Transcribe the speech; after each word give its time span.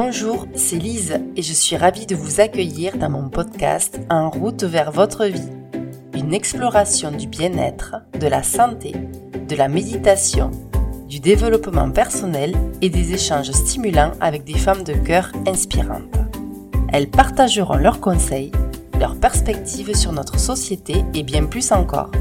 Bonjour, 0.00 0.46
c'est 0.54 0.76
Lise 0.76 1.18
et 1.34 1.42
je 1.42 1.52
suis 1.52 1.76
ravie 1.76 2.06
de 2.06 2.14
vous 2.14 2.40
accueillir 2.40 2.96
dans 2.98 3.10
mon 3.10 3.28
podcast 3.28 3.98
En 4.08 4.30
route 4.30 4.62
vers 4.62 4.92
votre 4.92 5.24
vie. 5.24 5.50
Une 6.14 6.32
exploration 6.32 7.10
du 7.10 7.26
bien-être, 7.26 7.96
de 8.16 8.28
la 8.28 8.44
santé, 8.44 8.94
de 9.48 9.56
la 9.56 9.66
méditation, 9.66 10.52
du 11.08 11.18
développement 11.18 11.90
personnel 11.90 12.54
et 12.80 12.90
des 12.90 13.12
échanges 13.12 13.50
stimulants 13.50 14.12
avec 14.20 14.44
des 14.44 14.56
femmes 14.56 14.84
de 14.84 14.92
cœur 14.92 15.32
inspirantes. 15.48 16.20
Elles 16.92 17.10
partageront 17.10 17.78
leurs 17.78 17.98
conseils, 17.98 18.52
leurs 19.00 19.18
perspectives 19.18 19.96
sur 19.96 20.12
notre 20.12 20.38
société 20.38 21.04
et 21.12 21.24
bien 21.24 21.44
plus 21.44 21.72
encore. 21.72 22.12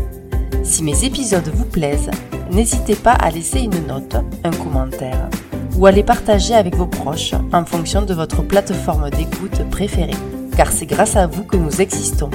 Si 0.64 0.82
mes 0.82 1.06
épisodes 1.06 1.52
vous 1.54 1.66
plaisent, 1.66 2.10
n'hésitez 2.50 2.96
pas 2.96 3.14
à 3.14 3.30
laisser 3.30 3.60
une 3.60 3.86
note, 3.86 4.16
un 4.44 4.52
commentaire 4.64 5.30
ou 5.78 5.86
à 5.86 5.92
les 5.92 6.04
partager 6.04 6.56
avec 6.56 6.76
vos 6.76 6.88
proches 6.88 7.34
en 7.54 7.64
fonction 7.64 8.02
de 8.02 8.14
votre 8.14 8.42
plateforme 8.42 9.10
d'écoute 9.12 9.70
préférée, 9.70 10.18
car 10.56 10.72
c'est 10.72 10.88
grâce 10.88 11.16
à 11.16 11.28
vous 11.28 11.44
que 11.44 11.56
nous 11.56 11.82
existons. 11.82 12.32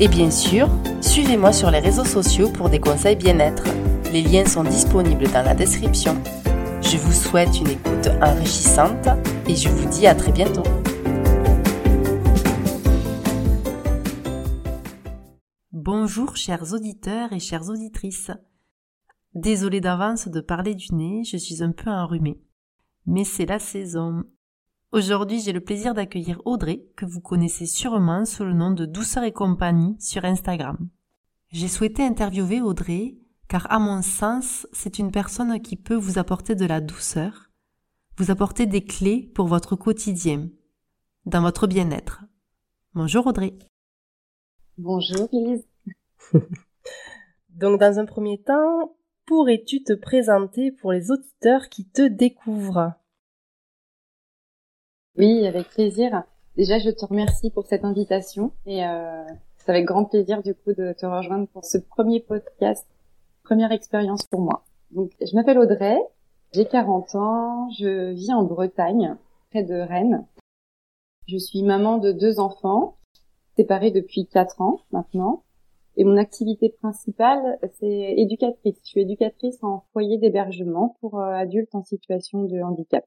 Et 0.00 0.08
bien 0.08 0.30
sûr, 0.30 0.68
suivez-moi 1.00 1.52
sur 1.52 1.70
les 1.70 1.78
réseaux 1.78 2.04
sociaux 2.04 2.48
pour 2.48 2.68
des 2.68 2.80
conseils 2.80 3.16
bien-être. 3.16 3.64
Les 4.12 4.22
liens 4.22 4.46
sont 4.46 4.64
disponibles 4.64 5.28
dans 5.30 5.42
la 5.42 5.54
description. 5.54 6.16
Je 6.82 6.96
vous 6.96 7.12
souhaite 7.12 7.60
une 7.60 7.68
écoute 7.68 8.08
enrichissante 8.20 9.08
et 9.46 9.54
je 9.54 9.68
vous 9.68 9.88
dis 9.88 10.06
à 10.06 10.14
très 10.14 10.32
bientôt. 10.32 10.64
Bonjour 15.72 16.36
chers 16.36 16.72
auditeurs 16.72 17.32
et 17.32 17.40
chères 17.40 17.68
auditrices. 17.68 18.30
Désolée 19.34 19.80
d'avance 19.80 20.26
de 20.26 20.40
parler 20.40 20.74
du 20.74 20.92
nez, 20.92 21.22
je 21.24 21.36
suis 21.36 21.62
un 21.62 21.70
peu 21.70 21.88
enrhumée. 21.88 22.40
Mais 23.06 23.24
c'est 23.24 23.46
la 23.46 23.60
saison. 23.60 24.24
Aujourd'hui, 24.90 25.40
j'ai 25.40 25.52
le 25.52 25.60
plaisir 25.60 25.94
d'accueillir 25.94 26.42
Audrey, 26.44 26.84
que 26.96 27.06
vous 27.06 27.20
connaissez 27.20 27.66
sûrement 27.66 28.24
sous 28.24 28.44
le 28.44 28.54
nom 28.54 28.72
de 28.72 28.86
Douceur 28.86 29.22
et 29.22 29.32
compagnie 29.32 29.94
sur 30.00 30.24
Instagram. 30.24 30.88
J'ai 31.52 31.68
souhaité 31.68 32.02
interviewer 32.02 32.60
Audrey, 32.60 33.18
car 33.46 33.70
à 33.70 33.78
mon 33.78 34.02
sens, 34.02 34.66
c'est 34.72 34.98
une 34.98 35.12
personne 35.12 35.60
qui 35.60 35.76
peut 35.76 35.94
vous 35.94 36.18
apporter 36.18 36.56
de 36.56 36.66
la 36.66 36.80
douceur, 36.80 37.50
vous 38.16 38.32
apporter 38.32 38.66
des 38.66 38.84
clés 38.84 39.30
pour 39.34 39.46
votre 39.46 39.76
quotidien, 39.76 40.48
dans 41.24 41.42
votre 41.42 41.68
bien-être. 41.68 42.24
Bonjour 42.94 43.28
Audrey. 43.28 43.56
Bonjour 44.76 45.28
Lise. 45.32 45.64
Donc 47.50 47.78
dans 47.78 47.98
un 48.00 48.06
premier 48.06 48.42
temps, 48.42 48.96
pourrais-tu 49.30 49.84
te 49.84 49.92
présenter 49.92 50.72
pour 50.72 50.90
les 50.90 51.12
auditeurs 51.12 51.68
qui 51.68 51.84
te 51.84 52.02
découvrent? 52.02 52.94
Oui, 55.16 55.46
avec 55.46 55.68
plaisir. 55.68 56.24
Déjà, 56.56 56.80
je 56.80 56.90
te 56.90 57.04
remercie 57.04 57.48
pour 57.50 57.64
cette 57.64 57.84
invitation 57.84 58.50
et 58.66 58.84
euh, 58.84 59.24
c'est 59.56 59.70
avec 59.70 59.84
grand 59.84 60.04
plaisir 60.04 60.42
du 60.42 60.52
coup 60.52 60.72
de 60.72 60.92
te 60.98 61.06
rejoindre 61.06 61.46
pour 61.46 61.64
ce 61.64 61.78
premier 61.78 62.18
podcast, 62.18 62.88
première 63.44 63.70
expérience 63.70 64.24
pour 64.24 64.40
moi. 64.40 64.64
Donc, 64.90 65.12
je 65.20 65.32
m'appelle 65.36 65.60
Audrey, 65.60 65.96
j'ai 66.52 66.66
40 66.66 67.14
ans, 67.14 67.70
je 67.78 68.10
vis 68.10 68.32
en 68.32 68.42
Bretagne, 68.42 69.16
près 69.50 69.62
de 69.62 69.76
Rennes. 69.76 70.26
Je 71.28 71.36
suis 71.36 71.62
maman 71.62 71.98
de 71.98 72.10
deux 72.10 72.40
enfants, 72.40 72.96
séparés 73.56 73.92
depuis 73.92 74.26
quatre 74.26 74.60
ans 74.60 74.80
maintenant. 74.90 75.44
Et 75.96 76.04
mon 76.04 76.16
activité 76.16 76.70
principale, 76.70 77.58
c'est 77.78 78.14
éducatrice. 78.16 78.78
Je 78.84 78.88
suis 78.88 79.00
éducatrice 79.00 79.62
en 79.62 79.84
foyer 79.92 80.18
d'hébergement 80.18 80.96
pour 81.00 81.20
euh, 81.20 81.32
adultes 81.32 81.74
en 81.74 81.82
situation 81.82 82.44
de 82.44 82.60
handicap. 82.60 83.04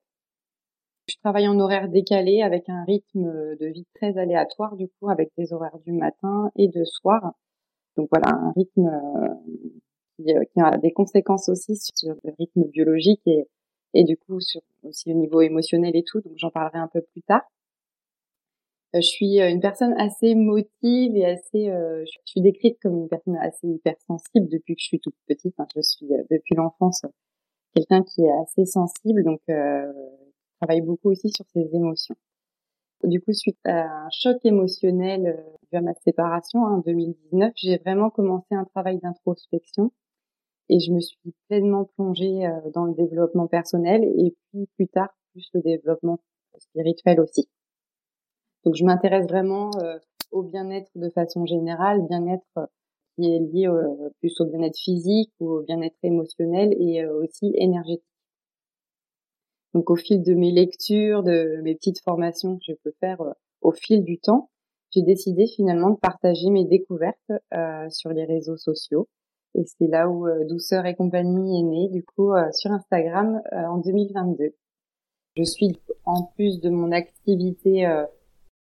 Je 1.08 1.16
travaille 1.18 1.48
en 1.48 1.60
horaire 1.60 1.90
décalé 1.90 2.42
avec 2.42 2.70
un 2.70 2.84
rythme 2.86 3.56
de 3.58 3.66
vie 3.68 3.86
très 3.96 4.18
aléatoire, 4.18 4.76
du 4.76 4.88
coup, 4.88 5.10
avec 5.10 5.32
des 5.38 5.54
horaires 5.54 5.80
du 5.86 5.92
matin 5.92 6.50
et 6.56 6.68
de 6.68 6.84
soir. 6.86 7.34
Donc 7.98 8.10
voilà, 8.12 8.30
un 8.30 8.52
rythme 8.52 8.88
euh, 8.88 10.30
euh, 10.30 10.44
qui, 10.54 10.62
a 10.62 10.78
des 10.78 10.92
conséquences 10.92 11.50
aussi 11.50 11.76
sur 11.76 12.16
le 12.24 12.34
rythme 12.38 12.64
biologique 12.66 13.22
et, 13.26 13.48
et 13.94 14.04
du 14.04 14.18
coup 14.18 14.40
sur 14.40 14.62
aussi 14.84 15.12
au 15.12 15.16
niveau 15.16 15.42
émotionnel 15.42 15.96
et 15.96 16.04
tout. 16.04 16.22
Donc 16.22 16.34
j'en 16.38 16.50
parlerai 16.50 16.80
un 16.80 16.88
peu 16.88 17.02
plus 17.02 17.22
tard. 17.24 17.42
Euh, 18.96 19.02
je 19.02 19.08
suis 19.08 19.42
euh, 19.42 19.50
une 19.50 19.60
personne 19.60 19.94
assez 19.98 20.28
émotive 20.28 21.16
et 21.16 21.26
assez, 21.26 21.70
euh, 21.70 22.04
je 22.06 22.18
suis 22.26 22.42
décrite 22.42 22.78
comme 22.82 22.98
une 22.98 23.10
personne 23.10 23.38
assez 23.38 23.68
hypersensible 23.68 24.48
depuis 24.50 24.76
que 24.76 24.82
je 24.82 24.86
suis 24.86 25.00
toute 25.00 25.16
petite. 25.28 25.56
je 25.76 25.82
suis 25.82 26.08
depuis 26.30 26.56
l'enfance 26.56 27.04
quelqu'un 27.76 28.04
qui 28.04 28.22
est 28.22 28.32
assez 28.44 28.66
sensible, 28.66 29.24
donc 29.24 29.42
euh, 29.50 29.92
travaille 30.62 30.82
beaucoup 30.82 31.10
aussi 31.10 31.30
sur 31.32 31.46
ses 31.54 31.68
émotions. 31.76 32.16
Du 33.04 33.20
coup, 33.20 33.34
suite 33.34 33.58
à 33.66 34.06
un 34.06 34.10
choc 34.12 34.38
émotionnel 34.46 35.26
euh, 35.74 35.78
à 35.78 35.82
ma 35.82 35.94
séparation 35.96 36.66
hein, 36.66 36.76
en 36.76 36.78
2019, 36.80 37.52
j'ai 37.56 37.78
vraiment 37.80 38.10
commencé 38.12 38.54
un 38.56 38.66
travail 38.66 39.00
d'introspection 39.00 39.92
et 40.70 40.80
je 40.80 40.92
me 40.92 41.00
suis 41.02 41.34
pleinement 41.50 41.86
plongée 41.96 42.48
dans 42.74 42.86
le 42.86 42.94
développement 42.94 43.48
personnel 43.48 44.04
et 44.04 44.36
puis 44.52 44.68
plus 44.76 44.88
tard 44.88 45.10
plus 45.34 45.50
le 45.54 45.62
développement 45.62 46.20
spirituel 46.60 47.20
aussi. 47.20 47.50
Donc 48.66 48.76
je 48.76 48.86
m'intéresse 48.86 49.28
vraiment 49.28 49.72
euh, 49.82 49.98
au 50.32 50.42
bien-être 50.42 50.90
de 50.96 51.10
façon 51.10 51.46
générale, 51.46 52.02
bien-être 52.08 52.46
euh, 52.58 52.66
qui 53.16 53.32
est 53.32 53.40
lié 53.40 53.70
plus 54.20 54.40
au 54.42 54.46
bien-être 54.46 54.78
physique 54.78 55.32
ou 55.40 55.52
au 55.52 55.62
bien-être 55.62 55.98
émotionnel 56.02 56.74
et 56.80 57.04
euh, 57.04 57.22
aussi 57.22 57.52
énergétique. 57.56 58.04
Donc 59.74 59.90
au 59.90 59.96
fil 59.96 60.24
de 60.24 60.34
mes 60.34 60.52
lectures, 60.52 61.24
de 61.24 61.60
mes 61.64 61.76
petites 61.76 62.00
formations 62.02 62.58
que 62.58 62.64
je 62.68 62.74
peux 62.84 62.94
faire 63.00 63.20
au 63.62 63.72
fil 63.72 64.04
du 64.04 64.20
temps, 64.20 64.50
j'ai 64.92 65.02
décidé 65.02 65.48
finalement 65.48 65.92
de 65.92 65.96
partager 65.96 66.50
mes 66.52 66.66
découvertes 66.66 67.32
sur 67.90 68.12
les 68.12 68.26
réseaux 68.26 68.58
sociaux. 68.58 69.08
Et 69.56 69.64
c'est 69.66 69.88
là 69.88 70.08
où 70.10 70.28
Douceur 70.46 70.86
et 70.86 70.94
compagnie 70.94 71.60
est 71.60 71.64
née, 71.64 71.90
du 71.90 72.04
coup, 72.04 72.32
sur 72.52 72.72
Instagram 72.72 73.42
en 73.52 73.80
2022. 73.80 74.54
Je 75.38 75.44
suis, 75.44 75.72
en 76.06 76.26
plus 76.36 76.60
de 76.60 76.70
mon 76.70 76.92
activité 76.92 77.88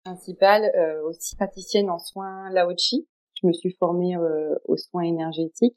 principale, 0.04 0.70
euh, 0.76 1.02
aussi 1.08 1.36
praticienne 1.36 1.90
en 1.90 1.98
soins 1.98 2.50
Laochi. 2.50 3.06
Je 3.40 3.46
me 3.46 3.52
suis 3.52 3.72
formée 3.72 4.16
euh, 4.16 4.54
aux 4.66 4.76
soins 4.76 5.02
énergétiques. 5.02 5.76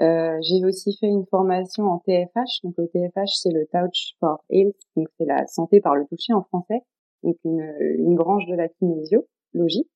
Euh, 0.00 0.38
j'ai 0.42 0.64
aussi 0.64 0.96
fait 0.98 1.06
une 1.06 1.26
formation 1.26 1.84
en 1.84 1.98
TFH. 1.98 2.62
Donc 2.64 2.74
le 2.76 2.88
TFH, 2.88 3.30
c'est 3.34 3.50
le 3.50 3.66
Touch 3.66 4.14
for 4.20 4.44
Health, 4.50 4.76
donc 4.94 5.08
c'est 5.18 5.24
la 5.24 5.46
santé 5.46 5.80
par 5.80 5.96
le 5.96 6.06
toucher 6.06 6.34
en 6.34 6.42
français, 6.44 6.82
donc 7.22 7.36
une, 7.44 7.62
une 7.80 8.14
branche 8.14 8.46
de 8.46 8.54
la 8.54 8.68
kinésiologie. 8.68 9.88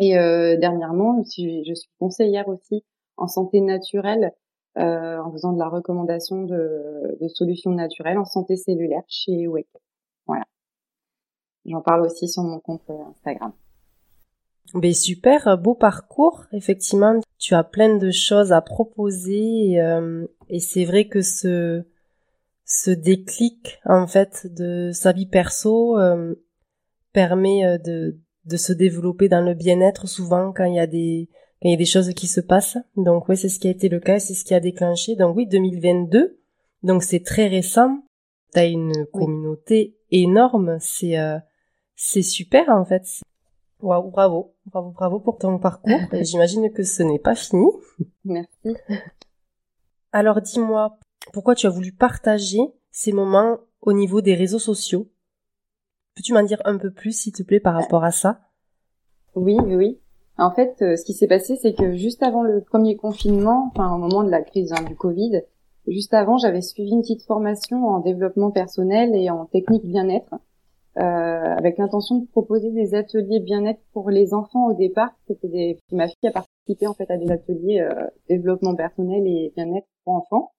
Et 0.00 0.18
euh, 0.18 0.56
dernièrement, 0.56 1.22
je 1.22 1.30
suis, 1.30 1.88
conseillère 1.98 2.48
aussi 2.48 2.84
en 3.16 3.28
santé 3.28 3.60
naturelle, 3.60 4.32
euh, 4.76 5.18
en 5.18 5.30
faisant 5.32 5.52
de 5.52 5.58
la 5.58 5.68
recommandation 5.68 6.42
de, 6.42 7.16
de 7.20 7.28
solutions 7.28 7.70
naturelles 7.70 8.18
en 8.18 8.24
santé 8.24 8.56
cellulaire 8.56 9.04
chez 9.06 9.46
Wake. 9.46 9.68
Voilà. 10.26 10.44
J'en 11.66 11.80
parle 11.80 12.02
aussi 12.02 12.28
sur 12.28 12.42
mon 12.42 12.60
compte 12.60 12.82
euh, 12.90 13.10
Instagram. 13.10 13.52
Ben 14.74 14.92
super, 14.92 15.56
beau 15.58 15.74
parcours. 15.74 16.44
Effectivement, 16.52 17.20
tu 17.38 17.54
as 17.54 17.64
plein 17.64 17.96
de 17.96 18.10
choses 18.10 18.52
à 18.52 18.60
proposer 18.60 19.72
et, 19.72 19.80
euh, 19.80 20.26
c'est 20.58 20.84
vrai 20.84 21.06
que 21.06 21.22
ce 21.22 21.84
ce 22.66 22.90
déclic 22.90 23.78
en 23.84 24.06
fait 24.06 24.46
de 24.52 24.90
sa 24.92 25.12
vie 25.12 25.26
perso 25.26 25.98
euh, 25.98 26.34
permet 27.12 27.78
de 27.78 28.18
de 28.46 28.56
se 28.56 28.72
développer 28.72 29.28
dans 29.28 29.42
le 29.42 29.54
bien-être 29.54 30.08
souvent 30.08 30.52
quand 30.52 30.64
il 30.64 30.74
y 30.74 30.80
a 30.80 30.86
des 30.86 31.28
quand 31.62 31.68
il 31.68 31.72
y 31.72 31.74
a 31.74 31.78
des 31.78 31.84
choses 31.84 32.12
qui 32.14 32.26
se 32.26 32.40
passent. 32.40 32.78
Donc 32.96 33.28
oui, 33.28 33.36
c'est 33.36 33.48
ce 33.48 33.60
qui 33.60 33.68
a 33.68 33.70
été 33.70 33.88
le 33.88 34.00
cas, 34.00 34.18
c'est 34.18 34.34
ce 34.34 34.44
qui 34.44 34.54
a 34.54 34.60
déclenché. 34.60 35.14
Donc 35.14 35.36
oui, 35.36 35.46
2022. 35.46 36.40
Donc 36.82 37.02
c'est 37.02 37.22
très 37.22 37.46
récent. 37.46 38.02
Tu 38.52 38.58
as 38.58 38.66
une 38.66 39.06
communauté 39.12 39.96
énorme, 40.10 40.78
c'est 40.80 41.16
c'est 41.96 42.22
super 42.22 42.68
en 42.68 42.84
fait. 42.84 43.04
Waouh, 43.80 44.10
bravo, 44.10 44.54
bravo, 44.66 44.90
bravo 44.90 45.20
pour 45.20 45.38
ton 45.38 45.58
parcours. 45.58 45.98
J'imagine 46.22 46.72
que 46.72 46.82
ce 46.82 47.02
n'est 47.02 47.18
pas 47.18 47.34
fini. 47.34 47.66
Merci. 48.24 48.76
Alors 50.12 50.40
dis-moi, 50.40 50.98
pourquoi 51.32 51.54
tu 51.54 51.66
as 51.66 51.70
voulu 51.70 51.92
partager 51.92 52.60
ces 52.90 53.12
moments 53.12 53.58
au 53.82 53.92
niveau 53.92 54.20
des 54.20 54.34
réseaux 54.34 54.58
sociaux? 54.58 55.08
Peux-tu 56.14 56.32
m'en 56.32 56.44
dire 56.44 56.62
un 56.64 56.78
peu 56.78 56.90
plus, 56.92 57.12
s'il 57.12 57.32
te 57.32 57.42
plaît, 57.42 57.60
par 57.60 57.74
rapport 57.74 58.04
à 58.04 58.12
ça? 58.12 58.40
Oui, 59.34 59.56
oui. 59.60 59.98
En 60.38 60.52
fait, 60.52 60.76
euh, 60.82 60.96
ce 60.96 61.04
qui 61.04 61.12
s'est 61.12 61.26
passé, 61.26 61.56
c'est 61.56 61.74
que 61.74 61.94
juste 61.94 62.22
avant 62.22 62.42
le 62.42 62.60
premier 62.60 62.96
confinement, 62.96 63.70
enfin 63.72 63.94
au 63.94 63.98
moment 63.98 64.24
de 64.24 64.30
la 64.30 64.42
crise 64.42 64.72
hein, 64.72 64.82
du 64.82 64.96
Covid, 64.96 65.42
juste 65.86 66.14
avant, 66.14 66.38
j'avais 66.38 66.62
suivi 66.62 66.90
une 66.90 67.02
petite 67.02 67.22
formation 67.22 67.86
en 67.86 68.00
développement 68.00 68.50
personnel 68.50 69.14
et 69.14 69.30
en 69.30 69.46
technique 69.46 69.84
bien-être. 69.84 70.34
Euh, 70.96 71.00
avec 71.00 71.76
l'intention 71.78 72.18
de 72.18 72.26
proposer 72.28 72.70
des 72.70 72.94
ateliers 72.94 73.40
bien-être 73.40 73.80
pour 73.92 74.10
les 74.10 74.32
enfants 74.32 74.68
au 74.68 74.74
départ. 74.74 75.10
C'était 75.26 75.48
des... 75.48 75.78
ma 75.90 76.06
fille 76.06 76.28
a 76.28 76.30
participé 76.30 76.86
en 76.86 76.94
fait 76.94 77.10
à 77.10 77.16
des 77.16 77.32
ateliers 77.32 77.80
euh, 77.80 78.06
développement 78.28 78.76
personnel 78.76 79.26
et 79.26 79.52
bien-être 79.56 79.88
pour 80.04 80.14
enfants. 80.14 80.52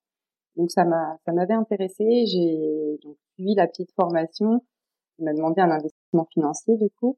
Donc 0.58 0.72
ça 0.72 0.84
m'a 0.84 1.18
ça 1.26 1.32
m'avait 1.32 1.54
intéressé. 1.54 2.26
J'ai 2.26 3.00
donc 3.02 3.16
suivi 3.36 3.56
la 3.56 3.68
petite 3.68 3.92
formation. 3.94 4.62
Il 5.20 5.26
m'a 5.26 5.34
demandé 5.34 5.62
un 5.62 5.72
investissement 5.72 6.28
financier 6.34 6.76
du 6.78 6.90
coup, 6.90 7.18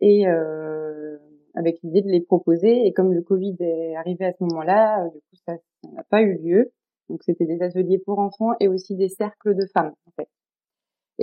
et 0.00 0.28
euh, 0.28 1.18
avec 1.54 1.80
l'idée 1.82 2.02
de 2.02 2.10
les 2.10 2.20
proposer. 2.20 2.86
Et 2.86 2.92
comme 2.92 3.12
le 3.12 3.22
Covid 3.22 3.56
est 3.58 3.96
arrivé 3.96 4.24
à 4.24 4.32
ce 4.32 4.44
moment-là, 4.44 5.08
du 5.08 5.18
coup 5.18 5.36
ça 5.46 5.54
n'a 5.92 6.04
pas 6.04 6.22
eu 6.22 6.38
lieu. 6.38 6.72
Donc 7.08 7.24
c'était 7.24 7.46
des 7.46 7.60
ateliers 7.62 7.98
pour 7.98 8.20
enfants 8.20 8.52
et 8.60 8.68
aussi 8.68 8.94
des 8.96 9.08
cercles 9.08 9.56
de 9.56 9.66
femmes 9.74 9.92
en 10.06 10.10
fait. 10.12 10.28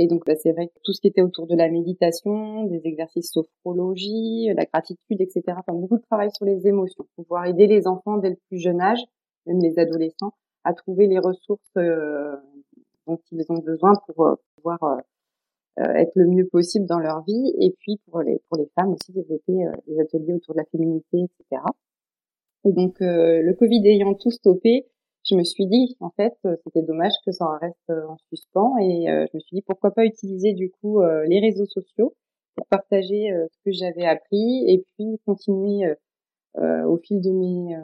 Et 0.01 0.07
donc 0.07 0.25
bah, 0.25 0.35
c'est 0.37 0.53
vrai 0.53 0.67
que 0.67 0.79
tout 0.85 0.93
ce 0.93 1.01
qui 1.01 1.07
était 1.07 1.21
autour 1.21 1.45
de 1.45 1.57
la 1.57 1.67
méditation, 1.69 2.63
des 2.63 2.87
exercices 2.87 3.33
sophrologie, 3.33 4.47
la 4.55 4.63
gratitude, 4.63 5.19
etc. 5.19 5.41
Enfin 5.49 5.73
beaucoup 5.73 5.97
de 5.97 6.03
travail 6.03 6.29
sur 6.31 6.45
les 6.45 6.67
émotions, 6.67 7.05
pouvoir 7.17 7.47
aider 7.47 7.67
les 7.67 7.85
enfants 7.85 8.15
dès 8.15 8.29
le 8.29 8.37
plus 8.47 8.59
jeune 8.59 8.79
âge, 8.79 9.01
même 9.45 9.59
les 9.59 9.77
adolescents, 9.77 10.31
à 10.63 10.73
trouver 10.73 11.07
les 11.07 11.19
ressources 11.19 11.73
euh, 11.75 12.33
dont 13.07 13.19
ils 13.33 13.45
ont 13.49 13.57
besoin 13.57 13.91
pour 14.07 14.25
euh, 14.25 14.35
pouvoir 14.55 14.81
euh, 14.83 15.93
être 15.95 16.13
le 16.15 16.27
mieux 16.27 16.47
possible 16.47 16.85
dans 16.85 16.99
leur 16.99 17.21
vie. 17.25 17.53
Et 17.59 17.75
puis 17.79 17.99
pour 18.05 18.21
les 18.21 18.41
pour 18.47 18.57
les 18.57 18.71
femmes 18.75 18.93
aussi 18.93 19.11
développer 19.11 19.65
des 19.85 19.99
ateliers 19.99 20.33
autour 20.33 20.53
de 20.53 20.59
la 20.59 20.65
féminité, 20.71 21.17
etc. 21.25 21.61
Et 22.63 22.71
donc 22.71 22.95
le 23.01 23.51
Covid 23.51 23.85
ayant 23.85 24.13
tout 24.13 24.31
stoppé, 24.31 24.87
je 25.27 25.35
me 25.35 25.43
suis 25.43 25.67
dit 25.67 25.95
en 25.99 26.09
fait 26.11 26.33
euh, 26.45 26.55
c'était 26.63 26.81
dommage 26.81 27.13
que 27.25 27.31
ça 27.31 27.57
reste 27.57 27.77
euh, 27.89 28.07
en 28.07 28.17
suspens 28.29 28.77
et 28.77 29.09
euh, 29.09 29.25
je 29.31 29.37
me 29.37 29.39
suis 29.41 29.55
dit 29.55 29.61
pourquoi 29.61 29.91
pas 29.91 30.05
utiliser 30.05 30.53
du 30.53 30.71
coup 30.71 31.01
les 31.01 31.39
réseaux 31.39 31.65
sociaux 31.65 32.15
pour 32.55 32.65
partager 32.67 33.31
ce 33.51 33.57
que 33.63 33.71
j'avais 33.71 34.05
appris 34.05 34.65
et 34.67 34.83
puis 34.93 35.19
continuer 35.25 35.93
au 36.57 36.97
fil 36.97 37.21
de 37.21 37.31
mes 37.31 37.75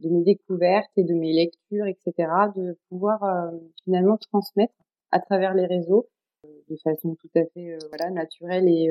de 0.00 0.08
mes 0.08 0.22
découvertes 0.22 0.90
et 0.96 1.04
de 1.04 1.14
mes 1.14 1.32
lectures 1.32 1.86
etc 1.86 2.28
de 2.56 2.78
pouvoir 2.88 3.52
finalement 3.84 4.16
transmettre 4.16 4.74
à 5.10 5.20
travers 5.20 5.54
les 5.54 5.66
réseaux 5.66 6.08
de 6.44 6.76
façon 6.82 7.14
tout 7.16 7.30
à 7.34 7.44
fait 7.52 7.76
voilà 7.90 8.10
naturelle 8.10 8.68
et 8.68 8.90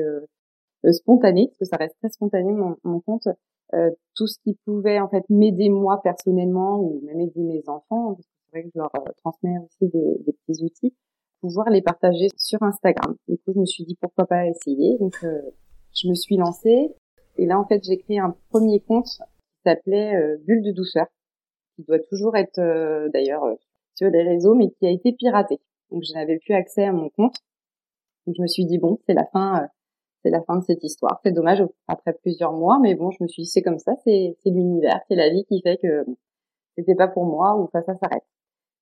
spontanée 0.92 1.48
parce 1.48 1.58
que 1.58 1.64
ça 1.64 1.76
reste 1.76 1.96
très 1.98 2.10
spontané 2.10 2.52
mon, 2.52 2.76
mon 2.84 3.00
compte 3.00 3.28
euh, 3.74 3.90
tout 4.14 4.26
ce 4.26 4.38
qui 4.44 4.54
pouvait 4.66 5.00
en 5.00 5.08
fait 5.08 5.24
m'aider 5.30 5.70
moi 5.70 6.00
personnellement 6.02 6.78
ou 6.78 7.00
même 7.04 7.20
aider 7.20 7.40
mes 7.42 7.62
enfants, 7.68 8.14
parce 8.14 8.26
que 8.26 8.32
c'est 8.44 8.58
vrai 8.58 8.62
que 8.64 8.70
je 8.74 8.78
leur 8.78 8.94
euh, 8.94 9.12
transmets 9.18 9.58
aussi 9.58 9.90
des, 9.90 10.18
des, 10.26 10.32
petits 10.32 10.62
outils, 10.62 10.94
pouvoir 11.40 11.70
les 11.70 11.80
partager 11.80 12.28
sur 12.36 12.62
Instagram. 12.62 13.16
Du 13.28 13.38
coup, 13.38 13.52
je 13.54 13.60
me 13.60 13.66
suis 13.66 13.84
dit 13.84 13.96
pourquoi 14.00 14.26
pas 14.26 14.46
essayer. 14.46 14.98
Donc, 14.98 15.16
euh, 15.24 15.40
je 15.94 16.08
me 16.08 16.14
suis 16.14 16.36
lancée 16.36 16.94
et 17.36 17.46
là 17.46 17.58
en 17.58 17.66
fait 17.66 17.82
j'ai 17.84 17.98
créé 17.98 18.18
un 18.18 18.34
premier 18.50 18.80
compte 18.80 19.06
qui 19.06 19.62
s'appelait 19.64 20.36
Bulle 20.46 20.62
de 20.62 20.72
douceur, 20.72 21.06
qui 21.76 21.84
doit 21.84 21.98
toujours 21.98 22.36
être 22.36 22.60
d'ailleurs 23.12 23.44
sur 23.94 24.10
les 24.10 24.22
réseaux, 24.22 24.54
mais 24.54 24.70
qui 24.70 24.86
a 24.86 24.90
été 24.90 25.12
piraté. 25.12 25.60
Donc, 25.90 26.02
je 26.02 26.14
n'avais 26.14 26.38
plus 26.38 26.54
accès 26.54 26.84
à 26.84 26.92
mon 26.92 27.10
compte. 27.10 27.36
Donc, 28.26 28.36
je 28.36 28.42
me 28.42 28.46
suis 28.46 28.64
dit 28.64 28.78
bon, 28.78 28.98
c'est 29.06 29.14
la 29.14 29.26
fin 29.26 29.68
c'est 30.22 30.30
la 30.30 30.42
fin 30.42 30.56
de 30.56 30.64
cette 30.64 30.82
histoire. 30.84 31.20
C'est 31.24 31.32
dommage 31.32 31.62
après 31.88 32.12
plusieurs 32.14 32.52
mois, 32.52 32.78
mais 32.80 32.94
bon, 32.94 33.10
je 33.10 33.22
me 33.22 33.28
suis 33.28 33.42
dit 33.42 33.48
c'est 33.48 33.62
comme 33.62 33.78
ça, 33.78 33.94
c'est 34.04 34.36
l'univers, 34.44 35.00
c'est 35.08 35.16
la 35.16 35.30
vie 35.30 35.44
qui 35.44 35.60
fait 35.62 35.78
que 35.78 36.04
c'était 36.76 36.94
pas 36.94 37.08
pour 37.08 37.24
moi 37.24 37.56
ou 37.56 37.68
ça, 37.72 37.82
ça 37.82 37.94
s'arrête. 37.96 38.24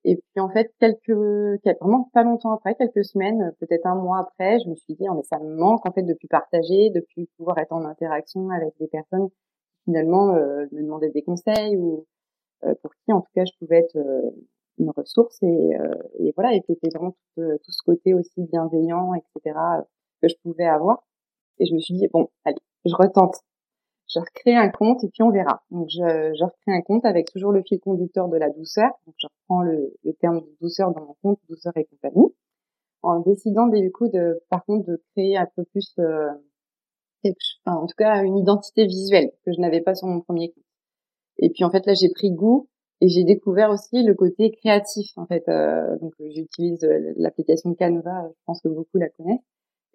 Et 0.04 0.16
puis 0.16 0.40
en 0.40 0.48
fait, 0.48 0.72
quelques, 0.80 1.10
vraiment 1.10 2.08
pas 2.14 2.22
longtemps 2.22 2.52
après, 2.52 2.74
quelques 2.74 3.04
semaines, 3.04 3.52
peut-être 3.60 3.86
un 3.86 3.96
mois 3.96 4.18
après, 4.20 4.58
je 4.60 4.68
me 4.70 4.74
suis 4.74 4.94
dit, 4.94 5.04
oh, 5.10 5.14
mais 5.14 5.22
ça 5.24 5.38
me 5.38 5.54
manque 5.56 5.84
en 5.86 5.92
fait 5.92 6.02
de 6.02 6.14
plus 6.14 6.28
partager, 6.28 6.90
de 6.90 7.00
plus 7.00 7.26
pouvoir 7.36 7.58
être 7.58 7.72
en 7.72 7.84
interaction 7.84 8.48
avec 8.50 8.74
des 8.80 8.86
personnes 8.88 9.28
qui 9.28 9.36
finalement 9.84 10.34
euh, 10.34 10.66
me 10.72 10.82
demandaient 10.82 11.10
des 11.10 11.22
conseils 11.22 11.76
ou 11.76 12.06
euh, 12.64 12.74
pour 12.82 12.92
qui 13.04 13.12
en 13.12 13.20
tout 13.20 13.30
cas 13.34 13.44
je 13.44 13.52
pouvais 13.58 13.78
être 13.78 13.96
euh, 13.96 14.30
une 14.78 14.90
ressource 14.90 15.38
et, 15.42 15.70
et 16.18 16.32
voilà 16.36 16.54
et 16.54 16.62
c'était 16.66 16.88
vraiment 16.88 17.14
tout, 17.36 17.42
tout, 17.62 17.70
ce 17.70 17.82
côté 17.84 18.14
aussi 18.14 18.44
bienveillant 18.44 19.12
etc 19.14 19.58
que 20.22 20.28
je 20.28 20.36
pouvais 20.42 20.64
avoir 20.64 21.02
et 21.58 21.66
je 21.66 21.74
me 21.74 21.80
suis 21.80 21.94
dit, 21.94 22.08
bon, 22.12 22.28
allez, 22.44 22.58
je 22.84 22.94
retente. 22.94 23.36
Je 24.12 24.18
recrée 24.18 24.56
un 24.56 24.68
compte 24.70 25.04
et 25.04 25.08
puis 25.08 25.22
on 25.22 25.30
verra. 25.30 25.62
Donc 25.70 25.88
je, 25.88 25.98
je 25.98 26.44
recrée 26.44 26.72
un 26.72 26.82
compte 26.82 27.04
avec 27.04 27.30
toujours 27.30 27.52
le 27.52 27.62
fil 27.62 27.78
conducteur 27.78 28.28
de 28.28 28.36
la 28.36 28.50
douceur. 28.50 28.90
Donc 29.06 29.14
je 29.18 29.26
reprends 29.26 29.62
le, 29.62 29.94
le 30.04 30.12
terme 30.14 30.40
de 30.40 30.56
douceur 30.60 30.92
dans 30.92 31.04
mon 31.04 31.16
compte, 31.22 31.38
douceur 31.48 31.76
et 31.76 31.84
compagnie. 31.84 32.34
En 33.02 33.20
décidant 33.20 33.66
du 33.66 33.92
coup 33.92 34.08
de, 34.08 34.42
par 34.50 34.64
contre, 34.64 34.86
de 34.86 35.02
créer 35.12 35.36
un 35.36 35.46
peu 35.56 35.64
plus, 35.64 35.94
euh, 36.00 36.28
enfin, 37.24 37.78
en 37.78 37.86
tout 37.86 37.94
cas, 37.96 38.22
une 38.24 38.36
identité 38.36 38.84
visuelle 38.86 39.30
que 39.44 39.52
je 39.52 39.60
n'avais 39.60 39.80
pas 39.80 39.94
sur 39.94 40.08
mon 40.08 40.20
premier 40.20 40.50
compte. 40.50 40.64
Et 41.38 41.50
puis 41.50 41.64
en 41.64 41.70
fait 41.70 41.86
là, 41.86 41.94
j'ai 41.94 42.10
pris 42.10 42.30
goût 42.32 42.68
et 43.00 43.08
j'ai 43.08 43.24
découvert 43.24 43.70
aussi 43.70 44.02
le 44.02 44.14
côté 44.14 44.50
créatif 44.50 45.10
en 45.16 45.26
fait. 45.26 45.48
Euh, 45.48 45.96
donc 46.00 46.12
j'utilise 46.18 46.84
euh, 46.84 47.14
l'application 47.16 47.74
Canva, 47.74 48.28
je 48.28 48.42
pense 48.44 48.60
que 48.60 48.68
beaucoup 48.68 48.98
la 48.98 49.08
connaissent. 49.10 49.40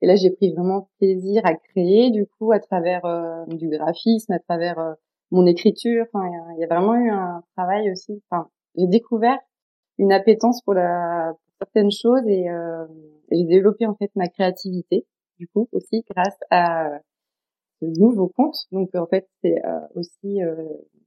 Et 0.01 0.07
là, 0.07 0.15
j'ai 0.15 0.30
pris 0.30 0.53
vraiment 0.53 0.89
plaisir 1.00 1.42
à 1.45 1.53
créer, 1.56 2.12
du 2.12 2.27
coup, 2.27 2.51
à 2.51 2.59
travers 2.59 3.06
euh, 3.06 3.45
du 3.47 3.69
graphisme, 3.69 4.33
à 4.33 4.39
travers 4.39 4.77
euh, 4.80 4.94
mon 5.31 5.45
écriture. 5.45 6.06
Enfin, 6.13 6.30
il 6.56 6.59
y, 6.59 6.63
a 6.63 6.68
vraiment 6.68 6.95
eu 6.95 7.09
un 7.09 7.44
travail 7.56 7.92
aussi. 7.92 8.21
Enfin, 8.30 8.50
j'ai 8.75 8.88
découvert 8.88 9.38
une 9.97 10.12
appétence 10.12 10.62
pour 10.62 10.74
la 10.74 11.33
pour 11.33 11.68
certaines 11.68 11.92
choses 11.92 12.27
et, 12.27 12.50
euh, 12.50 12.86
j'ai 13.31 13.45
développé 13.45 13.88
en 13.88 13.95
fait 13.95 14.12
ma 14.15 14.27
créativité, 14.27 15.06
du 15.39 15.47
coup, 15.47 15.68
aussi 15.71 16.03
grâce 16.09 16.38
à 16.51 17.00
ce 17.81 17.86
nouveau 18.00 18.27
compte. 18.27 18.57
Donc, 18.71 18.94
en 18.94 19.07
fait, 19.07 19.27
c'est 19.41 19.62
aussi 19.95 20.39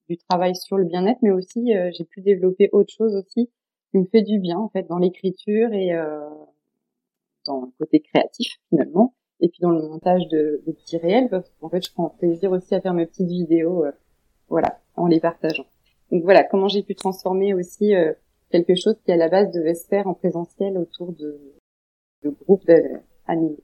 du 0.08 0.16
travail 0.16 0.56
sur 0.56 0.78
le 0.78 0.84
bien-être, 0.84 1.18
mais 1.22 1.30
aussi 1.30 1.72
j'ai 1.96 2.04
pu 2.04 2.20
développer 2.20 2.70
autre 2.72 2.92
chose 2.92 3.14
aussi 3.14 3.50
qui 3.90 3.98
me 3.98 4.04
fait 4.06 4.22
du 4.22 4.38
bien 4.40 4.58
en 4.58 4.68
fait 4.68 4.82
dans 4.88 4.98
l'écriture 4.98 5.72
et 5.72 5.92
dans 7.48 7.62
le 7.62 7.72
côté 7.78 8.00
créatif 8.00 8.58
finalement, 8.68 9.14
et 9.40 9.48
puis 9.48 9.58
dans 9.60 9.70
le 9.70 9.82
montage 9.82 10.26
de, 10.28 10.62
de 10.66 10.72
petits 10.72 10.98
réels, 10.98 11.28
parce 11.28 11.50
qu'en 11.60 11.68
fait 11.68 11.84
je 11.84 11.92
prends 11.92 12.10
plaisir 12.10 12.52
aussi 12.52 12.74
à 12.74 12.80
faire 12.80 12.94
mes 12.94 13.06
petites 13.06 13.28
vidéos, 13.28 13.84
euh, 13.84 13.92
voilà, 14.48 14.80
en 14.96 15.06
les 15.06 15.20
partageant. 15.20 15.66
Donc 16.10 16.22
voilà, 16.22 16.44
comment 16.44 16.68
j'ai 16.68 16.82
pu 16.82 16.94
transformer 16.94 17.54
aussi 17.54 17.94
euh, 17.94 18.12
quelque 18.50 18.74
chose 18.74 18.96
qui 19.04 19.12
à 19.12 19.16
la 19.16 19.28
base 19.28 19.50
devait 19.52 19.74
se 19.74 19.86
faire 19.86 20.06
en 20.06 20.14
présentiel 20.14 20.78
autour 20.78 21.12
de, 21.12 21.38
de 22.24 22.30
groupes 22.30 22.66
d'amis. 22.66 23.56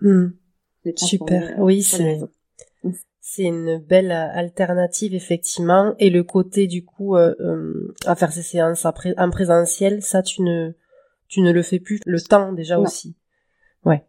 Hmm. 0.00 0.28
Super, 0.96 1.58
euh, 1.58 1.62
oui, 1.62 1.82
c'est 1.82 2.18
c'est 3.20 3.42
une 3.44 3.76
belle 3.76 4.10
alternative 4.10 5.14
effectivement 5.14 5.94
et 5.98 6.08
le 6.08 6.22
côté 6.24 6.66
du 6.66 6.82
coup 6.82 7.14
à 7.14 8.14
faire 8.16 8.32
ces 8.32 8.40
séances 8.40 8.86
en 8.86 9.30
présentiel 9.30 10.00
ça 10.00 10.22
tu 10.22 10.40
ne 10.40 10.72
tu 11.28 11.40
ne 11.40 11.52
le 11.52 11.62
fais 11.62 11.78
plus 11.78 12.00
le 12.06 12.20
temps 12.20 12.52
déjà 12.52 12.78
aussi. 12.78 13.16
Ouais. 13.84 14.04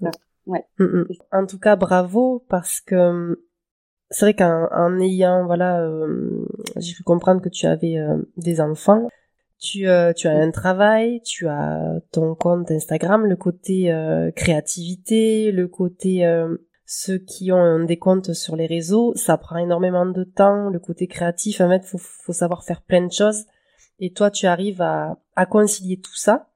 Ça. 0.00 0.10
Ouais. 0.46 0.64
Mm, 0.78 0.84
mm. 0.84 1.06
En 1.32 1.46
tout 1.46 1.58
cas, 1.58 1.76
bravo 1.76 2.44
parce 2.48 2.80
que 2.80 2.94
hum, 2.94 3.36
c'est 4.10 4.24
vrai 4.24 4.34
qu'en 4.34 4.98
ayant 4.98 5.46
voilà, 5.46 5.82
euh, 5.82 6.44
j'ai 6.76 6.94
pu 6.94 7.02
comprendre 7.02 7.40
que 7.40 7.48
tu 7.48 7.66
avais 7.66 7.98
euh, 7.98 8.18
des 8.36 8.60
enfants. 8.60 9.08
Tu, 9.58 9.86
euh, 9.88 10.12
tu 10.14 10.26
as 10.26 10.32
un 10.32 10.50
travail, 10.50 11.20
tu 11.22 11.46
as 11.46 12.00
ton 12.12 12.34
compte 12.34 12.70
Instagram, 12.70 13.26
le 13.26 13.36
côté 13.36 13.94
créativité, 14.34 15.52
le 15.52 15.68
côté 15.68 16.24
ceux 16.86 17.18
qui 17.18 17.52
ont 17.52 17.84
des 17.84 17.98
comptes 17.98 18.32
sur 18.32 18.56
les 18.56 18.66
réseaux, 18.66 19.12
ça 19.14 19.36
prend 19.36 19.58
énormément 19.58 20.06
de 20.06 20.24
temps. 20.24 20.70
Le 20.70 20.80
côté 20.80 21.06
créatif, 21.06 21.60
en 21.60 21.68
fait, 21.68 21.84
faut, 21.84 21.98
faut 21.98 22.32
savoir 22.32 22.64
faire 22.64 22.82
plein 22.82 23.06
de 23.06 23.12
choses. 23.12 23.44
Et 24.00 24.12
toi, 24.12 24.30
tu 24.30 24.46
arrives 24.46 24.82
à, 24.82 25.18
à 25.36 25.46
concilier 25.46 26.00
tout 26.00 26.16
ça. 26.16 26.48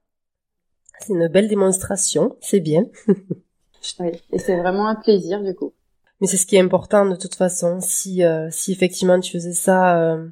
C'est 0.99 1.13
une 1.13 1.27
belle 1.27 1.47
démonstration, 1.47 2.35
c'est 2.41 2.59
bien. 2.59 2.85
oui, 3.99 4.11
et 4.31 4.39
c'est 4.39 4.57
vraiment 4.57 4.87
un 4.87 4.95
plaisir 4.95 5.43
du 5.43 5.53
coup. 5.53 5.73
Mais 6.19 6.27
c'est 6.27 6.37
ce 6.37 6.45
qui 6.45 6.55
est 6.55 6.61
important 6.61 7.05
de 7.05 7.15
toute 7.15 7.35
façon. 7.35 7.79
Si, 7.81 8.23
euh, 8.23 8.49
si 8.49 8.71
effectivement 8.71 9.19
tu 9.19 9.33
faisais 9.33 9.53
ça 9.53 9.99
euh, 9.99 10.27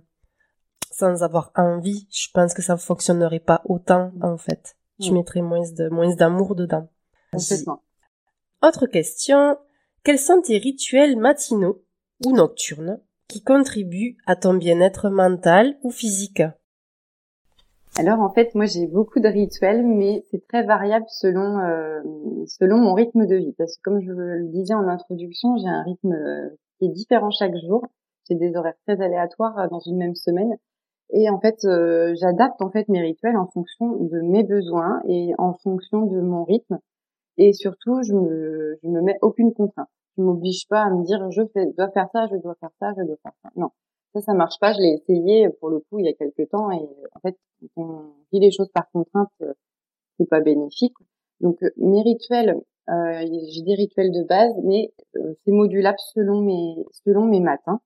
sans 0.91 1.23
avoir 1.23 1.51
envie, 1.55 2.07
je 2.09 2.27
pense 2.33 2.53
que 2.53 2.61
ça 2.61 2.77
fonctionnerait 2.77 3.39
pas 3.39 3.61
autant 3.65 4.11
en 4.21 4.37
fait. 4.37 4.75
Tu 5.01 5.11
mm. 5.11 5.13
mettrais 5.15 5.41
moins 5.41 5.69
de 5.71 5.89
moins 5.89 6.15
d'amour 6.15 6.55
dedans. 6.55 6.89
Complètement. 7.31 7.83
Autre 8.61 8.87
question. 8.87 9.57
Quels 10.03 10.19
sont 10.19 10.41
tes 10.41 10.57
rituels 10.57 11.17
matinaux 11.17 11.83
ou 12.25 12.33
nocturnes 12.33 12.99
qui 13.27 13.41
contribuent 13.41 14.17
à 14.25 14.35
ton 14.35 14.53
bien-être 14.53 15.09
mental 15.09 15.77
ou 15.83 15.91
physique? 15.91 16.43
Alors 17.95 18.21
en 18.21 18.29
fait, 18.33 18.55
moi 18.55 18.65
j'ai 18.65 18.87
beaucoup 18.87 19.19
de 19.19 19.27
rituels, 19.27 19.85
mais 19.85 20.23
c'est 20.31 20.45
très 20.47 20.63
variable 20.63 21.05
selon 21.09 21.59
euh, 21.59 22.01
selon 22.47 22.77
mon 22.77 22.93
rythme 22.95 23.27
de 23.27 23.35
vie. 23.35 23.53
Parce 23.57 23.77
que 23.77 23.81
comme 23.83 24.01
je 24.01 24.11
le 24.11 24.47
disais 24.49 24.73
en 24.73 24.87
introduction, 24.87 25.57
j'ai 25.57 25.67
un 25.67 25.83
rythme 25.83 26.13
euh, 26.13 26.49
qui 26.79 26.85
est 26.85 26.89
différent 26.89 27.29
chaque 27.29 27.55
jour. 27.67 27.85
J'ai 28.27 28.35
des 28.35 28.55
horaires 28.55 28.77
très 28.87 28.99
aléatoires 28.99 29.59
euh, 29.59 29.67
dans 29.69 29.79
une 29.79 29.97
même 29.97 30.15
semaine, 30.15 30.57
et 31.11 31.29
en 31.29 31.39
fait, 31.39 31.57
j'adapte 32.19 32.61
en 32.61 32.71
fait 32.71 32.89
mes 32.89 33.01
rituels 33.01 33.37
en 33.37 33.47
fonction 33.47 33.97
de 33.97 34.21
mes 34.21 34.43
besoins 34.43 35.01
et 35.07 35.33
en 35.37 35.53
fonction 35.53 36.07
de 36.07 36.19
mon 36.21 36.43
rythme. 36.45 36.79
Et 37.37 37.53
surtout, 37.53 38.01
je 38.03 38.13
me 38.13 38.79
je 38.81 38.87
me 38.89 39.01
mets 39.01 39.17
aucune 39.21 39.53
contrainte. 39.53 39.89
Je 40.17 40.23
m'oblige 40.23 40.67
pas 40.67 40.81
à 40.83 40.89
me 40.89 41.03
dire 41.03 41.29
je 41.31 41.43
fais, 41.53 41.67
dois 41.77 41.89
faire 41.91 42.09
ça, 42.13 42.25
je 42.31 42.37
dois 42.37 42.55
faire 42.59 42.71
ça, 42.79 42.93
je 42.97 43.03
dois 43.03 43.17
faire 43.23 43.33
ça. 43.43 43.49
Non, 43.55 43.69
ça, 44.13 44.21
ça 44.21 44.33
marche 44.33 44.59
pas. 44.59 44.73
Je 44.73 44.79
l'ai 44.79 44.93
essayé 44.93 45.49
pour 45.59 45.69
le 45.69 45.79
coup 45.79 45.99
il 45.99 46.05
y 46.05 46.09
a 46.09 46.13
quelques 46.13 46.49
temps 46.49 46.71
et 46.71 46.87
en 47.13 47.19
fait, 47.19 47.37
quand 47.75 47.83
on 47.83 48.13
vit 48.31 48.39
les 48.39 48.51
choses 48.51 48.69
par 48.73 48.89
contrainte, 48.91 49.31
euh, 49.41 49.53
c'est 50.17 50.29
pas 50.29 50.41
bénéfique. 50.41 50.95
Donc 51.41 51.59
mes 51.77 52.01
rituels, 52.01 52.55
j'ai 52.87 53.61
des 53.63 53.75
rituels 53.75 54.11
de 54.11 54.23
base, 54.23 54.53
mais 54.63 54.93
c'est 55.13 55.51
modulable 55.51 55.97
selon 56.13 56.41
mes 56.41 56.85
selon 57.05 57.25
mes 57.25 57.39
matins. 57.39 57.81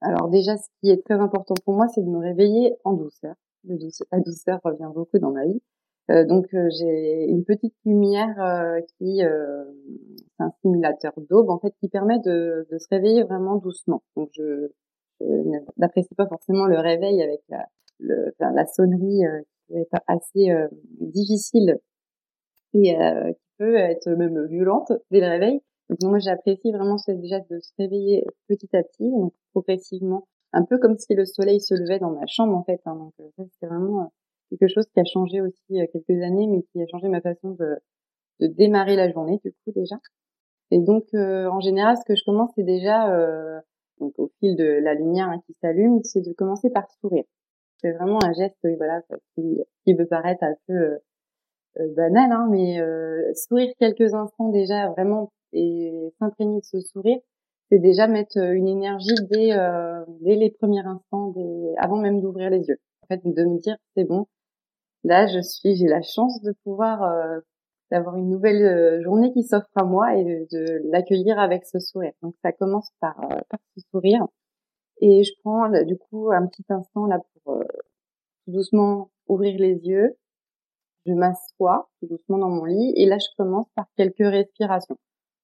Alors 0.00 0.28
déjà, 0.28 0.56
ce 0.56 0.68
qui 0.80 0.90
est 0.90 1.04
très 1.04 1.14
important 1.14 1.54
pour 1.64 1.74
moi, 1.74 1.86
c'est 1.88 2.02
de 2.02 2.08
me 2.08 2.18
réveiller 2.18 2.74
en 2.84 2.94
douceur. 2.94 3.34
La 3.64 4.20
douceur 4.20 4.60
revient 4.64 4.90
beaucoup 4.94 5.18
dans 5.18 5.30
ma 5.30 5.46
vie. 5.46 5.62
Euh, 6.10 6.24
donc 6.26 6.52
euh, 6.52 6.68
j'ai 6.78 7.24
une 7.24 7.44
petite 7.44 7.74
lumière 7.86 8.38
euh, 8.38 8.80
qui 8.98 9.20
c'est 9.20 10.42
un 10.42 10.52
simulateur 10.60 11.14
d'aube 11.16 11.48
en 11.48 11.58
fait 11.58 11.74
qui 11.80 11.88
permet 11.88 12.18
de, 12.18 12.66
de, 12.70 12.78
se 12.78 12.86
réveiller 12.90 13.22
vraiment 13.22 13.56
doucement. 13.56 14.02
Donc 14.16 14.28
je, 14.34 14.70
n'apprécie 15.76 16.14
pas 16.14 16.26
forcément 16.26 16.66
le 16.66 16.78
réveil 16.78 17.22
avec 17.22 17.40
la, 17.48 17.66
le, 17.98 18.34
la 18.40 18.66
sonnerie 18.66 19.22
qui 19.44 19.74
peut 19.74 19.80
être 19.80 20.02
assez 20.06 20.52
difficile 21.00 21.78
et 22.74 22.94
qui 22.94 23.42
peut 23.58 23.76
être 23.76 24.08
même 24.10 24.46
violente 24.46 24.92
dès 25.10 25.20
le 25.20 25.28
réveil. 25.28 25.60
Donc 25.90 25.98
moi 26.02 26.18
j'apprécie 26.18 26.72
vraiment 26.72 26.98
c'est 26.98 27.14
déjà 27.20 27.40
de 27.40 27.60
se 27.60 27.72
réveiller 27.78 28.24
petit 28.48 28.74
à 28.74 28.82
petit, 28.82 29.10
donc 29.10 29.34
progressivement, 29.52 30.26
un 30.52 30.64
peu 30.64 30.78
comme 30.78 30.96
si 30.96 31.14
le 31.14 31.26
soleil 31.26 31.60
se 31.60 31.74
levait 31.74 31.98
dans 31.98 32.10
ma 32.10 32.26
chambre 32.26 32.56
en 32.56 32.64
fait. 32.64 32.80
Hein. 32.86 32.94
donc 32.96 33.12
ça 33.36 33.44
c'est 33.60 33.66
vraiment 33.66 34.12
quelque 34.50 34.68
chose 34.68 34.86
qui 34.86 35.00
a 35.00 35.04
changé 35.04 35.40
aussi 35.40 35.62
il 35.68 35.80
a 35.80 35.86
quelques 35.86 36.22
années, 36.22 36.46
mais 36.46 36.62
qui 36.62 36.82
a 36.82 36.86
changé 36.86 37.08
ma 37.08 37.20
façon 37.20 37.50
de, 37.50 37.78
de 38.40 38.46
démarrer 38.46 38.96
la 38.96 39.10
journée 39.10 39.40
du 39.44 39.52
coup 39.52 39.72
déjà. 39.76 39.96
Et 40.70 40.78
donc 40.78 41.04
euh, 41.14 41.48
en 41.48 41.60
général, 41.60 41.96
ce 41.96 42.04
que 42.04 42.16
je 42.16 42.24
commence, 42.24 42.50
c'est 42.56 42.64
déjà 42.64 43.12
euh, 43.12 43.60
donc 44.00 44.12
au 44.18 44.30
fil 44.40 44.56
de 44.56 44.64
la 44.64 44.94
lumière 44.94 45.28
hein, 45.28 45.40
qui 45.46 45.54
s'allume, 45.54 46.02
c'est 46.02 46.20
de 46.20 46.32
commencer 46.32 46.70
par 46.70 46.90
sourire. 47.00 47.24
C'est 47.78 47.92
vraiment 47.92 48.22
un 48.22 48.32
geste, 48.32 48.56
voilà, 48.76 49.02
qui, 49.34 49.60
qui 49.84 49.94
peut 49.94 50.06
paraître 50.06 50.42
un 50.44 50.54
peu 50.66 50.74
euh, 50.74 50.98
euh 51.80 51.94
banal, 51.94 52.32
hein, 52.32 52.48
mais 52.50 52.80
sourire 53.34 53.72
quelques 53.78 54.14
instants 54.14 54.48
déjà 54.50 54.88
vraiment 54.90 55.32
et 55.52 56.12
s'imprégner 56.18 56.60
de 56.60 56.64
ce 56.64 56.80
sourire, 56.80 57.18
c'est 57.70 57.78
déjà 57.78 58.06
mettre 58.08 58.38
une 58.38 58.68
énergie 58.68 59.14
dès, 59.30 59.50
dès 60.20 60.36
les 60.36 60.50
premiers 60.50 60.84
instants, 60.84 61.28
dès, 61.28 61.74
avant 61.78 61.96
même 61.96 62.20
d'ouvrir 62.20 62.50
les 62.50 62.66
yeux. 62.66 62.78
En 63.02 63.06
fait, 63.06 63.20
de 63.24 63.44
me 63.44 63.58
dire 63.58 63.76
c'est 63.94 64.04
bon, 64.04 64.26
là 65.04 65.26
je 65.26 65.40
suis, 65.40 65.76
j'ai 65.76 65.86
la 65.86 66.02
chance 66.02 66.40
de 66.42 66.52
pouvoir 66.64 67.02
euh, 67.02 67.40
d'avoir 67.90 68.16
une 68.16 68.28
nouvelle 68.28 68.62
euh, 68.62 69.02
journée 69.02 69.32
qui 69.32 69.42
s'offre 69.42 69.70
à 69.76 69.84
moi 69.84 70.16
et 70.16 70.24
de, 70.50 70.80
l'accueillir 70.90 71.38
avec 71.38 71.64
ce 71.66 71.78
sourire. 71.78 72.12
Donc 72.22 72.34
ça 72.42 72.52
commence 72.52 72.90
par, 73.00 73.18
euh, 73.20 73.40
par 73.48 73.60
ce 73.76 73.82
sourire 73.90 74.26
et 75.00 75.24
je 75.24 75.32
prends 75.42 75.68
du 75.84 75.98
coup 75.98 76.30
un 76.32 76.46
petit 76.46 76.64
instant 76.68 77.06
là 77.06 77.18
pour 77.44 77.58
tout 78.44 78.52
doucement 78.52 79.10
ouvrir 79.26 79.58
les 79.58 79.74
yeux. 79.74 80.16
Je 81.06 81.12
m'assois 81.12 81.88
tout 82.00 82.06
doucement 82.06 82.38
dans 82.38 82.48
mon 82.48 82.64
lit 82.64 82.92
et 82.96 83.06
là 83.06 83.18
je 83.18 83.26
commence 83.36 83.66
par 83.74 83.86
quelques 83.96 84.18
respirations. 84.18 84.96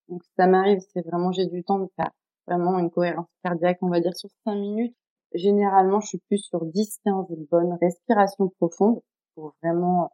Donc 0.08 0.22
ça 0.36 0.46
m'arrive, 0.46 0.80
c'est 0.92 1.04
vraiment 1.06 1.32
j'ai 1.32 1.46
du 1.46 1.64
temps 1.64 1.78
de 1.78 1.88
faire 1.96 2.10
vraiment 2.46 2.78
une 2.78 2.90
cohérence 2.90 3.28
cardiaque, 3.44 3.78
on 3.82 3.88
va 3.88 4.00
dire 4.00 4.16
sur 4.16 4.30
5 4.44 4.56
minutes. 4.56 4.96
Généralement, 5.34 6.00
je 6.00 6.08
suis 6.08 6.18
plus 6.18 6.38
sur 6.38 6.64
10-15 6.64 7.48
bonnes 7.48 7.78
respirations 7.80 8.48
profondes 8.48 9.00
pour 9.34 9.54
vraiment 9.62 10.12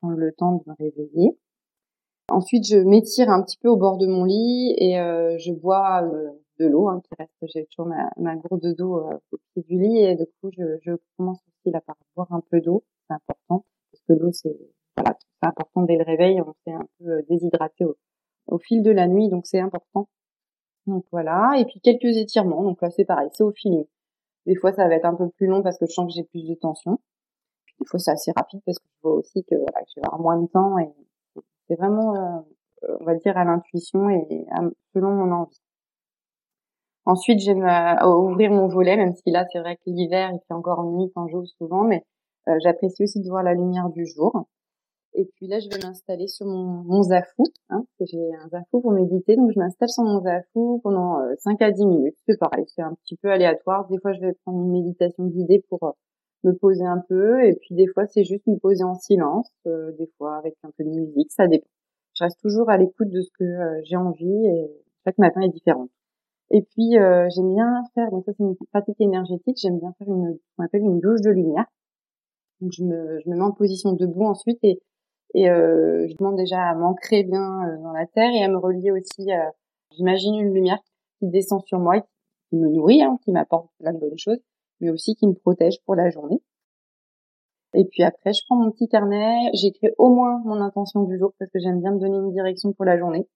prendre 0.00 0.18
le 0.18 0.32
temps 0.32 0.56
de 0.56 0.62
me 0.66 0.74
réveiller. 0.78 1.38
Ensuite, 2.32 2.66
je 2.66 2.78
m'étire 2.78 3.28
un 3.28 3.42
petit 3.42 3.58
peu 3.58 3.68
au 3.68 3.76
bord 3.76 3.98
de 3.98 4.06
mon 4.06 4.24
lit 4.24 4.74
et 4.78 4.98
euh, 4.98 5.36
je 5.36 5.52
bois 5.52 6.02
euh, 6.02 6.30
de 6.58 6.66
l'eau 6.66 6.88
hein, 6.88 7.02
qui 7.04 7.10
reste. 7.18 7.32
J'ai 7.42 7.66
toujours 7.66 7.86
ma, 7.86 8.10
ma 8.16 8.36
gourde 8.36 8.74
d'eau 8.74 8.96
euh, 9.06 9.18
au 9.32 9.36
pied 9.52 9.62
du 9.62 9.78
lit 9.78 9.98
et 9.98 10.14
du 10.14 10.24
coup, 10.40 10.50
je, 10.56 10.78
je 10.80 10.92
commence 11.18 11.40
aussi 11.46 11.70
là 11.70 11.82
par 11.82 11.96
boire 12.16 12.32
un 12.32 12.40
peu 12.50 12.62
d'eau. 12.62 12.84
C'est 13.06 13.14
important 13.14 13.66
parce 13.92 14.02
que 14.08 14.12
l'eau, 14.14 14.32
c'est 14.32 14.56
voilà, 14.96 15.18
c'est 15.20 15.46
important 15.46 15.82
dès 15.82 15.98
le 15.98 16.04
réveil. 16.04 16.40
On 16.40 16.54
s'est 16.64 16.72
un 16.72 16.86
peu 16.98 17.22
déshydraté 17.28 17.84
au, 17.84 17.96
au 18.46 18.58
fil 18.58 18.82
de 18.82 18.90
la 18.90 19.08
nuit, 19.08 19.28
donc 19.28 19.46
c'est 19.46 19.60
important. 19.60 20.08
Donc 20.86 21.04
voilà. 21.12 21.52
Et 21.58 21.66
puis 21.66 21.80
quelques 21.80 22.16
étirements. 22.16 22.62
Donc 22.62 22.80
là, 22.80 22.88
c'est 22.88 23.04
pareil, 23.04 23.28
c'est 23.34 23.44
au 23.44 23.52
feeling. 23.52 23.84
Des 24.46 24.56
fois, 24.56 24.72
ça 24.72 24.88
va 24.88 24.94
être 24.94 25.04
un 25.04 25.14
peu 25.14 25.28
plus 25.28 25.48
long 25.48 25.62
parce 25.62 25.76
que 25.76 25.84
je 25.84 25.92
sens 25.92 26.06
que 26.06 26.14
j'ai 26.14 26.24
plus 26.24 26.48
de 26.48 26.54
tension. 26.54 26.98
Des 27.78 27.86
fois, 27.86 27.98
c'est 27.98 28.10
assez 28.10 28.32
rapide 28.34 28.62
parce 28.64 28.78
que 28.78 28.84
je 28.88 29.02
vois 29.02 29.16
aussi 29.18 29.44
que 29.44 29.54
voilà, 29.54 29.84
je 29.94 30.00
vais 30.00 30.06
avoir 30.06 30.18
moins 30.18 30.40
de 30.40 30.46
temps 30.46 30.78
et 30.78 30.88
vraiment, 31.74 32.14
euh, 32.14 32.96
on 33.00 33.04
va 33.04 33.14
dire, 33.14 33.36
à 33.36 33.44
l'intuition 33.44 34.10
et 34.10 34.46
selon 34.94 35.10
mon 35.10 35.32
envie. 35.32 35.60
Ensuite, 37.04 37.40
j'aime 37.40 37.64
euh, 37.64 38.06
ouvrir 38.06 38.50
mon 38.52 38.68
volet, 38.68 38.96
même 38.96 39.12
si 39.12 39.30
là, 39.30 39.44
c'est 39.52 39.58
vrai 39.58 39.76
que 39.76 39.82
l'hiver, 39.86 40.30
il 40.32 40.38
fait 40.46 40.54
encore 40.54 40.84
nuit 40.84 41.10
quand 41.14 41.26
j'ouvre 41.26 41.46
souvent, 41.58 41.82
mais 41.82 42.04
euh, 42.48 42.56
j'apprécie 42.62 43.02
aussi 43.02 43.20
de 43.20 43.28
voir 43.28 43.42
la 43.42 43.54
lumière 43.54 43.88
du 43.90 44.06
jour. 44.06 44.46
Et 45.14 45.26
puis 45.34 45.46
là, 45.46 45.58
je 45.58 45.68
vais 45.68 45.84
m'installer 45.84 46.28
sur 46.28 46.46
mon, 46.46 46.84
mon 46.84 47.02
zafou. 47.02 47.44
Hein, 47.70 47.84
j'ai 48.00 48.34
un 48.34 48.48
zafou 48.48 48.80
pour 48.80 48.92
méditer, 48.92 49.36
donc 49.36 49.50
je 49.52 49.58
m'installe 49.58 49.88
sur 49.88 50.04
mon 50.04 50.20
zafou 50.20 50.80
pendant 50.84 51.18
5 51.38 51.60
à 51.60 51.70
10 51.72 51.84
minutes. 51.84 52.16
C'est 52.26 52.38
pareil, 52.38 52.64
c'est 52.68 52.82
un 52.82 52.94
petit 52.94 53.16
peu 53.16 53.30
aléatoire. 53.30 53.86
Des 53.88 53.98
fois, 53.98 54.12
je 54.12 54.20
vais 54.20 54.32
prendre 54.44 54.62
une 54.62 54.70
méditation 54.70 55.26
guidée 55.26 55.64
pour 55.68 55.96
me 56.44 56.52
poser 56.52 56.84
un 56.84 57.02
peu 57.08 57.44
et 57.44 57.54
puis 57.54 57.74
des 57.74 57.86
fois 57.86 58.06
c'est 58.06 58.24
juste 58.24 58.46
me 58.46 58.56
poser 58.56 58.84
en 58.84 58.94
silence, 58.94 59.50
euh, 59.66 59.92
des 59.98 60.10
fois 60.18 60.36
avec 60.36 60.54
un 60.62 60.70
peu 60.76 60.84
de 60.84 60.90
musique, 60.90 61.30
ça 61.32 61.46
dépend. 61.46 61.66
Je 62.14 62.24
reste 62.24 62.40
toujours 62.40 62.70
à 62.70 62.76
l'écoute 62.76 63.08
de 63.08 63.22
ce 63.22 63.30
que 63.38 63.44
euh, 63.44 63.80
j'ai 63.84 63.96
envie 63.96 64.46
et 64.46 64.70
chaque 65.04 65.18
matin 65.18 65.40
est 65.40 65.48
différent. 65.48 65.88
Et 66.50 66.62
puis 66.62 66.98
euh, 66.98 67.28
j'aime 67.30 67.54
bien 67.54 67.82
faire, 67.94 68.10
donc 68.10 68.24
ça 68.24 68.32
c'est 68.36 68.44
une 68.44 68.56
pratique 68.72 69.00
énergétique, 69.00 69.56
j'aime 69.60 69.78
bien 69.78 69.92
faire 69.98 70.08
une, 70.08 70.36
ce 70.36 70.62
appelle 70.62 70.82
une 70.82 71.00
douche 71.00 71.20
de 71.22 71.30
lumière. 71.30 71.66
Donc 72.60 72.72
je 72.72 72.84
me, 72.84 73.20
je 73.24 73.30
me 73.30 73.36
mets 73.36 73.42
en 73.42 73.52
position 73.52 73.92
debout 73.92 74.24
ensuite 74.24 74.58
et, 74.62 74.80
et 75.34 75.46
je 75.46 76.16
demande 76.16 76.36
déjà 76.36 76.62
à 76.62 76.74
m'ancrer 76.74 77.24
bien 77.24 77.78
dans 77.82 77.92
la 77.92 78.06
terre 78.06 78.30
et 78.32 78.44
à 78.44 78.48
me 78.48 78.58
relier 78.58 78.90
aussi. 78.92 79.30
J'imagine 79.96 80.34
une 80.34 80.54
lumière 80.54 80.78
qui 81.18 81.28
descend 81.28 81.62
sur 81.66 81.78
moi, 81.78 82.00
qui 82.48 82.56
me 82.56 82.68
nourrit, 82.68 83.02
hein, 83.02 83.18
qui 83.24 83.32
m'apporte 83.32 83.68
plein 83.78 83.92
de 83.92 83.98
bonnes 83.98 84.18
choses 84.18 84.38
mais 84.82 84.90
aussi 84.90 85.14
qui 85.14 85.26
me 85.26 85.32
protège 85.32 85.80
pour 85.86 85.94
la 85.94 86.10
journée. 86.10 86.42
Et 87.74 87.86
puis 87.86 88.02
après, 88.02 88.34
je 88.34 88.42
prends 88.46 88.56
mon 88.56 88.70
petit 88.70 88.88
carnet, 88.88 89.50
j'écris 89.54 89.88
au 89.96 90.10
moins 90.10 90.42
mon 90.44 90.60
intention 90.60 91.04
du 91.04 91.18
jour 91.18 91.32
parce 91.38 91.50
que 91.50 91.58
j'aime 91.58 91.80
bien 91.80 91.92
me 91.92 92.00
donner 92.00 92.18
une 92.18 92.32
direction 92.32 92.74
pour 92.74 92.84
la 92.84 92.98
journée. 92.98 93.26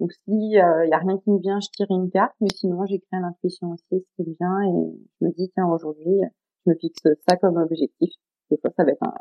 Donc 0.00 0.12
s'il 0.24 0.50
y 0.50 0.58
a 0.58 0.98
rien 0.98 1.16
qui 1.18 1.30
me 1.30 1.38
vient, 1.38 1.60
je 1.60 1.68
tire 1.70 1.86
une 1.88 2.10
carte, 2.10 2.34
mais 2.40 2.48
sinon 2.54 2.84
j'écris 2.84 3.16
à 3.16 3.20
l'intuition 3.20 3.70
aussi 3.70 3.84
ce 3.90 4.16
qui 4.16 4.28
me 4.28 4.34
vient 4.38 4.60
et 4.62 4.98
je 5.20 5.26
me 5.26 5.32
dis 5.32 5.50
tiens 5.54 5.66
aujourd'hui, 5.68 6.20
je 6.66 6.70
me 6.70 6.76
fixe 6.76 7.06
ça 7.26 7.36
comme 7.36 7.56
objectif. 7.56 8.12
Des 8.50 8.58
fois 8.58 8.70
ça 8.76 8.84
va 8.84 8.90
être 8.90 9.02
un, 9.02 9.14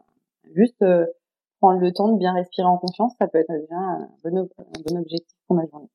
juste 0.56 0.82
euh, 0.82 1.06
prendre 1.60 1.80
le 1.80 1.94
temps 1.94 2.12
de 2.12 2.18
bien 2.18 2.34
respirer 2.34 2.68
en 2.68 2.78
confiance, 2.78 3.14
ça 3.20 3.28
peut 3.28 3.38
être 3.38 3.54
déjà 3.54 3.76
un 3.76 4.10
bon, 4.24 4.50
un 4.58 4.82
bon 4.86 5.00
objectif 5.00 5.38
pour 5.48 5.56
ma 5.56 5.66
journée. 5.68 5.90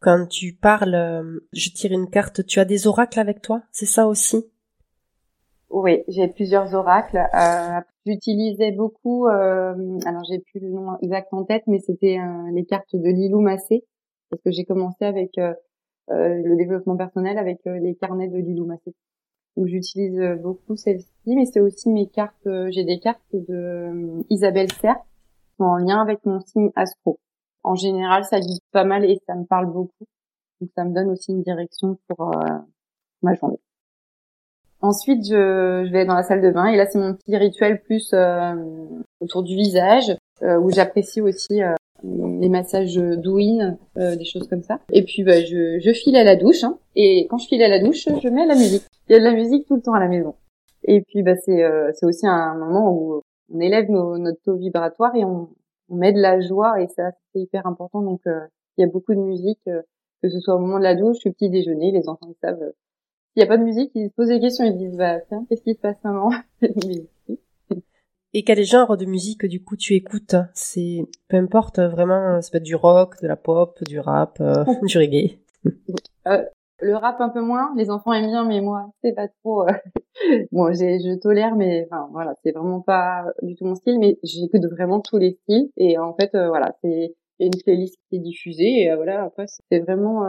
Quand 0.00 0.26
tu 0.26 0.52
parles, 0.52 0.94
euh, 0.94 1.40
je 1.52 1.70
tire 1.70 1.92
une 1.92 2.08
carte, 2.08 2.46
tu 2.46 2.60
as 2.60 2.64
des 2.64 2.86
oracles 2.86 3.18
avec 3.18 3.42
toi, 3.42 3.62
c'est 3.72 3.86
ça 3.86 4.06
aussi? 4.06 4.46
Oui, 5.70 6.02
j'ai 6.08 6.28
plusieurs 6.28 6.74
oracles. 6.74 7.18
Euh, 7.34 7.80
J'utilisais 8.08 8.72
beaucoup, 8.72 9.26
euh, 9.26 9.98
alors 10.06 10.24
j'ai 10.24 10.38
plus 10.38 10.60
le 10.60 10.70
nom 10.70 10.96
exact 11.02 11.28
en 11.32 11.44
tête, 11.44 11.64
mais 11.66 11.78
c'était 11.78 12.18
euh, 12.18 12.50
les 12.54 12.64
cartes 12.64 12.96
de 12.96 13.06
Lilou 13.06 13.40
Massé, 13.42 13.84
parce 14.30 14.40
que 14.40 14.50
j'ai 14.50 14.64
commencé 14.64 15.04
avec 15.04 15.36
euh, 15.36 15.52
le 16.08 16.56
développement 16.56 16.96
personnel 16.96 17.36
avec 17.36 17.58
les 17.66 17.94
carnets 17.96 18.28
de 18.28 18.38
Lilou 18.38 18.64
Massé. 18.64 18.94
Donc 19.58 19.66
j'utilise 19.66 20.18
beaucoup 20.42 20.74
celles-ci, 20.74 21.36
mais 21.36 21.44
c'est 21.44 21.60
aussi 21.60 21.90
mes 21.90 22.06
cartes, 22.06 22.48
j'ai 22.70 22.84
des 22.84 22.98
cartes 22.98 23.20
de 23.34 24.24
Isabelle 24.30 24.72
Serre, 24.72 24.96
en 25.58 25.76
lien 25.76 26.00
avec 26.00 26.24
mon 26.24 26.40
signe 26.40 26.70
astro 26.76 27.18
en 27.62 27.74
général, 27.74 28.24
ça 28.24 28.40
guide 28.40 28.60
pas 28.72 28.84
mal 28.84 29.04
et 29.04 29.18
ça 29.26 29.34
me 29.34 29.44
parle 29.44 29.66
beaucoup. 29.66 30.06
Donc 30.60 30.70
ça 30.74 30.84
me 30.84 30.94
donne 30.94 31.10
aussi 31.10 31.32
une 31.32 31.42
direction 31.42 31.98
pour 32.08 32.28
euh, 32.28 32.58
ma 33.22 33.34
journée. 33.34 33.60
Ensuite, 34.80 35.24
je, 35.24 35.84
je, 35.86 35.92
vais 35.92 36.04
dans 36.04 36.14
la 36.14 36.22
salle 36.22 36.40
de 36.40 36.50
bain 36.50 36.66
et 36.66 36.76
là, 36.76 36.86
c'est 36.86 36.98
mon 36.98 37.14
petit 37.14 37.36
rituel 37.36 37.82
plus 37.82 38.12
euh, 38.12 38.54
autour 39.20 39.42
du 39.42 39.56
visage 39.56 40.16
euh, 40.42 40.58
où 40.58 40.70
j'apprécie 40.70 41.20
aussi 41.20 41.60
les 42.04 42.48
massages 42.48 42.94
douines, 42.94 43.76
des 43.96 44.24
choses 44.24 44.46
comme 44.48 44.62
ça. 44.62 44.78
Et 44.92 45.04
puis, 45.04 45.24
bah, 45.24 45.40
je, 45.40 45.80
je 45.80 45.92
file 45.92 46.16
à 46.16 46.22
la 46.22 46.36
douche 46.36 46.62
hein. 46.62 46.78
et 46.94 47.26
quand 47.28 47.38
je 47.38 47.48
file 47.48 47.62
à 47.62 47.68
la 47.68 47.80
douche, 47.80 48.08
je 48.22 48.28
mets 48.28 48.46
la 48.46 48.54
musique. 48.54 48.84
Il 49.08 49.14
y 49.14 49.16
a 49.16 49.18
de 49.18 49.24
la 49.24 49.32
musique 49.32 49.66
tout 49.66 49.74
le 49.74 49.82
temps 49.82 49.94
à 49.94 50.00
la 50.00 50.06
maison. 50.06 50.36
Et 50.84 51.00
puis, 51.00 51.24
bah, 51.24 51.34
c'est 51.36 51.64
c'est 51.94 52.06
aussi 52.06 52.28
un 52.28 52.54
moment 52.54 52.92
où 52.92 53.22
on 53.52 53.58
élève 53.58 53.90
nos, 53.90 54.16
notre 54.16 54.40
taux 54.42 54.56
vibratoire 54.56 55.16
et 55.16 55.24
on, 55.24 55.48
on 55.88 55.96
met 55.96 56.12
de 56.12 56.20
la 56.20 56.40
joie 56.40 56.80
et 56.80 56.88
ça 56.88 57.10
c'est 57.32 57.40
hyper 57.40 57.66
important. 57.66 58.02
Donc 58.02 58.20
euh, 58.26 58.40
il 58.76 58.82
y 58.82 58.84
a 58.84 58.90
beaucoup 58.90 59.14
de 59.14 59.20
musique, 59.20 59.60
euh, 59.68 59.82
que 60.22 60.28
ce 60.28 60.40
soit 60.40 60.54
au 60.54 60.58
moment 60.58 60.78
de 60.78 60.84
la 60.84 60.94
douche, 60.94 61.18
au 61.26 61.32
petit 61.32 61.50
déjeuner, 61.50 61.92
les 61.92 62.08
enfants 62.08 62.28
ils 62.28 62.36
savent. 62.40 62.62
Euh, 62.62 62.72
s'il 63.32 63.42
n'y 63.42 63.44
a 63.44 63.46
pas 63.46 63.58
de 63.58 63.64
musique, 63.64 63.90
ils 63.94 64.08
se 64.08 64.14
posent 64.14 64.28
des 64.28 64.40
questions, 64.40 64.64
ils 64.64 64.76
disent 64.76 64.96
bah 64.96 65.20
tiens 65.28 65.44
qu'est-ce 65.48 65.62
qui 65.62 65.74
se 65.74 65.80
passe 65.80 66.02
maman 66.04 66.30
Et 68.34 68.44
quel 68.44 68.62
genre 68.62 68.98
de 68.98 69.06
musique 69.06 69.46
du 69.46 69.64
coup 69.64 69.76
tu 69.76 69.94
écoutes? 69.94 70.36
C'est 70.52 71.00
peu 71.28 71.38
importe 71.38 71.78
vraiment, 71.78 72.40
ça 72.42 72.50
peut 72.50 72.58
être 72.58 72.64
du 72.64 72.74
rock, 72.74 73.20
de 73.22 73.26
la 73.26 73.36
pop, 73.36 73.82
du 73.84 74.00
rap, 74.00 74.42
du 74.82 74.98
reggae. 74.98 75.38
Le 76.80 76.94
rap 76.94 77.20
un 77.20 77.28
peu 77.28 77.40
moins, 77.40 77.72
les 77.76 77.90
enfants 77.90 78.12
aiment 78.12 78.28
bien, 78.28 78.44
mais 78.44 78.60
moi, 78.60 78.92
c'est 79.02 79.12
pas 79.12 79.26
trop. 79.42 79.68
Euh, 79.68 79.72
bon, 80.52 80.72
j'ai, 80.72 81.00
je 81.00 81.18
tolère, 81.18 81.56
mais 81.56 81.88
enfin 81.90 82.08
voilà, 82.12 82.34
c'est 82.42 82.52
vraiment 82.52 82.80
pas 82.80 83.24
du 83.42 83.56
tout 83.56 83.64
mon 83.64 83.74
style. 83.74 83.98
Mais 83.98 84.18
j'écoute 84.22 84.64
vraiment 84.70 85.00
tous 85.00 85.18
les 85.18 85.32
styles, 85.42 85.70
et 85.76 85.98
en 85.98 86.14
fait, 86.14 86.34
euh, 86.36 86.48
voilà, 86.48 86.76
c'est 86.82 87.14
une 87.40 87.50
playlist 87.64 87.96
qui 88.08 88.16
est 88.16 88.20
diffusée, 88.20 88.82
et 88.82 88.92
euh, 88.92 88.96
voilà, 88.96 89.24
après 89.24 89.46
c'est 89.70 89.80
vraiment 89.80 90.22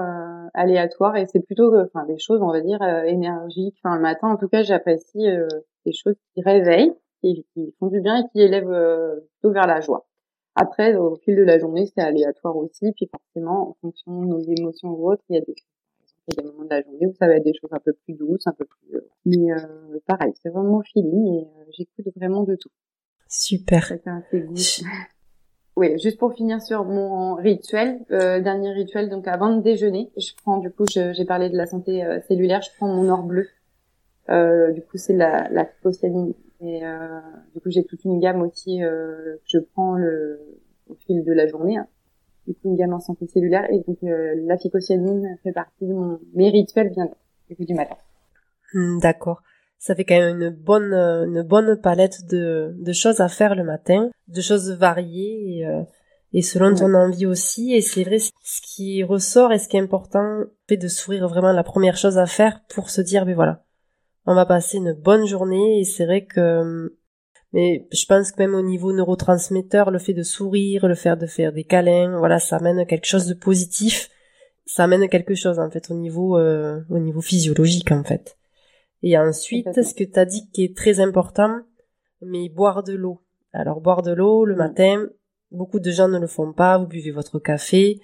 aléatoire, 0.56 1.16
et 1.18 1.28
c'est 1.28 1.40
plutôt, 1.40 1.76
enfin, 1.80 2.06
des 2.06 2.18
choses, 2.18 2.42
on 2.42 2.52
va 2.52 2.62
dire, 2.62 2.82
énergiques. 3.06 3.78
Enfin, 3.84 3.96
le 3.96 4.02
matin, 4.02 4.30
en 4.30 4.38
tout 4.38 4.48
cas, 4.48 4.64
j'apprécie 4.64 5.28
des 5.86 5.94
choses 5.94 6.16
qui 6.34 6.42
réveillent, 6.42 6.94
qui, 7.22 7.46
qui 7.54 7.76
font 7.80 7.88
du 7.88 8.02
bien 8.02 8.24
et 8.24 8.30
qui 8.32 8.42
élèvent 8.42 9.22
plutôt 9.40 9.54
vers 9.54 9.68
la 9.68 9.82
joie. 9.82 10.08
Après, 10.56 10.96
au 10.96 11.16
fil 11.18 11.36
de 11.36 11.44
la 11.44 11.60
journée, 11.60 11.86
c'est 11.86 12.02
aléatoire 12.02 12.58
aussi, 12.58 12.92
puis 12.94 13.08
forcément, 13.12 13.70
en 13.70 13.78
fonction 13.82 14.22
de 14.22 14.28
nos 14.28 14.42
émotions 14.42 14.90
ou 14.90 15.12
autres, 15.12 15.24
il 15.30 15.36
y 15.36 15.38
a 15.38 15.42
des 15.42 15.56
il 16.28 16.36
y 16.36 16.40
a 16.40 16.44
des 16.44 16.48
moments 16.50 16.66
de 16.66 16.70
la 16.70 16.82
journée 16.82 17.08
où 17.08 17.14
ça 17.14 17.28
va 17.28 17.36
être 17.36 17.44
des 17.44 17.54
choses 17.54 17.72
un 17.72 17.80
peu 17.80 17.94
plus 17.94 18.14
douces, 18.14 18.48
un 18.48 18.54
peu 18.54 18.66
plus. 18.66 18.96
Euh, 18.96 19.02
mais 19.26 19.52
euh, 19.52 20.00
pareil, 20.06 20.34
c'est 20.42 20.50
vraiment 20.50 20.78
mon 20.78 20.84
feeling 20.84 21.42
et 21.42 21.48
euh, 21.48 21.64
j'écoute 21.72 22.14
vraiment 22.16 22.44
de 22.44 22.56
tout. 22.56 22.70
Super. 23.28 23.94
Oui, 25.76 25.98
juste 25.98 26.20
pour 26.20 26.34
finir 26.34 26.62
sur 26.62 26.84
mon 26.84 27.36
rituel, 27.36 28.02
euh, 28.12 28.42
dernier 28.42 28.74
rituel, 28.74 29.10
donc 29.10 29.30
avant 29.30 29.56
de 29.56 29.62
déjeuner, 29.62 30.12
je 30.18 30.34
prends 30.44 30.58
du 30.58 30.70
coup, 30.70 30.84
j'ai 30.86 31.24
parlé 31.24 31.50
de 31.50 31.56
la 31.56 31.68
santé 31.68 32.04
cellulaire, 32.28 32.62
je 32.62 32.70
prends 32.76 32.94
mon 32.94 33.08
or 33.08 33.24
bleu. 33.24 33.48
du 34.28 34.82
coup, 34.82 34.98
c'est 34.98 35.16
la, 35.16 35.48
la 35.52 35.70
Et 36.60 36.82
du 37.54 37.62
coup, 37.62 37.70
j'ai 37.70 37.86
toute 37.86 38.04
une 38.04 38.20
gamme 38.20 38.42
aussi 38.42 38.80
que 38.80 39.40
je 39.46 39.60
prends 39.60 39.94
le, 39.94 40.42
au 40.90 40.96
fil 40.96 41.24
de 41.24 41.32
la 41.32 41.48
journée. 41.48 41.78
Hein 41.78 41.88
du 42.50 42.56
coup 42.56 42.70
une 42.70 42.76
gamme 42.76 42.94
en 42.94 43.00
santé 43.00 43.28
cellulaire 43.28 43.66
et 43.72 43.84
donc 43.88 43.98
euh, 44.04 44.34
la 44.48 44.58
phycocyanine 44.58 45.38
fait 45.44 45.52
partie 45.52 45.86
de 45.86 45.94
mon 45.94 46.20
mes 46.34 46.50
rituels 46.50 46.90
bien 46.90 47.10
du 47.48 47.56
coup 47.56 47.66
du 47.66 47.74
matin. 47.74 47.96
Hmm, 48.74 49.00
d'accord. 49.00 49.42
Ça 49.78 49.96
fait 49.96 50.04
quand 50.04 50.18
même 50.18 50.42
une 50.42 50.50
bonne 50.50 50.94
une 50.94 51.44
bonne 51.44 51.80
palette 51.80 52.26
de, 52.30 52.76
de 52.78 52.94
choses 52.94 53.22
à 53.22 53.30
faire 53.30 53.56
le 53.56 53.64
matin, 53.64 54.10
de 54.28 54.42
choses 54.42 54.72
variées 54.72 55.60
et, 55.60 55.66
euh, 55.66 55.84
et 56.34 56.42
selon 56.42 56.76
ton 56.76 56.94
envie 56.94 57.26
aussi. 57.26 57.74
Et 57.74 57.82
c'est 57.82 58.04
vrai, 58.04 58.20
ce 58.20 58.62
qui 58.62 59.04
ressort 59.04 59.52
et 59.54 59.60
ce 59.60 59.70
qui 59.70 59.78
est 59.78 59.82
important, 59.82 60.44
fait 60.68 60.78
de 60.78 60.88
sourire 60.88 61.28
vraiment 61.28 61.54
la 61.54 61.64
première 61.64 61.98
chose 61.98 62.18
à 62.18 62.26
faire 62.26 62.62
pour 62.68 62.90
se 62.90 63.02
dire, 63.02 63.26
mais 63.26 63.34
voilà, 63.34 63.64
on 64.26 64.36
va 64.36 64.46
passer 64.46 64.78
une 64.78 64.94
bonne 64.94 65.26
journée. 65.26 65.80
Et 65.80 65.86
c'est 65.86 66.06
vrai 66.06 66.26
que 66.26 66.98
mais 67.52 67.88
je 67.92 68.06
pense 68.06 68.32
que 68.32 68.42
même 68.42 68.54
au 68.54 68.62
niveau 68.62 68.94
neurotransmetteur, 68.94 69.90
le 69.90 70.00
fait 70.00 70.14
de 70.14 70.24
sourire, 70.24 70.88
le 70.88 70.96
fait 70.96 71.16
de 71.16 71.26
faire 71.26 71.52
des 71.52 71.64
câlins, 71.64 72.18
voilà, 72.18 72.40
ça 72.40 72.58
amène 72.58 72.86
quelque 72.86 73.08
chose 73.08 73.26
de 73.26 73.34
positif. 73.34 74.10
Ça 74.66 74.84
amène 74.84 75.10
quelque 75.10 75.34
chose 75.34 75.58
en 75.58 75.70
fait 75.72 75.90
au 75.90 75.96
niveau 75.96 76.38
euh, 76.38 76.82
au 76.90 77.00
niveau 77.00 77.22
physiologique 77.22 77.92
en 77.92 78.04
fait. 78.04 78.38
Et 79.02 79.18
ensuite, 79.18 79.68
ce 79.74 79.96
que 79.96 80.04
tu 80.04 80.20
as 80.20 80.26
dit 80.26 80.48
qui 80.52 80.64
est 80.64 80.78
très 80.78 81.00
important, 81.00 81.62
mais 82.22 82.50
boire 82.50 82.84
de 82.84 82.94
l'eau. 82.94 83.22
Alors 83.52 83.82
boire 83.82 84.04
de 84.04 84.12
l'eau 84.12 84.46
le 84.46 84.56
matin, 84.56 85.08
beaucoup 85.50 85.80
de 85.80 85.90
gens 85.90 86.08
ne 86.08 86.20
le 86.20 86.28
font 86.28 86.54
pas. 86.54 86.78
Vous 86.78 86.86
buvez 86.86 87.10
votre 87.10 87.40
café 87.40 88.00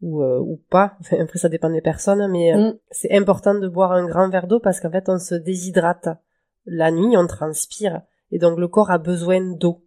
ou 0.00 0.22
euh, 0.22 0.38
ou 0.38 0.62
pas. 0.70 0.96
après 1.10 1.38
ça 1.40 1.48
dépend 1.48 1.70
des 1.70 1.80
personnes, 1.80 2.30
mais 2.30 2.54
euh, 2.54 2.70
mm. 2.70 2.78
c'est 2.92 3.12
important 3.16 3.58
de 3.58 3.66
boire 3.66 3.90
un 3.90 4.06
grand 4.06 4.30
verre 4.30 4.46
d'eau 4.46 4.60
parce 4.60 4.78
qu'en 4.78 4.92
fait 4.92 5.08
on 5.08 5.18
se 5.18 5.34
déshydrate 5.34 6.10
la 6.64 6.92
nuit, 6.92 7.16
on 7.16 7.26
transpire 7.26 8.02
et 8.30 8.38
donc 8.38 8.58
le 8.58 8.68
corps 8.68 8.90
a 8.90 8.98
besoin 8.98 9.40
d'eau. 9.40 9.84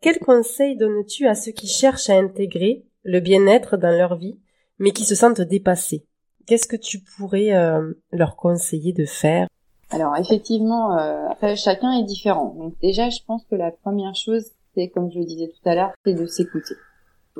Quel 0.00 0.18
conseil 0.18 0.76
donnes-tu 0.76 1.26
à 1.26 1.34
ceux 1.34 1.52
qui 1.52 1.66
cherchent 1.66 2.10
à 2.10 2.18
intégrer 2.18 2.84
le 3.02 3.20
bien-être 3.20 3.76
dans 3.76 3.96
leur 3.96 4.16
vie, 4.16 4.38
mais 4.78 4.92
qui 4.92 5.04
se 5.04 5.14
sentent 5.14 5.40
dépassés? 5.40 6.06
Qu'est-ce 6.46 6.68
que 6.68 6.76
tu 6.76 7.00
pourrais 7.00 7.54
euh, 7.54 7.92
leur 8.12 8.36
conseiller 8.36 8.92
de 8.92 9.04
faire? 9.04 9.48
Alors 9.90 10.16
effectivement, 10.16 10.96
euh, 10.96 11.28
après 11.28 11.56
chacun 11.56 11.92
est 11.92 12.04
différent. 12.04 12.54
Donc 12.56 12.78
déjà, 12.80 13.08
je 13.08 13.20
pense 13.26 13.44
que 13.46 13.54
la 13.56 13.70
première 13.70 14.14
chose, 14.14 14.44
c'est 14.74 14.88
comme 14.88 15.10
je 15.10 15.18
le 15.18 15.24
disais 15.24 15.48
tout 15.48 15.68
à 15.68 15.74
l'heure, 15.74 15.92
c'est 16.04 16.14
de 16.14 16.26
s'écouter. 16.26 16.74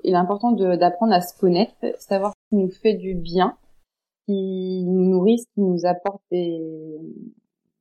Il 0.04 0.14
est 0.14 0.16
important 0.16 0.52
d'apprendre 0.52 1.12
à 1.12 1.20
se 1.20 1.38
connaître, 1.38 1.74
savoir 1.98 2.32
ce 2.32 2.56
qui 2.56 2.62
nous 2.62 2.70
fait 2.70 2.94
du 2.94 3.14
bien, 3.14 3.56
qui 4.26 4.84
nous 4.84 5.08
nourrit, 5.08 5.38
ce 5.38 5.44
qui 5.54 5.60
nous 5.60 5.86
apporte 5.86 6.22
des, 6.30 6.60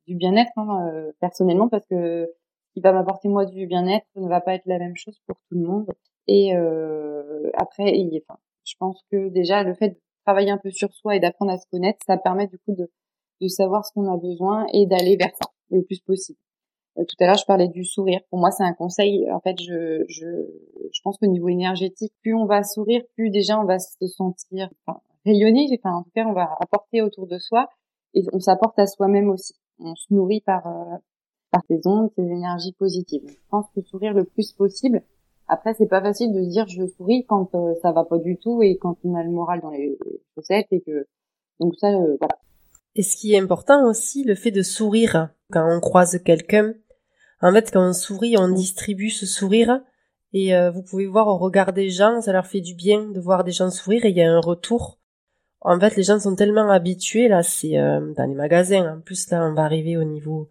du 0.06 0.14
bien-être 0.14 0.52
hein, 0.56 0.88
euh, 0.92 1.12
personnellement 1.20 1.68
parce 1.68 1.86
que 1.86 2.26
ce 2.68 2.72
qui 2.74 2.80
va 2.80 2.92
m'apporter 2.92 3.28
moi 3.28 3.44
du 3.44 3.66
bien-être 3.66 4.06
ne 4.16 4.28
va 4.28 4.40
pas 4.40 4.54
être 4.54 4.66
la 4.66 4.78
même 4.78 4.96
chose 4.96 5.18
pour 5.26 5.36
tout 5.48 5.54
le 5.54 5.66
monde. 5.66 5.86
Et 6.26 6.56
euh, 6.56 7.50
après, 7.54 7.92
enfin, 8.16 8.38
je 8.64 8.74
pense 8.78 9.02
que 9.10 9.28
déjà 9.28 9.62
le 9.62 9.74
fait 9.74 9.90
de 9.90 10.00
travailler 10.24 10.50
un 10.50 10.58
peu 10.58 10.70
sur 10.70 10.92
soi 10.92 11.16
et 11.16 11.20
d'apprendre 11.20 11.52
à 11.52 11.58
se 11.58 11.66
connaître, 11.70 11.98
ça 12.06 12.16
permet 12.16 12.46
du 12.48 12.58
coup 12.58 12.74
de, 12.74 12.90
de 13.40 13.48
savoir 13.48 13.84
ce 13.84 13.92
qu'on 13.92 14.12
a 14.12 14.16
besoin 14.16 14.66
et 14.72 14.86
d'aller 14.86 15.16
vers 15.16 15.34
ça 15.40 15.50
le 15.70 15.82
plus 15.82 16.00
possible. 16.00 16.38
Euh, 16.98 17.04
tout 17.04 17.16
à 17.20 17.26
l'heure, 17.26 17.36
je 17.36 17.44
parlais 17.44 17.68
du 17.68 17.84
sourire. 17.84 18.20
Pour 18.30 18.38
moi, 18.38 18.50
c'est 18.50 18.64
un 18.64 18.72
conseil. 18.72 19.30
En 19.30 19.40
fait, 19.40 19.60
je, 19.60 20.04
je, 20.08 20.26
je 20.92 21.00
pense 21.02 21.18
qu'au 21.18 21.26
niveau 21.26 21.48
énergétique, 21.48 22.12
plus 22.22 22.34
on 22.34 22.46
va 22.46 22.62
sourire, 22.62 23.02
plus 23.14 23.30
déjà 23.30 23.60
on 23.60 23.64
va 23.64 23.78
se 23.78 24.06
sentir 24.06 24.68
enfin, 24.86 25.00
rayonner. 25.24 25.66
Enfin, 25.78 25.96
en 25.96 26.02
tout 26.02 26.10
cas, 26.14 26.26
on 26.26 26.32
va 26.32 26.56
apporter 26.60 27.02
autour 27.02 27.26
de 27.26 27.38
soi 27.38 27.68
et 28.14 28.22
on 28.32 28.40
s'apporte 28.40 28.78
à 28.78 28.86
soi-même 28.86 29.30
aussi 29.30 29.54
on 29.78 29.94
se 29.94 30.12
nourrit 30.12 30.40
par 30.40 30.66
euh, 30.66 30.96
par 31.50 31.62
ces 31.68 31.86
ondes, 31.86 32.10
ces 32.16 32.22
énergies 32.22 32.72
positives. 32.72 33.22
Je 33.26 33.36
pense 33.50 33.66
que 33.74 33.80
sourire 33.82 34.12
le 34.12 34.24
plus 34.24 34.52
possible. 34.52 35.02
Après, 35.48 35.74
c'est 35.74 35.86
pas 35.86 36.02
facile 36.02 36.32
de 36.32 36.40
dire 36.40 36.66
je 36.66 36.86
souris 36.86 37.24
quand 37.28 37.54
euh, 37.54 37.74
ça 37.82 37.92
va 37.92 38.04
pas 38.04 38.18
du 38.18 38.36
tout 38.36 38.62
et 38.62 38.76
quand 38.78 38.96
on 39.04 39.14
a 39.14 39.22
le 39.22 39.30
moral 39.30 39.60
dans 39.60 39.70
les 39.70 39.96
chaussettes 40.34 40.66
et 40.72 40.80
que 40.80 41.06
donc 41.60 41.74
ça, 41.76 41.88
euh, 41.88 42.16
voilà. 42.20 42.38
Et 42.96 43.02
ce 43.02 43.16
qui 43.16 43.34
est 43.34 43.38
important 43.38 43.88
aussi, 43.88 44.24
le 44.24 44.34
fait 44.34 44.50
de 44.50 44.62
sourire 44.62 45.30
quand 45.52 45.66
on 45.70 45.80
croise 45.80 46.18
quelqu'un. 46.24 46.74
En 47.42 47.52
fait, 47.52 47.70
quand 47.70 47.90
on 47.90 47.92
sourit, 47.92 48.36
on 48.38 48.48
distribue 48.48 49.10
ce 49.10 49.26
sourire 49.26 49.82
et 50.32 50.52
vous 50.70 50.82
pouvez 50.82 51.06
voir 51.06 51.28
au 51.28 51.36
regard 51.36 51.74
des 51.74 51.90
gens, 51.90 52.22
ça 52.22 52.32
leur 52.32 52.46
fait 52.46 52.62
du 52.62 52.74
bien 52.74 53.10
de 53.10 53.20
voir 53.20 53.44
des 53.44 53.52
gens 53.52 53.70
sourire 53.70 54.06
et 54.06 54.10
il 54.10 54.16
y 54.16 54.22
a 54.22 54.32
un 54.32 54.40
retour 54.40 54.98
en 55.60 55.80
fait, 55.80 55.96
les 55.96 56.02
gens 56.02 56.18
sont 56.18 56.36
tellement 56.36 56.70
habitués, 56.70 57.28
là, 57.28 57.42
c'est 57.42 57.78
euh, 57.78 58.12
dans 58.14 58.26
les 58.26 58.34
magasins. 58.34 58.98
En 58.98 59.00
plus, 59.00 59.30
là, 59.30 59.44
on 59.44 59.54
va 59.54 59.62
arriver 59.62 59.96
au 59.96 60.04
niveau 60.04 60.48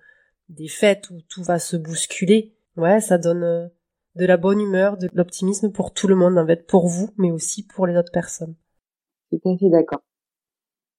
des 0.50 0.68
fêtes 0.68 1.10
où 1.10 1.22
tout 1.30 1.44
va 1.44 1.60
se 1.60 1.78
bousculer. 1.78 2.54
Ouais, 2.76 3.00
ça 3.00 3.18
donne 3.18 3.44
euh, 3.44 3.68
de 4.16 4.26
la 4.26 4.38
bonne 4.38 4.60
humeur, 4.60 4.98
de 4.98 5.10
l'optimisme 5.14 5.72
pour 5.72 5.94
tout 5.94 6.08
le 6.08 6.16
monde, 6.16 6.38
en 6.38 6.46
fait, 6.46 6.68
pour 6.68 6.88
vous, 6.88 7.10
mais 7.18 7.32
aussi 7.32 7.66
pour 7.66 7.88
les 7.88 7.98
autres 7.98 8.12
personnes. 8.12 8.56
Tout 9.32 9.40
à 9.50 9.58
fait 9.58 9.70
d'accord. 9.70 10.02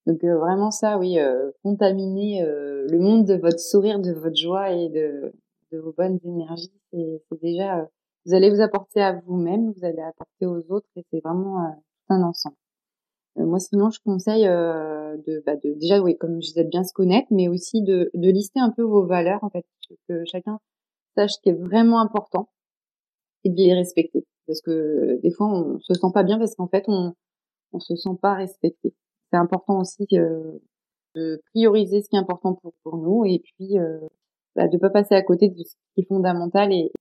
Donc 0.07 0.23
euh, 0.23 0.39
vraiment 0.39 0.71
ça, 0.71 0.99
oui, 0.99 1.19
contaminer 1.65 2.43
le 2.45 2.99
monde 2.99 3.27
de 3.27 3.35
votre 3.35 3.59
sourire, 3.59 3.99
de 3.99 4.13
votre 4.13 4.37
joie 4.37 4.71
et 4.71 4.89
de, 4.89 5.33
de 5.73 5.79
vos 5.79 5.93
bonnes 5.93 6.21
énergies, 6.25 6.73
c'est 6.93 7.41
déjà, 7.43 7.89
vous 8.25 8.35
allez 8.35 8.51
vous 8.51 8.61
apporter 8.61 9.03
à 9.03 9.21
vous-même, 9.27 9.73
vous 9.73 9.85
allez 9.85 10.03
apporter 10.03 10.47
aux 10.47 10.63
autres, 10.73 10.87
et 10.95 11.05
c'est 11.11 11.21
vraiment 11.25 11.77
un 12.09 12.23
ensemble. 12.23 12.57
Euh, 13.39 13.45
moi, 13.45 13.59
sinon, 13.59 13.91
je 13.91 14.01
conseille 14.01 14.47
euh, 14.47 15.17
de, 15.27 15.43
bah, 15.45 15.57
de, 15.57 15.75
déjà, 15.75 16.01
oui, 16.01 16.17
comme 16.17 16.41
je 16.43 16.49
disais, 16.49 16.65
de 16.65 16.71
bien 16.71 16.85
se 16.85 16.93
connaître, 16.93 17.29
mais 17.31 17.49
aussi 17.49 17.83
de, 17.83 18.11
de 18.15 18.31
lister 18.31 18.61
un 18.61 18.71
peu 18.71 18.83
vos 18.83 19.05
valeurs, 19.07 19.43
en 19.45 19.51
fait, 19.51 19.67
que 20.09 20.25
chacun 20.25 20.59
sache 21.17 21.33
ce 21.35 21.41
qui 21.43 21.51
est 21.51 21.55
vraiment 21.55 22.01
important 22.01 22.49
et 23.45 23.51
de 23.51 23.57
les 23.57 23.75
respecter. 23.75 24.25
Parce 24.47 24.61
que 24.61 25.21
des 25.23 25.31
fois, 25.31 25.49
on 25.49 25.81
se 25.81 25.95
sent 25.95 26.13
pas 26.15 26.23
bien 26.23 26.39
parce 26.39 26.55
qu'en 26.55 26.69
fait, 26.69 26.85
on 26.89 27.15
on 27.73 27.81
se 27.81 27.97
sent 27.97 28.17
pas 28.21 28.35
respecté. 28.35 28.95
C'est 29.31 29.39
important 29.39 29.81
aussi 29.81 30.07
euh, 30.15 30.59
de 31.15 31.41
prioriser 31.53 32.03
ce 32.03 32.09
qui 32.09 32.17
est 32.17 32.19
important 32.19 32.55
pour, 32.55 32.73
pour 32.83 32.97
nous 32.97 33.25
et 33.25 33.41
puis 33.41 33.79
euh, 33.79 33.99
bah, 34.55 34.69
de 34.69 34.79
pas 34.79 34.91
passer 34.91 35.15
à 35.15 35.23
côté 35.23 35.49
de 35.49 35.63
ce 35.63 35.75
qui 35.95 36.03
est 36.03 36.09
fondamental 36.09 36.73
et, 36.73 36.93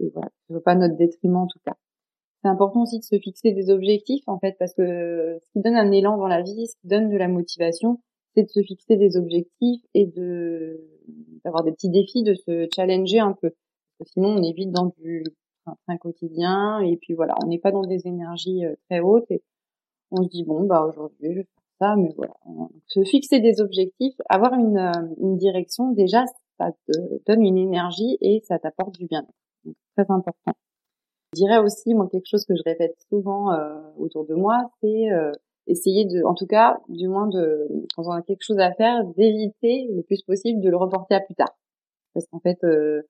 et 0.00 0.10
voilà, 0.10 0.30
ce 0.48 0.58
pas 0.58 0.74
notre 0.74 0.96
détriment 0.96 1.36
en 1.36 1.46
tout 1.46 1.58
cas 1.64 1.76
c'est 2.42 2.48
important 2.48 2.82
aussi 2.82 2.98
de 2.98 3.04
se 3.04 3.18
fixer 3.18 3.52
des 3.52 3.70
objectifs 3.70 4.22
en 4.28 4.38
fait 4.38 4.56
parce 4.58 4.72
que 4.74 5.38
ce 5.42 5.50
qui 5.52 5.60
donne 5.60 5.76
un 5.76 5.90
élan 5.90 6.16
dans 6.16 6.28
la 6.28 6.42
vie, 6.42 6.66
ce 6.66 6.76
qui 6.80 6.86
donne 6.86 7.10
de 7.10 7.16
la 7.16 7.28
motivation, 7.28 8.00
c'est 8.34 8.44
de 8.44 8.48
se 8.48 8.62
fixer 8.62 8.96
des 8.96 9.16
objectifs 9.16 9.82
et 9.94 10.06
de 10.06 10.80
d'avoir 11.44 11.64
des 11.64 11.72
petits 11.72 11.90
défis, 11.90 12.22
de 12.22 12.34
se 12.34 12.68
challenger 12.74 13.18
un 13.18 13.32
peu. 13.32 13.50
Sinon 14.04 14.36
on 14.36 14.42
est 14.42 14.52
vite 14.52 14.70
dans 14.70 14.92
du 14.98 15.24
train 15.86 15.96
quotidien 15.98 16.80
et 16.80 16.96
puis 16.96 17.14
voilà, 17.14 17.34
on 17.42 17.48
n'est 17.48 17.58
pas 17.58 17.72
dans 17.72 17.82
des 17.82 18.06
énergies 18.06 18.64
euh, 18.64 18.74
très 18.88 19.00
hautes 19.00 19.30
et 19.30 19.42
on 20.10 20.22
se 20.22 20.28
dit 20.28 20.44
bon 20.44 20.64
bah 20.64 20.86
aujourd'hui 20.88 21.32
je 21.32 21.38
vais 21.40 21.44
faire 21.44 21.64
ça, 21.80 21.96
mais 21.96 22.12
voilà, 22.16 22.34
se 22.86 23.04
fixer 23.04 23.40
des 23.40 23.60
objectifs, 23.60 24.16
avoir 24.28 24.54
une, 24.54 24.78
euh, 24.78 25.14
une 25.20 25.36
direction 25.36 25.92
déjà 25.92 26.24
ça 26.58 26.72
te 26.86 26.92
donne 27.26 27.42
une 27.42 27.58
énergie 27.58 28.18
et 28.20 28.40
ça 28.46 28.58
t'apporte 28.58 28.98
du 28.98 29.06
bien-être. 29.06 29.76
Très 29.96 30.06
important. 30.10 30.52
Je 31.34 31.44
dirais 31.44 31.58
aussi, 31.58 31.94
moi, 31.94 32.08
quelque 32.10 32.26
chose 32.26 32.44
que 32.46 32.54
je 32.56 32.62
répète 32.64 32.96
souvent 33.10 33.52
euh, 33.52 33.80
autour 33.98 34.26
de 34.26 34.34
moi, 34.34 34.70
c'est 34.80 35.12
euh, 35.12 35.32
essayer 35.66 36.06
de, 36.06 36.24
en 36.24 36.34
tout 36.34 36.46
cas, 36.46 36.78
du 36.88 37.06
moins 37.06 37.26
de, 37.26 37.68
quand 37.94 38.04
on 38.06 38.12
a 38.12 38.22
quelque 38.22 38.42
chose 38.42 38.58
à 38.58 38.72
faire, 38.72 39.04
d'éviter 39.16 39.88
le 39.94 40.02
plus 40.02 40.22
possible 40.22 40.60
de 40.62 40.70
le 40.70 40.76
reporter 40.76 41.14
à 41.14 41.20
plus 41.20 41.34
tard. 41.34 41.54
Parce 42.14 42.26
qu'en 42.28 42.40
fait, 42.40 42.58
euh, 42.64 43.02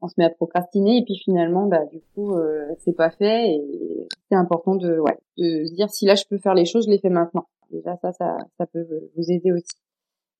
on 0.00 0.08
se 0.08 0.14
met 0.18 0.24
à 0.24 0.30
procrastiner 0.30 0.98
et 0.98 1.04
puis 1.04 1.16
finalement, 1.16 1.66
bah, 1.66 1.84
du 1.86 2.00
coup, 2.14 2.34
c'est 2.78 2.92
pas 2.96 3.10
fait 3.10 3.50
et 3.50 4.08
c'est 4.28 4.36
important 4.36 4.74
de, 4.74 4.98
ouais, 4.98 5.16
de 5.38 5.64
se 5.64 5.74
dire 5.74 5.90
si 5.90 6.06
là 6.06 6.16
je 6.16 6.24
peux 6.28 6.38
faire 6.38 6.54
les 6.54 6.64
choses, 6.64 6.86
je 6.86 6.90
les 6.90 6.98
fais 6.98 7.08
maintenant. 7.08 7.46
déjà 7.70 7.96
ça, 8.02 8.12
ça, 8.12 8.36
ça 8.58 8.66
peut 8.66 8.84
vous 9.16 9.30
aider 9.30 9.52
aussi. 9.52 9.76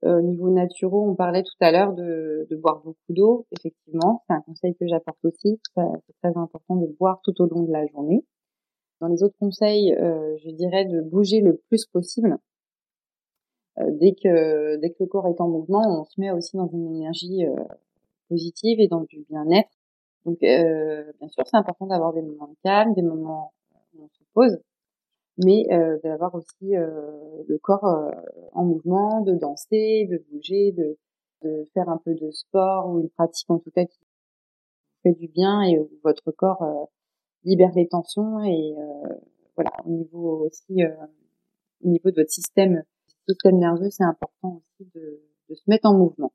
Euh, 0.04 0.18
au 0.18 0.22
niveau 0.22 0.50
naturel, 0.50 0.94
on 0.94 1.14
parlait 1.14 1.42
tout 1.42 1.56
à 1.60 1.70
l'heure 1.70 1.92
de, 1.92 2.48
boire 2.56 2.82
beaucoup 2.82 2.98
d'eau. 3.10 3.46
Effectivement, 3.52 4.22
c'est 4.26 4.34
un 4.34 4.40
conseil 4.40 4.74
que 4.74 4.86
j'apporte 4.86 5.24
aussi. 5.24 5.60
C'est 5.76 6.16
très 6.22 6.36
important 6.36 6.76
de 6.76 6.86
boire 6.98 7.20
tout 7.22 7.40
au 7.40 7.46
long 7.46 7.62
de 7.62 7.72
la 7.72 7.86
journée. 7.86 8.24
Dans 9.00 9.08
les 9.08 9.22
autres 9.22 9.36
conseils, 9.38 9.94
euh, 9.94 10.36
je 10.44 10.50
dirais 10.50 10.84
de 10.84 11.00
bouger 11.00 11.40
le 11.40 11.56
plus 11.68 11.86
possible. 11.86 12.36
Euh, 13.78 13.90
dès 13.92 14.14
que 14.14 14.76
dès 14.76 14.90
que 14.90 14.96
le 15.00 15.06
corps 15.06 15.28
est 15.28 15.40
en 15.40 15.48
mouvement, 15.48 16.00
on 16.00 16.04
se 16.04 16.20
met 16.20 16.30
aussi 16.30 16.56
dans 16.56 16.68
une 16.68 16.96
énergie 16.96 17.44
positive 18.28 18.80
et 18.80 18.88
dans 18.88 19.02
du 19.02 19.24
bien-être. 19.30 19.70
Donc, 20.24 20.38
bien 20.40 21.28
sûr, 21.28 21.44
c'est 21.46 21.56
important 21.56 21.86
d'avoir 21.86 22.12
des 22.12 22.22
moments 22.22 22.48
de 22.48 22.56
calme, 22.62 22.94
des 22.94 23.02
moments 23.02 23.52
où 23.94 24.04
on 24.04 24.08
se 24.08 24.22
pose, 24.34 24.58
mais 25.44 25.64
d'avoir 26.02 26.34
aussi 26.34 26.72
le 26.72 27.58
corps 27.58 27.84
en 28.52 28.64
mouvement, 28.64 29.20
de 29.22 29.34
danser, 29.34 30.06
de 30.10 30.24
bouger, 30.30 30.72
de, 30.72 30.98
de 31.42 31.68
faire 31.74 31.88
un 31.88 31.98
peu 31.98 32.14
de 32.14 32.30
sport 32.30 32.88
ou 32.88 33.00
une 33.00 33.10
pratique 33.10 33.50
en 33.50 33.58
tout 33.58 33.70
cas 33.70 33.84
qui 33.84 34.00
fait 35.02 35.12
du 35.12 35.28
bien 35.28 35.62
et 35.62 35.78
où 35.78 35.90
votre 36.02 36.30
corps 36.30 36.90
libère 37.44 37.72
les 37.74 37.88
tensions 37.88 38.40
et 38.44 38.74
euh, 38.78 39.14
voilà 39.56 39.70
au 39.84 39.90
niveau 39.90 40.46
aussi 40.46 40.82
euh, 40.82 40.94
au 41.84 41.88
niveau 41.88 42.10
de 42.10 42.16
votre 42.16 42.30
système 42.30 42.82
système 43.28 43.58
nerveux 43.58 43.90
c'est 43.90 44.04
important 44.04 44.62
aussi 44.62 44.88
de, 44.94 45.20
de, 45.48 45.54
se 45.54 45.62
mettre 45.66 45.88
en 45.88 45.94
mouvement. 45.94 46.32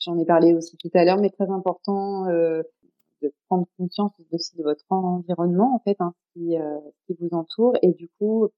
J'en 0.00 0.18
ai 0.18 0.24
parlé 0.24 0.54
aussi 0.54 0.76
tout 0.76 0.90
à 0.94 1.04
l'heure 1.04 1.18
mais 1.18 1.30
très 1.30 1.50
important 1.50 2.26
euh, 2.28 2.62
de 3.28 3.34
prendre 3.48 3.66
conscience 3.76 4.12
aussi 4.32 4.56
de 4.56 4.62
votre 4.62 4.84
environnement 4.90 5.74
en 5.74 5.80
fait 5.80 5.96
hein, 6.00 6.14
qui, 6.32 6.56
euh, 6.56 6.78
qui 7.06 7.16
vous 7.20 7.28
entoure. 7.32 7.74
Et 7.82 7.92
du 7.92 8.08
coup 8.18 8.48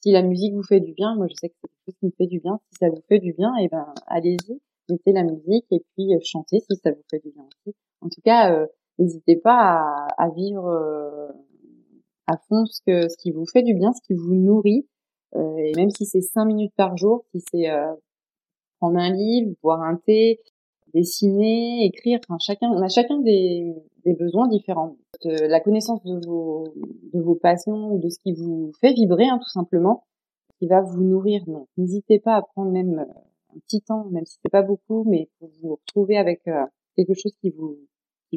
si 0.00 0.12
la 0.12 0.22
musique 0.22 0.54
vous 0.54 0.62
fait 0.62 0.80
du 0.80 0.92
bien 0.92 1.14
moi 1.16 1.26
je 1.28 1.34
sais 1.34 1.48
que 1.48 1.54
c'est 1.60 1.68
quelque 1.68 1.84
chose 1.86 1.96
qui 2.00 2.06
me 2.06 2.12
fait 2.16 2.26
du 2.26 2.40
bien. 2.40 2.60
Si 2.70 2.78
ça 2.80 2.88
vous 2.90 3.02
fait 3.08 3.18
du 3.18 3.32
bien 3.32 3.52
et 3.60 3.64
eh 3.64 3.68
ben 3.68 3.86
allez-y 4.06 4.60
mettez 4.88 5.12
la 5.12 5.24
musique 5.24 5.66
et 5.70 5.84
puis 5.94 6.10
chantez 6.24 6.60
si 6.60 6.76
ça 6.76 6.90
vous 6.90 7.02
fait 7.10 7.20
du 7.20 7.30
bien 7.30 7.44
aussi. 7.44 7.76
En 8.00 8.08
tout 8.08 8.20
cas 8.22 8.66
n'hésitez 8.98 9.36
pas 9.36 10.06
à, 10.16 10.24
à 10.24 10.30
vivre 10.30 10.66
euh, 10.66 11.28
à 12.26 12.36
fond 12.48 12.64
ce 12.66 12.80
que 12.86 13.08
ce 13.08 13.16
qui 13.16 13.30
vous 13.30 13.46
fait 13.46 13.62
du 13.62 13.74
bien, 13.74 13.92
ce 13.92 14.00
qui 14.02 14.14
vous 14.14 14.34
nourrit. 14.34 14.86
Euh, 15.34 15.56
et 15.56 15.72
même 15.76 15.90
si 15.90 16.06
c'est 16.06 16.20
cinq 16.20 16.46
minutes 16.46 16.74
par 16.76 16.96
jour, 16.96 17.24
si 17.32 17.42
c'est 17.50 17.70
euh, 17.70 17.92
prendre 18.78 18.98
un 18.98 19.12
livre, 19.12 19.52
boire 19.62 19.82
un 19.82 19.96
thé, 19.96 20.40
dessiner, 20.94 21.84
écrire, 21.84 22.20
enfin 22.28 22.38
chacun, 22.38 22.70
on 22.70 22.82
a 22.82 22.88
chacun 22.88 23.18
des, 23.20 23.74
des 24.04 24.14
besoins 24.14 24.48
différents. 24.48 24.96
De 25.24 25.46
la 25.46 25.60
connaissance 25.60 26.02
de 26.04 26.26
vos 26.26 26.64
de 27.12 27.20
vos 27.20 27.34
passions 27.34 27.92
ou 27.92 27.98
de 27.98 28.08
ce 28.08 28.18
qui 28.18 28.34
vous 28.34 28.72
fait 28.80 28.92
vibrer, 28.92 29.26
hein, 29.28 29.38
tout 29.42 29.50
simplement, 29.50 30.04
qui 30.58 30.66
va 30.66 30.80
vous 30.80 31.02
nourrir. 31.02 31.44
Donc 31.46 31.68
n'hésitez 31.76 32.18
pas 32.18 32.36
à 32.36 32.42
prendre 32.42 32.70
même 32.70 32.98
un 33.54 33.58
petit 33.60 33.82
temps, 33.82 34.04
même 34.10 34.24
si 34.26 34.38
c'est 34.42 34.50
pas 34.50 34.62
beaucoup, 34.62 35.04
mais 35.04 35.28
pour 35.38 35.50
vous 35.62 35.76
retrouver 35.76 36.16
avec 36.16 36.42
quelque 36.96 37.14
chose 37.14 37.34
qui 37.40 37.50
vous 37.50 37.78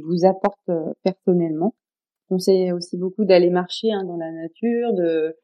vous 0.01 0.25
apporte 0.25 0.69
euh, 0.69 0.93
personnellement. 1.03 1.73
On 2.29 2.35
conseille 2.35 2.71
aussi 2.71 2.97
beaucoup 2.97 3.25
d'aller 3.25 3.49
marcher 3.49 3.91
hein, 3.91 4.03
dans 4.03 4.17
la 4.17 4.31
nature, 4.31 4.93
de 4.93 5.37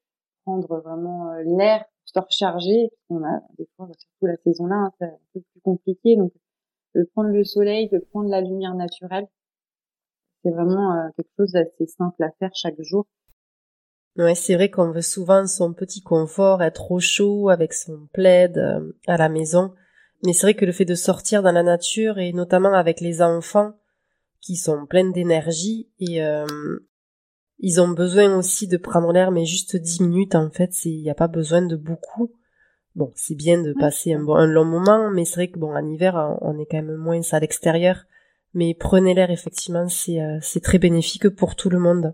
prendre 0.44 0.82
vraiment 0.82 1.32
euh, 1.32 1.44
l'air, 1.58 1.86
se 2.06 2.20
recharger. 2.20 2.90
On 3.10 3.24
a 3.24 3.42
des 3.58 3.68
fois, 3.76 3.88
surtout 3.98 4.26
la 4.26 4.36
saison 4.38 4.66
là, 4.66 4.76
hein, 4.76 4.92
c'est 5.00 5.06
un 5.06 5.18
peu 5.34 5.42
plus 5.42 5.62
compliqué, 5.62 6.16
donc 6.16 6.32
de 6.96 7.04
prendre 7.14 7.30
le 7.30 7.44
soleil, 7.44 7.90
de 7.90 8.00
prendre 8.00 8.30
la 8.30 8.42
lumière 8.42 8.76
naturelle, 8.76 9.28
c'est 10.44 10.52
vraiment 10.52 10.94
euh, 10.94 11.10
quelque 11.16 11.32
chose 11.38 11.52
d'assez 11.52 11.88
simple 11.88 12.24
à 12.24 12.32
faire 12.40 12.52
chaque 12.54 12.82
jour. 12.82 13.06
Ouais, 14.16 14.36
c'est 14.36 14.56
vrai 14.56 14.70
qu'on 14.70 14.92
veut 14.92 15.02
souvent 15.02 15.48
son 15.48 15.74
petit 15.74 16.02
confort, 16.02 16.62
être 16.62 16.92
au 16.92 17.00
chaud 17.00 17.50
avec 17.50 17.74
son 17.74 18.08
plaid 18.14 18.58
à 19.08 19.18
la 19.18 19.28
maison. 19.28 19.74
Mais 20.24 20.34
c'est 20.34 20.46
vrai 20.46 20.54
que 20.54 20.66
le 20.66 20.72
fait 20.72 20.86
de 20.86 20.96
sortir 20.96 21.42
dans 21.42 21.52
la 21.52 21.64
nature 21.64 22.20
et 22.20 22.32
notamment 22.32 22.74
avec 22.74 23.02
les 23.02 23.22
enfants, 23.22 23.74
qui 24.44 24.58
sont 24.58 24.86
pleines 24.86 25.14
d'énergie 25.14 25.90
et 26.00 26.22
euh, 26.22 26.46
ils 27.60 27.80
ont 27.80 27.88
besoin 27.88 28.38
aussi 28.38 28.68
de 28.68 28.78
prendre 28.78 29.12
l'air, 29.14 29.32
mais 29.32 29.46
juste 29.46 29.78
dix 29.78 30.02
minutes 30.02 30.36
en 30.36 30.52
fait, 30.52 30.86
il 30.86 31.02
n'y 31.02 31.10
a 31.10 31.16
pas 31.16 31.30
besoin 31.30 31.62
de 31.62 31.78
beaucoup. 31.78 32.34
Bon, 32.96 33.12
c'est 33.16 33.36
bien 33.36 33.62
de 33.62 33.74
passer 33.74 34.14
un, 34.14 34.22
bon, 34.22 34.36
un 34.36 34.46
long 34.46 34.66
moment, 34.66 35.10
mais 35.10 35.26
c'est 35.26 35.36
vrai 35.36 35.48
que 35.50 35.58
bon, 35.60 35.76
en 35.76 35.86
hiver, 35.86 36.38
on 36.42 36.60
est 36.60 36.66
quand 36.66 36.82
même 36.82 36.96
moins 36.96 37.22
à 37.32 37.40
l'extérieur. 37.40 38.06
Mais 38.54 38.76
prenez 38.80 39.14
l'air, 39.16 39.32
effectivement, 39.32 39.88
c'est 39.90 40.22
euh, 40.22 40.38
c'est 40.42 40.62
très 40.62 40.78
bénéfique 40.78 41.30
pour 41.30 41.56
tout 41.56 41.70
le 41.70 41.80
monde. 41.80 42.14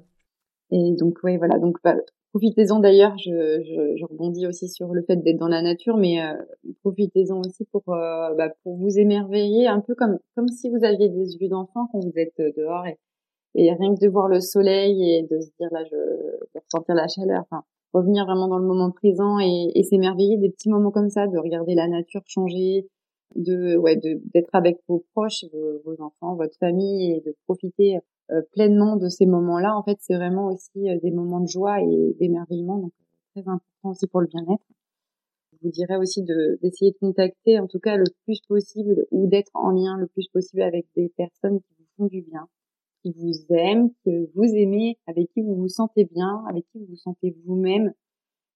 Et 0.72 0.96
donc, 0.98 1.18
oui, 1.24 1.38
voilà. 1.38 1.60
Donc, 1.60 1.78
bah, 1.84 1.96
Profitez-en 2.32 2.80
d'ailleurs, 2.80 3.18
je, 3.18 3.32
je, 3.64 3.98
je, 3.98 4.06
rebondis 4.06 4.46
aussi 4.46 4.70
sur 4.70 4.94
le 4.94 5.02
fait 5.02 5.16
d'être 5.16 5.40
dans 5.40 5.48
la 5.48 5.64
nature, 5.64 5.98
mais 5.98 6.22
euh, 6.22 6.36
profitez-en 6.84 7.40
aussi 7.40 7.66
pour 7.72 7.82
euh, 7.90 8.36
bah, 8.36 8.50
pour 8.62 8.78
vous 8.78 9.00
émerveiller, 9.00 9.66
un 9.68 9.80
peu 9.80 9.96
comme 9.96 10.20
comme 10.36 10.48
si 10.48 10.70
vous 10.70 10.84
aviez 10.84 11.10
des 11.10 11.38
yeux 11.38 11.50
d'enfant 11.50 11.88
quand 11.92 12.00
vous 12.00 12.14
êtes 12.18 12.40
euh, 12.40 12.52
dehors 12.56 12.86
et, 12.86 13.00
et 13.56 13.74
rien 13.74 13.96
que 13.96 14.00
de 14.00 14.08
voir 14.08 14.28
le 14.28 14.42
soleil 14.42 15.16
et 15.16 15.24
de 15.24 15.42
se 15.42 15.50
dire 15.60 15.70
là 15.72 15.84
je 15.86 15.96
de 15.96 16.60
ressentir 16.64 16.94
la 16.94 17.08
chaleur, 17.08 17.42
enfin 17.50 17.64
revenir 17.94 18.26
vraiment 18.26 18.48
dans 18.48 18.58
le 18.58 18.66
moment 18.66 18.92
présent 18.92 19.40
et, 19.40 19.72
et 19.76 19.84
s'émerveiller 19.84 20.38
des 20.38 20.50
petits 20.50 20.70
moments 20.70 20.92
comme 20.92 21.10
ça, 21.10 21.28
de 21.28 21.38
regarder 21.38 21.76
la 21.76 21.88
nature 21.88 22.22
changer, 22.28 22.88
de 23.36 23.78
ouais 23.78 23.96
de 23.96 24.20
d'être 24.34 24.54
avec 24.54 24.80
vos 24.88 25.06
proches, 25.14 25.46
vos, 25.54 25.80
vos 25.86 26.02
enfants, 26.02 26.36
votre 26.36 26.58
famille 26.58 27.14
et 27.14 27.22
de 27.22 27.36
profiter 27.46 28.00
euh, 28.32 28.42
pleinement 28.54 28.96
de 28.96 29.10
ces 29.10 29.26
moments-là. 29.26 29.76
En 29.76 29.84
fait, 29.84 29.98
c'est 30.02 30.16
vraiment 30.16 30.48
aussi 30.48 30.90
euh, 30.90 31.00
des 31.02 31.12
moments 31.12 31.40
de 31.40 31.48
joie 31.48 31.82
et 31.82 32.16
d'émerveillement, 32.20 32.78
donc 32.78 32.92
très 33.36 33.42
important 33.48 33.90
aussi 33.92 34.08
pour 34.08 34.22
le 34.22 34.28
bien-être. 34.28 34.64
Je 35.54 35.58
vous 35.64 35.72
dirais 35.72 35.98
aussi 35.98 36.24
de 36.24 36.58
d'essayer 36.62 36.92
de 36.92 36.98
contacter, 36.98 37.60
en 37.60 37.68
tout 37.68 37.80
cas 37.80 37.98
le 37.98 38.06
plus 38.26 38.40
possible, 38.48 39.06
ou 39.12 39.28
d'être 39.28 39.52
en 39.54 39.72
lien 39.72 39.98
le 39.98 40.08
plus 40.08 40.28
possible 40.30 40.62
avec 40.62 40.86
des 40.96 41.10
personnes 41.18 41.60
qui 41.60 41.74
vous 41.78 41.86
font 41.98 42.06
du 42.06 42.22
bien, 42.22 42.48
qui 43.02 43.14
vous 43.18 43.34
aiment, 43.50 43.90
que 44.06 44.30
vous 44.36 44.46
aimez, 44.56 44.98
avec 45.08 45.32
qui 45.34 45.42
vous 45.42 45.56
vous 45.56 45.70
sentez 45.70 46.06
bien, 46.06 46.44
avec 46.50 46.66
qui 46.72 46.80
vous 46.80 46.86
vous 46.90 46.96
sentez 46.96 47.36
vous-même. 47.46 47.94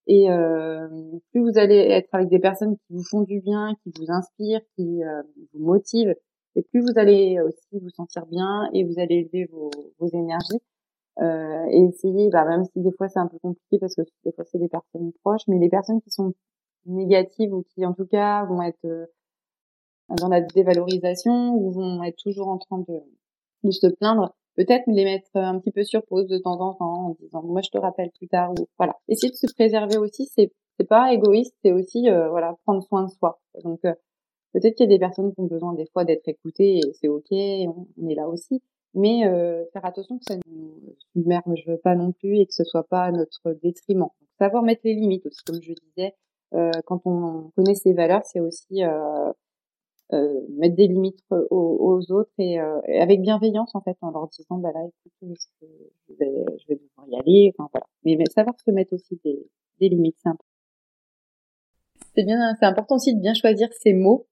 Et 0.07 0.29
euh, 0.29 0.87
plus 1.31 1.41
vous 1.41 1.57
allez 1.57 1.77
être 1.77 2.09
avec 2.13 2.29
des 2.29 2.39
personnes 2.39 2.75
qui 2.75 2.93
vous 2.93 3.03
font 3.03 3.21
du 3.21 3.39
bien, 3.39 3.75
qui 3.83 3.91
vous 3.97 4.11
inspirent, 4.11 4.61
qui 4.75 5.01
vous 5.53 5.59
motivent, 5.59 6.13
et 6.55 6.63
plus 6.63 6.81
vous 6.81 6.97
allez 6.97 7.39
aussi 7.41 7.79
vous 7.79 7.89
sentir 7.89 8.25
bien 8.27 8.69
et 8.73 8.83
vous 8.83 8.99
allez 8.99 9.15
élever 9.15 9.45
vos, 9.51 9.71
vos 9.99 10.07
énergies 10.07 10.59
euh, 11.19 11.65
et 11.69 11.83
essayer, 11.83 12.29
bah, 12.29 12.45
même 12.45 12.65
si 12.65 12.81
des 12.81 12.91
fois 12.91 13.07
c'est 13.07 13.19
un 13.19 13.27
peu 13.27 13.39
compliqué 13.39 13.79
parce 13.79 13.95
que 13.95 14.01
des 14.25 14.31
fois 14.31 14.45
c'est 14.45 14.59
des 14.59 14.69
personnes 14.69 15.11
proches, 15.23 15.47
mais 15.47 15.59
les 15.59 15.69
personnes 15.69 16.01
qui 16.01 16.11
sont 16.11 16.33
négatives 16.85 17.53
ou 17.53 17.63
qui 17.73 17.85
en 17.85 17.93
tout 17.93 18.05
cas 18.05 18.45
vont 18.45 18.61
être 18.61 18.85
euh, 18.85 19.05
dans 20.19 20.27
la 20.27 20.41
dévalorisation 20.41 21.55
ou 21.55 21.71
vont 21.71 22.03
être 22.03 22.17
toujours 22.17 22.49
en 22.49 22.57
train 22.57 22.79
de, 22.79 23.01
de 23.63 23.71
se 23.71 23.87
plaindre, 23.87 24.35
peut-être 24.55 24.83
les 24.87 25.03
mettre 25.03 25.29
un 25.35 25.59
petit 25.59 25.71
peu 25.71 25.83
sur 25.83 26.03
pause 26.05 26.27
de 26.27 26.37
temps 26.37 26.59
en 26.59 26.73
temps 26.73 27.07
en 27.07 27.17
disant 27.19 27.43
moi 27.43 27.61
je 27.61 27.69
te 27.69 27.77
rappelle 27.77 28.11
plus 28.11 28.27
tard 28.27 28.51
ou 28.51 28.67
voilà. 28.77 28.95
Essayer 29.07 29.31
de 29.31 29.37
se 29.37 29.47
préserver 29.53 29.97
aussi, 29.97 30.25
c'est 30.33 30.51
c'est 30.79 30.87
pas 30.87 31.13
égoïste, 31.13 31.55
c'est 31.63 31.71
aussi 31.71 32.09
euh, 32.09 32.29
voilà 32.29 32.55
prendre 32.65 32.83
soin 32.83 33.03
de 33.03 33.09
soi. 33.09 33.39
Donc 33.63 33.79
euh, 33.85 33.93
Peut-être 34.53 34.75
qu'il 34.75 34.85
y 34.85 34.93
a 34.93 34.95
des 34.95 34.99
personnes 34.99 35.33
qui 35.33 35.41
ont 35.41 35.47
besoin 35.47 35.73
des 35.73 35.87
fois 35.87 36.05
d'être 36.05 36.27
écoutées 36.27 36.77
et 36.77 36.93
c'est 36.93 37.07
ok, 37.07 37.31
on, 37.31 38.07
est 38.07 38.15
là 38.15 38.27
aussi. 38.27 38.61
Mais 38.93 39.25
euh, 39.25 39.65
faire 39.73 39.83
attention 39.85 40.19
que 40.19 40.25
ça 40.25 40.35
nous 40.47 40.95
submerge 41.11 41.75
pas 41.83 41.95
non 41.95 42.11
plus 42.11 42.37
et 42.37 42.45
que 42.45 42.53
ce 42.53 42.63
soit 42.63 42.87
pas 42.87 43.11
notre 43.11 43.53
détriment. 43.63 44.09
savoir 44.37 44.61
mettre 44.61 44.81
les 44.83 44.93
limites 44.93 45.25
aussi, 45.25 45.43
comme 45.43 45.61
je 45.61 45.73
disais, 45.73 46.13
euh, 46.53 46.69
quand 46.85 47.01
on 47.05 47.51
connaît 47.55 47.73
ses 47.73 47.93
valeurs, 47.93 48.21
c'est 48.25 48.39
aussi 48.39 48.83
euh, 48.83 48.89
euh 48.89 49.33
mettre 50.57 50.75
des 50.75 50.87
limites 50.87 51.23
aux, 51.31 51.99
autres 52.11 52.31
et, 52.37 52.59
avec 52.59 53.21
bienveillance 53.21 53.73
en 53.75 53.81
fait, 53.81 53.97
en 54.01 54.11
leur 54.11 54.27
disant 54.29 54.57
bah 54.57 54.71
là 54.73 54.81
je, 55.21 55.27
vais, 56.19 56.45
je 56.59 56.67
vais 56.67 56.75
devoir 56.75 57.07
y 57.07 57.15
aller. 57.19 57.53
Enfin 57.57 57.69
voilà. 57.73 57.87
Mais, 58.05 58.15
mais 58.17 58.25
savoir 58.25 58.55
se 58.59 58.71
mettre 58.71 58.93
aussi 58.93 59.19
des, 59.23 59.47
des 59.79 59.89
limites, 59.89 60.17
c'est 60.21 60.29
important. 60.29 60.49
C'est 62.15 62.23
bien, 62.23 62.55
c'est 62.59 62.65
important 62.65 62.95
aussi 62.95 63.15
de 63.15 63.19
bien 63.19 63.33
choisir 63.33 63.69
ses 63.73 63.93
mots 63.93 64.27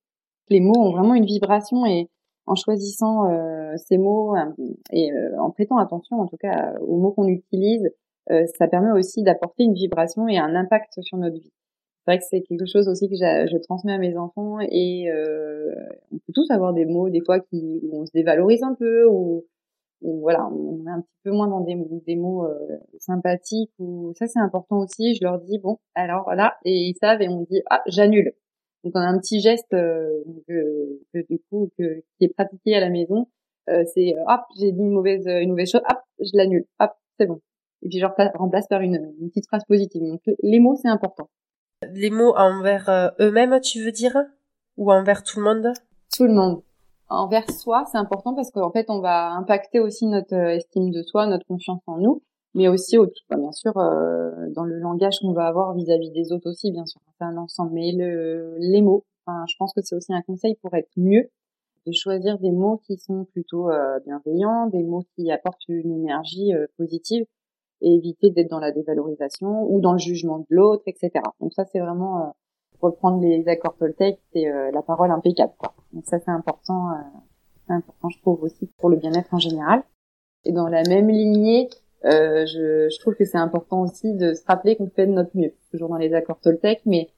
les 0.52 0.60
mots 0.60 0.78
ont 0.78 0.92
vraiment 0.92 1.16
une 1.16 1.26
vibration 1.26 1.86
et 1.86 2.10
en 2.46 2.56
choisissant 2.56 3.30
euh, 3.32 3.74
ces 3.78 3.98
mots 3.98 4.36
euh, 4.36 4.46
et 4.92 5.12
euh, 5.12 5.40
en 5.40 5.50
prêtant 5.50 5.78
attention 5.78 6.20
en 6.20 6.28
tout 6.28 6.38
cas 6.38 6.74
aux 6.82 6.98
mots 6.98 7.12
qu'on 7.12 7.28
utilise, 7.28 7.90
ça 8.58 8.68
permet 8.68 8.92
aussi 8.92 9.24
d'apporter 9.24 9.64
une 9.64 9.74
vibration 9.74 10.26
et 10.30 10.38
un 10.38 10.56
impact 10.56 11.02
sur 11.02 11.18
notre 11.18 11.36
vie. 11.36 11.52
C'est 12.04 12.12
vrai 12.12 12.18
que 12.20 12.26
c'est 12.28 12.42
quelque 12.42 12.66
chose 12.66 12.88
aussi 12.88 13.08
que 13.08 13.16
je 13.16 13.58
transmets 13.58 13.94
à 13.94 13.98
mes 14.00 14.18
enfants 14.18 14.58
et 14.60 15.08
on 16.12 16.18
peut 16.18 16.34
tous 16.34 16.50
avoir 16.50 16.74
des 16.74 16.86
mots 16.86 17.10
des 17.10 17.22
fois 17.24 17.40
qui 17.40 17.80
où 17.84 18.02
on 18.02 18.06
se 18.06 18.12
dévalorise 18.14 18.64
un 18.64 18.74
peu 18.74 19.06
ou, 19.06 19.46
voilà 20.02 20.48
on 20.48 20.84
est 20.88 20.90
un 20.90 21.02
petit 21.02 21.20
peu 21.24 21.32
moins 21.32 21.48
dans 21.48 21.62
des, 21.62 21.78
des 22.08 22.16
mots 22.16 22.48
sympathiques 23.00 23.72
ou 23.78 24.14
ça 24.18 24.26
c'est 24.28 24.40
important 24.40 24.80
aussi. 24.80 25.16
Je 25.16 25.24
leur 25.24 25.40
dis 25.40 25.60
bon 25.60 25.78
alors 25.94 26.34
là 26.34 26.56
et 26.66 26.74
ils 26.74 26.96
savent 26.96 27.22
et 27.22 27.30
on 27.30 27.42
dit 27.44 27.62
ah 27.70 27.82
j'annule 27.88 28.34
donc 28.84 28.94
on 28.96 29.00
a 29.00 29.08
un 29.08 29.20
petit 29.20 29.42
geste 29.42 29.74
euh, 29.74 30.24
que, 30.48 31.26
du 31.30 31.40
coup 31.50 31.70
que, 31.78 32.02
qui 32.18 32.26
est 32.26 32.34
pratiqué 32.34 32.76
à 32.76 32.80
la 32.80 32.90
maison. 32.90 33.28
Euh, 33.70 33.84
c'est 33.94 34.16
euh, 34.16 34.24
hop, 34.28 34.42
j'ai 34.60 34.72
dit 34.72 34.82
une 34.82 34.92
mauvaise 34.92 35.26
une 35.28 35.50
mauvaise 35.50 35.70
chose, 35.70 35.82
hop, 35.90 36.00
je 36.20 36.32
l'annule, 36.34 36.66
hop, 36.80 36.92
c'est 37.20 37.28
bon. 37.28 37.42
Et 37.84 37.90
puis 37.90 38.00
je 38.00 38.06
remplace 38.06 38.68
par 38.68 38.82
une, 38.82 39.14
une 39.20 39.30
petite 39.30 39.48
phrase 39.48 39.64
positive. 39.66 40.02
Donc 40.04 40.22
les 40.42 40.60
mots 40.60 40.76
c'est 40.76 40.88
important. 40.88 41.30
Les 41.90 42.10
mots 42.10 42.36
envers 42.36 43.14
eux-mêmes, 43.20 43.60
tu 43.62 43.84
veux 43.84 43.92
dire? 43.92 44.18
Ou 44.78 44.92
envers 44.92 45.24
tout 45.24 45.40
le 45.40 45.46
monde? 45.46 45.74
Tout 46.16 46.26
le 46.26 46.34
monde. 46.34 46.62
Envers 47.10 47.50
soi, 47.52 47.86
c'est 47.92 47.98
important 47.98 48.34
parce 48.34 48.52
qu'en 48.52 48.72
fait, 48.72 48.86
on 48.90 49.00
va 49.00 49.32
impacter 49.32 49.80
aussi 49.80 50.06
notre 50.06 50.36
estime 50.36 50.92
de 50.92 51.02
soi, 51.04 51.28
notre 51.28 51.46
confiance 51.46 51.82
en 51.88 51.98
nous 51.98 52.22
mais 52.54 52.68
aussi 52.68 52.98
bah, 52.98 53.38
bien 53.38 53.52
sûr 53.52 53.78
euh, 53.78 54.50
dans 54.50 54.64
le 54.64 54.78
langage 54.80 55.20
qu'on 55.20 55.34
va 55.34 55.48
avoir 55.48 55.74
vis-à-vis 55.74 56.12
des 56.12 56.32
autres 56.32 56.50
aussi 56.50 56.72
bien 56.72 56.86
sûr. 56.86 57.02
C'est 57.18 57.26
un 57.26 57.38
ensemble 57.38 57.72
mais 57.74 57.92
le, 57.92 58.56
les 58.60 58.82
mots. 58.82 59.06
Enfin, 59.26 59.46
je 59.48 59.56
pense 59.58 59.74
que 59.74 59.82
c'est 59.82 59.96
aussi 59.96 60.14
un 60.14 60.22
conseil 60.22 60.56
pour 60.62 60.74
être 60.74 60.90
mieux 60.98 61.30
de 61.88 61.92
choisir 61.92 62.38
des 62.40 62.52
mots 62.52 62.82
qui 62.86 62.98
sont 62.98 63.26
plutôt 63.26 63.70
euh, 63.70 64.00
bienveillants 64.06 64.68
des 64.68 64.84
mots 64.84 65.04
qui 65.16 65.32
apportent 65.32 65.68
une 65.68 65.92
énergie 65.92 66.54
euh, 66.54 66.68
positive 66.78 67.26
et 67.82 67.94
éviter 67.96 68.30
d'être 68.30 68.50
dans 68.50 68.60
la 68.60 68.72
dévalorisation 68.72 69.72
ou 69.72 69.82
dans 69.82 69.94
le 69.94 70.00
jugement 70.00 70.40
de 70.40 70.46
l'autre 70.50 70.84
etc 70.88 71.12
donc 71.40 71.54
ça 71.54 71.66
c'est 71.66 71.80
vraiment 71.80 72.36
reprendre 72.82 73.22
les 73.22 73.48
accords 73.48 73.76
Toltec 73.78 74.20
c'est 74.34 74.50
la 74.72 74.82
parole 74.82 75.12
impeccable 75.12 75.54
quoi. 75.58 75.74
donc 75.94 76.06
ça 76.06 76.20
c'est 76.20 76.32
important 76.32 76.90
c'est 77.68 77.74
important 77.74 78.10
je 78.10 78.20
trouve 78.20 78.44
aussi 78.44 78.68
pour 78.78 78.90
le 78.90 78.98
bien-être 78.98 79.34
en 79.34 79.40
général. 79.40 79.84
Et 80.44 80.52
dans 80.52 80.68
la 80.68 80.82
même 80.84 81.10
lignée 81.10 81.70
euh, 82.06 82.46
je, 82.48 82.90
je, 82.90 83.00
trouve 83.00 83.14
que 83.16 83.26
c'est 83.26 83.38
important 83.38 83.82
aussi 83.82 84.14
de 84.14 84.34
se 84.34 84.44
rappeler 84.48 84.76
qu'on 84.76 84.90
fait 84.90 85.06
de 85.06 85.12
notre 85.12 85.38
mieux, 85.38 85.54
toujours 85.70 85.90
dans 85.90 85.98
les 85.98 86.14
accords 86.14 86.40
Toltec, 86.40 86.82
mais 86.86 87.10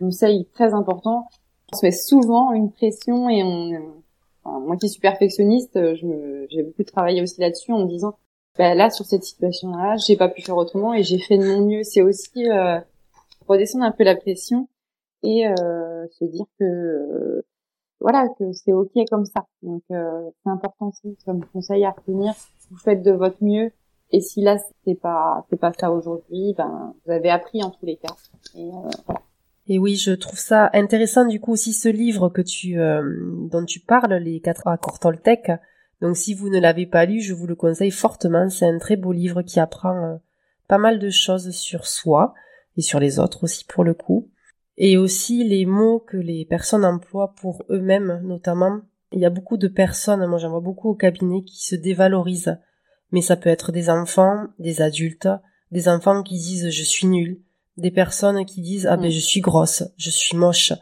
conseil 0.00 0.46
très 0.46 0.74
important, 0.74 1.28
on 1.72 1.76
se 1.76 1.86
met 1.86 1.92
souvent 1.92 2.52
une 2.52 2.72
pression 2.72 3.28
et 3.28 3.44
on, 3.44 3.94
enfin, 4.42 4.58
moi 4.58 4.76
qui 4.76 4.88
suis 4.88 5.00
perfectionniste, 5.00 5.78
j'ai 5.94 6.62
beaucoup 6.64 6.82
travaillé 6.82 7.22
aussi 7.22 7.40
là-dessus 7.40 7.72
en 7.72 7.84
me 7.84 7.88
disant, 7.88 8.14
bah, 8.58 8.74
là 8.74 8.90
sur 8.90 9.04
cette 9.04 9.24
situation-là, 9.24 9.96
j'ai 9.96 10.16
pas 10.16 10.28
pu 10.28 10.42
faire 10.42 10.56
autrement 10.56 10.94
et 10.94 11.02
j'ai 11.02 11.18
fait 11.18 11.38
de 11.38 11.44
mon 11.44 11.66
mieux. 11.66 11.82
C'est 11.82 12.02
aussi 12.02 12.50
euh, 12.50 12.80
redescendre 13.46 13.84
un 13.84 13.92
peu 13.92 14.04
la 14.04 14.16
pression 14.16 14.68
et 15.22 15.46
euh, 15.46 16.06
se 16.18 16.24
dire 16.24 16.46
que 16.58 16.64
euh, 16.64 17.46
voilà 18.00 18.28
que 18.38 18.52
c'est 18.52 18.72
ok 18.72 18.92
comme 19.10 19.24
ça. 19.24 19.46
Donc 19.62 19.82
euh, 19.90 20.30
c'est 20.42 20.50
important 20.50 20.88
aussi 20.88 21.16
comme 21.24 21.44
conseil 21.52 21.84
à 21.84 21.90
retenir. 21.90 22.34
Vous 22.70 22.78
faites 22.78 23.02
de 23.02 23.12
votre 23.12 23.42
mieux 23.42 23.72
et 24.10 24.20
si 24.20 24.42
là 24.42 24.56
c'est 24.84 24.94
pas 24.94 25.46
c'est 25.50 25.58
pas 25.60 25.72
ça 25.72 25.90
aujourd'hui, 25.90 26.54
ben 26.56 26.94
vous 27.04 27.12
avez 27.12 27.30
appris 27.30 27.62
en 27.62 27.70
tous 27.70 27.84
les 27.84 27.96
cas. 27.96 28.14
Et, 28.54 28.70
euh, 28.70 29.78
oui, 29.78 29.96
je 29.96 30.12
trouve 30.12 30.38
ça 30.38 30.70
intéressant 30.74 31.26
du 31.26 31.40
coup 31.40 31.52
aussi 31.52 31.72
ce 31.72 31.88
livre 31.88 32.28
que 32.28 32.42
tu 32.42 32.76
dont 33.50 33.64
tu 33.64 33.80
parles, 33.80 34.14
les 34.14 34.40
quatre 34.40 34.66
accords 34.68 35.00
Toltec. 35.00 35.50
Donc 36.00 36.16
si 36.16 36.34
vous 36.34 36.48
ne 36.48 36.60
l'avez 36.60 36.86
pas 36.86 37.06
lu, 37.06 37.20
je 37.20 37.34
vous 37.34 37.46
le 37.46 37.54
conseille 37.54 37.90
fortement. 37.90 38.48
C'est 38.48 38.66
un 38.66 38.78
très 38.78 38.96
beau 38.96 39.12
livre 39.12 39.42
qui 39.42 39.60
apprend 39.60 39.96
euh, 39.96 40.16
pas 40.68 40.78
mal 40.78 40.98
de 40.98 41.10
choses 41.10 41.50
sur 41.50 41.86
soi 41.86 42.34
et 42.76 42.82
sur 42.82 43.00
les 43.00 43.18
autres 43.18 43.44
aussi 43.44 43.64
pour 43.64 43.84
le 43.84 43.94
coup. 43.94 44.30
Et 44.76 44.98
aussi 44.98 45.44
les 45.44 45.64
mots 45.64 46.00
que 46.00 46.18
les 46.18 46.44
personnes 46.44 46.84
emploient 46.84 47.34
pour 47.40 47.64
eux-mêmes 47.70 48.20
notamment. 48.24 48.80
Il 49.12 49.20
y 49.20 49.26
a 49.26 49.30
beaucoup 49.30 49.56
de 49.56 49.68
personnes, 49.68 50.26
moi 50.26 50.38
j'en 50.38 50.50
vois 50.50 50.60
beaucoup 50.60 50.90
au 50.90 50.94
cabinet, 50.94 51.42
qui 51.42 51.64
se 51.64 51.76
dévalorisent 51.76 52.58
mais 53.12 53.22
ça 53.22 53.36
peut 53.36 53.50
être 53.50 53.72
des 53.72 53.88
enfants, 53.88 54.46
des 54.58 54.82
adultes, 54.82 55.28
des 55.70 55.88
enfants 55.88 56.22
qui 56.22 56.36
disent 56.36 56.70
je 56.70 56.82
suis 56.82 57.06
nul, 57.06 57.40
des 57.76 57.90
personnes 57.90 58.44
qui 58.44 58.60
disent 58.60 58.86
ah 58.86 58.96
ben 58.96 59.08
mm. 59.08 59.12
je 59.12 59.20
suis 59.20 59.40
grosse, 59.40 59.84
je 59.96 60.10
suis 60.10 60.36
moche. 60.36 60.72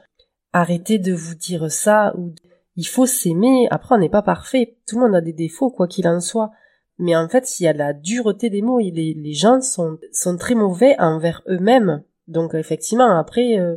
Arrêtez 0.53 0.99
de 0.99 1.13
vous 1.13 1.35
dire 1.35 1.71
ça 1.71 2.15
ou 2.17 2.33
il 2.77 2.87
faut 2.87 3.07
s'aimer. 3.07 3.67
Après 3.71 3.95
on 3.95 3.99
n'est 3.99 4.09
pas 4.09 4.23
parfait, 4.23 4.77
tout 4.87 4.97
le 4.97 5.07
monde 5.07 5.15
a 5.15 5.21
des 5.21 5.33
défauts 5.33 5.71
quoi 5.71 5.87
qu'il 5.87 6.09
en 6.09 6.21
soit. 6.21 6.51
Mais 6.99 7.17
en 7.17 7.29
fait, 7.29 7.59
il 7.59 7.65
y 7.65 7.67
a 7.67 7.73
la 7.73 7.93
dureté 7.93 8.51
des 8.51 8.63
mots. 8.63 8.79
Les, 8.79 9.15
les 9.15 9.33
gens 9.33 9.61
sont, 9.61 9.99
sont 10.13 10.37
très 10.37 10.55
mauvais 10.55 10.95
envers 11.01 11.43
eux-mêmes. 11.49 12.05
Donc 12.29 12.55
effectivement, 12.55 13.19
après, 13.19 13.59
euh, 13.59 13.77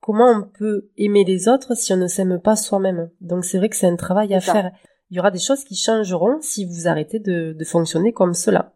comment 0.00 0.32
on 0.32 0.42
peut 0.42 0.90
aimer 0.96 1.22
les 1.22 1.48
autres 1.48 1.76
si 1.76 1.92
on 1.92 1.96
ne 1.96 2.08
s'aime 2.08 2.40
pas 2.40 2.56
soi-même? 2.56 3.08
Donc 3.20 3.44
c'est 3.44 3.58
vrai 3.58 3.68
que 3.68 3.76
c'est 3.76 3.86
un 3.86 3.94
travail 3.94 4.34
à 4.34 4.40
faire 4.40 4.72
il 5.10 5.16
y 5.16 5.20
aura 5.20 5.30
des 5.30 5.38
choses 5.38 5.64
qui 5.64 5.76
changeront 5.76 6.40
si 6.40 6.64
vous 6.64 6.88
arrêtez 6.88 7.18
de, 7.18 7.52
de 7.52 7.64
fonctionner 7.64 8.12
comme 8.12 8.34
cela. 8.34 8.72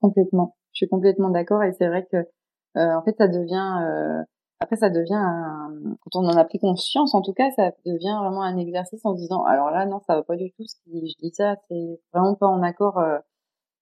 Complètement. 0.00 0.56
Je 0.72 0.78
suis 0.78 0.88
complètement 0.88 1.30
d'accord 1.30 1.62
et 1.62 1.72
c'est 1.78 1.86
vrai 1.86 2.06
que 2.10 2.16
euh, 2.16 2.94
en 2.94 3.02
fait 3.04 3.14
ça 3.16 3.28
devient 3.28 3.78
euh, 3.82 4.22
après 4.60 4.76
ça 4.76 4.90
devient 4.90 5.14
un, 5.14 5.96
quand 6.00 6.20
on 6.20 6.26
en 6.26 6.36
a 6.36 6.44
pris 6.44 6.58
conscience 6.58 7.14
en 7.14 7.22
tout 7.22 7.32
cas 7.32 7.50
ça 7.52 7.72
devient 7.84 8.16
vraiment 8.20 8.42
un 8.42 8.56
exercice 8.56 9.04
en 9.04 9.14
disant 9.14 9.44
alors 9.44 9.70
là 9.70 9.86
non 9.86 10.00
ça 10.06 10.16
va 10.16 10.22
pas 10.22 10.36
du 10.36 10.50
tout 10.52 10.64
si 10.66 11.08
je 11.08 11.14
dis 11.20 11.32
ça 11.34 11.56
c'est 11.68 12.00
vraiment 12.12 12.34
pas 12.34 12.46
en 12.46 12.62
accord 12.62 12.98
euh, 12.98 13.18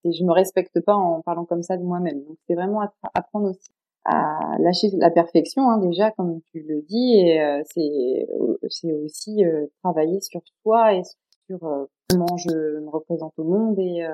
et 0.04 0.12
je 0.12 0.24
me 0.24 0.32
respecte 0.32 0.80
pas 0.80 0.94
en 0.94 1.22
parlant 1.22 1.44
comme 1.44 1.62
ça 1.62 1.76
de 1.76 1.82
moi-même. 1.82 2.22
Donc 2.24 2.36
c'est 2.46 2.54
vraiment 2.54 2.82
apprendre 3.14 3.50
aussi 3.50 3.70
à 4.04 4.58
lâcher 4.58 4.88
la 4.98 5.10
perfection 5.10 5.70
hein, 5.70 5.78
déjà 5.78 6.10
comme 6.10 6.40
tu 6.52 6.60
le 6.60 6.82
dis 6.82 7.14
et 7.14 7.42
euh, 7.42 7.62
c'est 7.64 8.26
c'est 8.68 8.92
aussi 8.92 9.44
euh, 9.44 9.66
travailler 9.82 10.20
sur 10.20 10.42
soi 10.62 10.94
et 10.94 11.02
sur 11.46 11.64
euh, 11.64 11.86
comment 12.10 12.36
je 12.36 12.80
me 12.80 12.90
représente 12.90 13.32
au 13.38 13.44
monde 13.44 13.78
et 13.78 14.06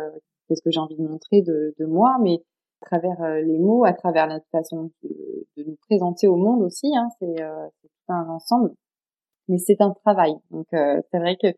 qu'est-ce 0.46 0.62
que 0.62 0.70
j'ai 0.70 0.78
envie 0.78 0.96
de 0.96 1.02
montrer 1.02 1.42
de, 1.42 1.74
de 1.78 1.86
moi. 1.86 2.16
Mais 2.22 2.40
à 2.82 2.86
travers 2.86 3.42
les 3.42 3.58
mots 3.58 3.84
à 3.84 3.92
travers 3.92 4.26
notre 4.28 4.46
façon 4.50 4.90
de, 5.02 5.46
de 5.56 5.64
nous 5.64 5.76
présenter 5.88 6.28
au 6.28 6.36
monde 6.36 6.62
aussi 6.62 6.96
hein, 6.96 7.08
c'est 7.18 7.36
tout 7.36 8.12
un 8.12 8.28
ensemble. 8.28 8.72
Mais 9.48 9.58
c'est 9.58 9.80
un 9.80 9.90
travail. 9.90 10.34
Donc 10.50 10.66
c'est 10.70 11.18
vrai 11.18 11.36
que 11.42 11.48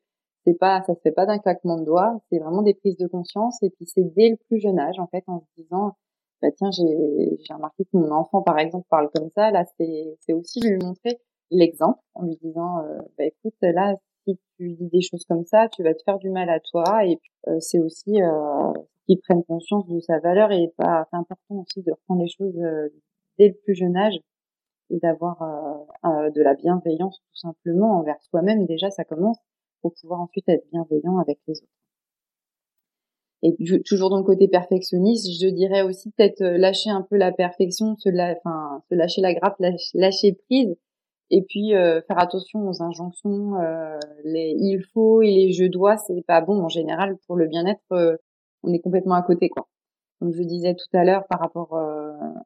c'est 0.44 0.58
pas 0.58 0.82
ça 0.82 0.94
se 0.94 1.00
fait 1.00 1.12
pas 1.12 1.26
d'un 1.26 1.38
claquement 1.38 1.78
de 1.78 1.84
doigts. 1.84 2.20
C'est 2.30 2.38
vraiment 2.38 2.62
des 2.62 2.74
prises 2.74 2.96
de 2.96 3.06
conscience. 3.06 3.62
Et 3.62 3.70
puis 3.70 3.86
c'est 3.86 4.04
dès 4.14 4.30
le 4.30 4.36
plus 4.48 4.58
jeune 4.60 4.78
âge 4.78 4.98
en 4.98 5.06
fait 5.06 5.24
en 5.26 5.40
se 5.40 5.62
disant 5.62 5.92
bah 6.40 6.48
tiens 6.56 6.70
j'ai 6.72 7.36
j'ai 7.46 7.54
remarqué 7.54 7.84
que 7.84 7.96
mon 7.96 8.10
enfant 8.10 8.42
par 8.42 8.58
exemple 8.58 8.86
parle 8.90 9.10
comme 9.14 9.30
ça. 9.36 9.50
Là 9.50 9.64
c'est 9.78 10.16
c'est 10.20 10.32
aussi 10.32 10.60
lui 10.60 10.78
montrer 10.82 11.20
l'exemple 11.50 12.00
en 12.14 12.24
lui 12.24 12.36
disant 12.42 12.80
euh, 12.80 12.98
bah 13.18 13.24
écoute 13.24 13.54
là 13.62 13.94
si 14.24 14.38
tu 14.56 14.72
dis 14.74 14.88
des 14.88 15.02
choses 15.02 15.24
comme 15.28 15.44
ça 15.44 15.68
tu 15.68 15.82
vas 15.82 15.94
te 15.94 16.02
faire 16.04 16.18
du 16.18 16.30
mal 16.30 16.48
à 16.48 16.60
toi. 16.60 17.04
Et 17.06 17.20
euh, 17.48 17.58
c'est 17.60 17.78
aussi 17.78 18.22
euh, 18.22 18.72
qu'il 19.06 19.20
prenne 19.20 19.44
conscience 19.44 19.86
de 19.88 20.00
sa 20.00 20.18
valeur 20.20 20.52
et 20.52 20.72
pas 20.76 21.06
c'est 21.10 21.16
important 21.16 21.56
aussi 21.56 21.82
de 21.82 21.92
reprendre 21.92 22.22
les 22.22 22.28
choses 22.28 22.56
euh, 22.58 22.88
dès 23.38 23.48
le 23.48 23.54
plus 23.64 23.74
jeune 23.74 23.96
âge 23.96 24.14
et 24.90 24.98
d'avoir 24.98 25.38
de 26.04 26.42
la 26.42 26.54
bienveillance 26.54 27.18
tout 27.20 27.36
simplement 27.36 27.98
envers 27.98 28.20
soi-même 28.22 28.66
déjà 28.66 28.90
ça 28.90 29.04
commence 29.04 29.38
pour 29.80 29.94
pouvoir 29.94 30.20
ensuite 30.20 30.48
être 30.48 30.68
bienveillant 30.70 31.18
avec 31.18 31.38
les 31.46 31.54
autres 31.62 31.72
et 33.42 33.56
toujours 33.84 34.08
dans 34.08 34.18
le 34.18 34.22
côté 34.22 34.46
perfectionniste, 34.46 35.26
je 35.40 35.48
dirais 35.48 35.82
aussi 35.82 36.10
peut-être 36.12 36.42
euh, 36.42 36.58
lâcher 36.58 36.90
un 36.90 37.02
peu 37.02 37.16
la 37.16 37.32
perfection, 37.32 37.96
se, 37.96 38.08
enfin, 38.08 38.82
se 38.88 38.94
lâcher 38.94 39.20
la 39.20 39.34
grappe, 39.34 39.56
lâcher, 39.94 40.38
prise, 40.46 40.76
et 41.30 41.42
puis 41.42 41.74
euh, 41.74 42.00
faire 42.02 42.20
attention 42.20 42.68
aux 42.68 42.82
injonctions, 42.82 43.56
euh, 43.56 43.98
les 44.24 44.54
il 44.58 44.84
faut 44.92 45.22
et 45.22 45.30
les 45.30 45.52
je 45.52 45.64
dois, 45.64 45.96
c'est 45.96 46.24
pas 46.26 46.40
bon 46.40 46.62
en 46.62 46.68
général 46.68 47.16
pour 47.26 47.36
le 47.36 47.48
bien-être. 47.48 47.82
On 48.62 48.72
est 48.72 48.80
complètement 48.80 49.14
à 49.14 49.22
côté, 49.22 49.48
quoi. 49.48 49.68
Comme 50.18 50.32
je 50.32 50.42
disais 50.42 50.74
tout 50.74 50.96
à 50.96 51.04
l'heure 51.04 51.26
par 51.26 51.40
rapport 51.40 51.72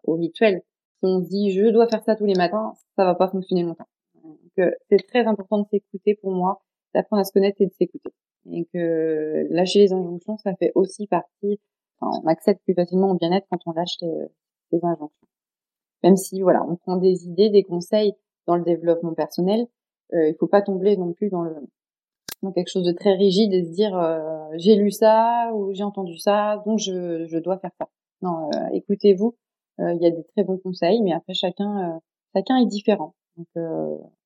au 0.04 0.14
rituel, 0.14 0.62
si 0.98 1.04
on 1.04 1.22
se 1.22 1.28
dit 1.28 1.52
je 1.52 1.68
dois 1.68 1.86
faire 1.88 2.02
ça 2.04 2.16
tous 2.16 2.24
les 2.24 2.34
matins, 2.34 2.72
ça 2.96 3.04
va 3.04 3.14
pas 3.14 3.28
fonctionner 3.28 3.64
longtemps. 3.64 3.88
Donc 4.24 4.72
c'est 4.88 5.06
très 5.06 5.26
important 5.26 5.58
de 5.58 5.66
s'écouter 5.70 6.14
pour 6.14 6.32
moi, 6.32 6.62
d'apprendre 6.94 7.20
à 7.20 7.24
se 7.24 7.32
connaître 7.32 7.60
et 7.60 7.66
de 7.66 7.72
s'écouter 7.74 8.14
et 8.52 8.64
que 8.72 9.46
lâcher 9.50 9.80
les 9.80 9.92
injonctions, 9.92 10.38
ça 10.38 10.54
fait 10.56 10.72
aussi 10.74 11.06
partie. 11.06 11.60
Enfin, 11.98 12.20
on 12.22 12.26
accepte 12.28 12.62
plus 12.64 12.74
facilement 12.74 13.10
au 13.10 13.14
bien-être 13.14 13.46
quand 13.50 13.60
on 13.66 13.72
lâche 13.72 13.96
les, 14.00 14.80
injonctions. 14.82 15.28
Même 16.02 16.16
si 16.16 16.42
voilà, 16.42 16.62
on 16.64 16.76
prend 16.76 16.96
des 16.96 17.26
idées, 17.26 17.50
des 17.50 17.62
conseils 17.62 18.14
dans 18.46 18.56
le 18.56 18.62
développement 18.62 19.14
personnel, 19.14 19.66
euh, 20.12 20.28
il 20.28 20.36
faut 20.38 20.46
pas 20.46 20.62
tomber 20.62 20.96
non 20.96 21.12
plus 21.12 21.30
dans 21.30 21.42
le 21.42 21.54
quelque 22.52 22.70
chose 22.70 22.84
de 22.84 22.92
très 22.92 23.14
rigide 23.14 23.52
et 23.52 23.64
se 23.64 23.70
dire 23.70 23.96
euh, 23.96 24.48
j'ai 24.56 24.76
lu 24.76 24.90
ça 24.90 25.50
ou 25.54 25.72
j'ai 25.74 25.84
entendu 25.84 26.18
ça, 26.18 26.62
donc 26.66 26.78
je, 26.78 27.26
je 27.26 27.38
dois 27.38 27.58
faire 27.58 27.72
ça. 27.78 27.88
Non, 28.22 28.48
euh, 28.54 28.68
écoutez-vous. 28.72 29.36
Euh, 29.80 29.92
il 29.94 30.02
y 30.02 30.06
a 30.06 30.10
des 30.10 30.24
très 30.24 30.42
bons 30.44 30.58
conseils, 30.58 31.02
mais 31.02 31.12
après 31.12 31.34
chacun 31.34 32.00
chacun 32.34 32.56
est 32.58 32.66
différent. 32.66 33.14
Donc 33.36 33.48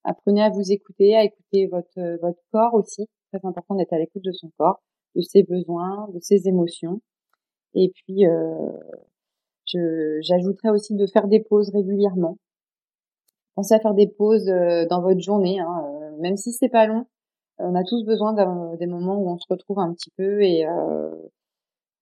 apprenez 0.05 0.43
à 0.43 0.51
vous 0.51 0.71
écouter, 0.71 1.17
à 1.17 1.25
écouter 1.25 1.67
votre 1.67 2.19
votre 2.21 2.41
corps 2.53 2.75
aussi 2.75 3.09
très 3.33 3.47
important 3.47 3.75
d'être 3.75 3.93
à 3.93 3.99
l'écoute 3.99 4.25
de 4.25 4.33
son 4.33 4.51
corps, 4.59 4.81
de 5.17 5.23
ses 5.23 5.43
besoins, 5.43 6.09
de 6.15 6.21
ses 6.21 6.49
émotions. 6.49 7.01
Et 7.75 7.93
puis, 7.95 8.27
euh, 8.27 8.73
j'ajouterais 10.21 10.71
aussi 10.71 10.95
de 10.95 11.07
faire 11.07 11.29
des 11.29 11.41
pauses 11.41 11.71
régulièrement. 11.71 12.39
Pensez 13.55 13.75
à 13.75 13.81
faire 13.81 13.95
des 13.95 14.09
pauses 14.09 14.49
euh, 14.49 14.87
dans 14.87 15.03
votre 15.03 15.21
journée, 15.21 15.61
hein, 15.61 15.85
euh, 15.85 16.17
même 16.19 16.37
si 16.37 16.53
c'est 16.53 16.69
pas 16.69 16.87
long. 16.87 17.07
On 17.63 17.75
a 17.75 17.85
tous 17.85 18.05
besoin 18.05 18.33
des 18.77 18.87
moments 18.87 19.17
où 19.17 19.29
on 19.31 19.39
se 19.39 19.47
retrouve 19.49 19.79
un 19.79 19.93
petit 19.93 20.11
peu 20.17 20.43
et 20.43 20.67
euh, 20.67 21.11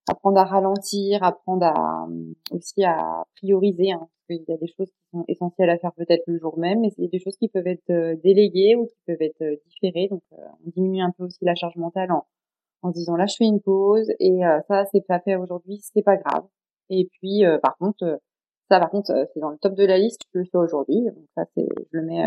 apprendre 0.09 0.39
à 0.39 0.45
ralentir, 0.45 1.23
apprendre 1.23 1.67
à 1.67 2.07
aussi 2.53 2.85
à 2.85 3.25
prioriser. 3.37 3.93
Hein, 3.93 4.09
parce 4.29 4.41
qu'il 4.41 4.49
y 4.49 4.53
a 4.53 4.59
des 4.59 4.67
choses 4.67 4.91
qui 4.91 5.09
sont 5.11 5.25
essentielles 5.29 5.71
à 5.71 5.79
faire 5.79 5.93
peut-être 5.95 6.23
le 6.27 6.39
jour 6.39 6.59
même, 6.59 6.81
mais 6.81 6.89
il 6.99 7.05
y 7.05 7.07
a 7.07 7.11
des 7.11 7.19
choses 7.19 7.37
qui 7.37 7.49
peuvent 7.49 7.67
être 7.67 7.91
euh, 7.91 8.17
déléguées 8.23 8.77
ou 8.77 8.87
qui 8.87 8.97
peuvent 9.07 9.23
être 9.23 9.43
euh, 9.43 9.57
différées. 9.67 10.09
Donc, 10.09 10.23
euh, 10.33 10.37
on 10.67 10.71
diminue 10.71 11.03
un 11.03 11.13
peu 11.17 11.25
aussi 11.25 11.45
la 11.45 11.55
charge 11.55 11.77
mentale 11.77 12.13
en, 12.13 12.27
en 12.83 12.91
disant 12.91 13.17
là, 13.17 13.27
je 13.27 13.37
fais 13.37 13.47
une 13.47 13.61
pause 13.61 14.11
et 14.21 14.41
ça, 14.69 14.85
c'est 14.93 15.07
pas 15.07 15.19
fait 15.21 15.37
aujourd'hui, 15.37 15.81
c'est 15.83 16.03
pas 16.03 16.17
grave. 16.17 16.45
Et 16.91 17.09
puis, 17.13 17.43
par 17.63 17.77
contre, 17.79 18.21
Ça, 18.71 18.79
par 18.81 18.91
contre, 18.91 19.13
c'est 19.33 19.41
dans 19.41 19.51
le 19.51 19.59
top 19.59 19.75
de 19.75 19.85
la 19.85 19.99
liste. 19.99 20.21
Je 20.35 20.41
le 20.41 20.45
fais 20.45 20.59
aujourd'hui. 20.59 21.05
Donc 21.07 21.25
ça, 21.35 21.45
c'est, 21.55 21.67
je 21.93 21.99
le 21.99 22.03
mets, 22.05 22.27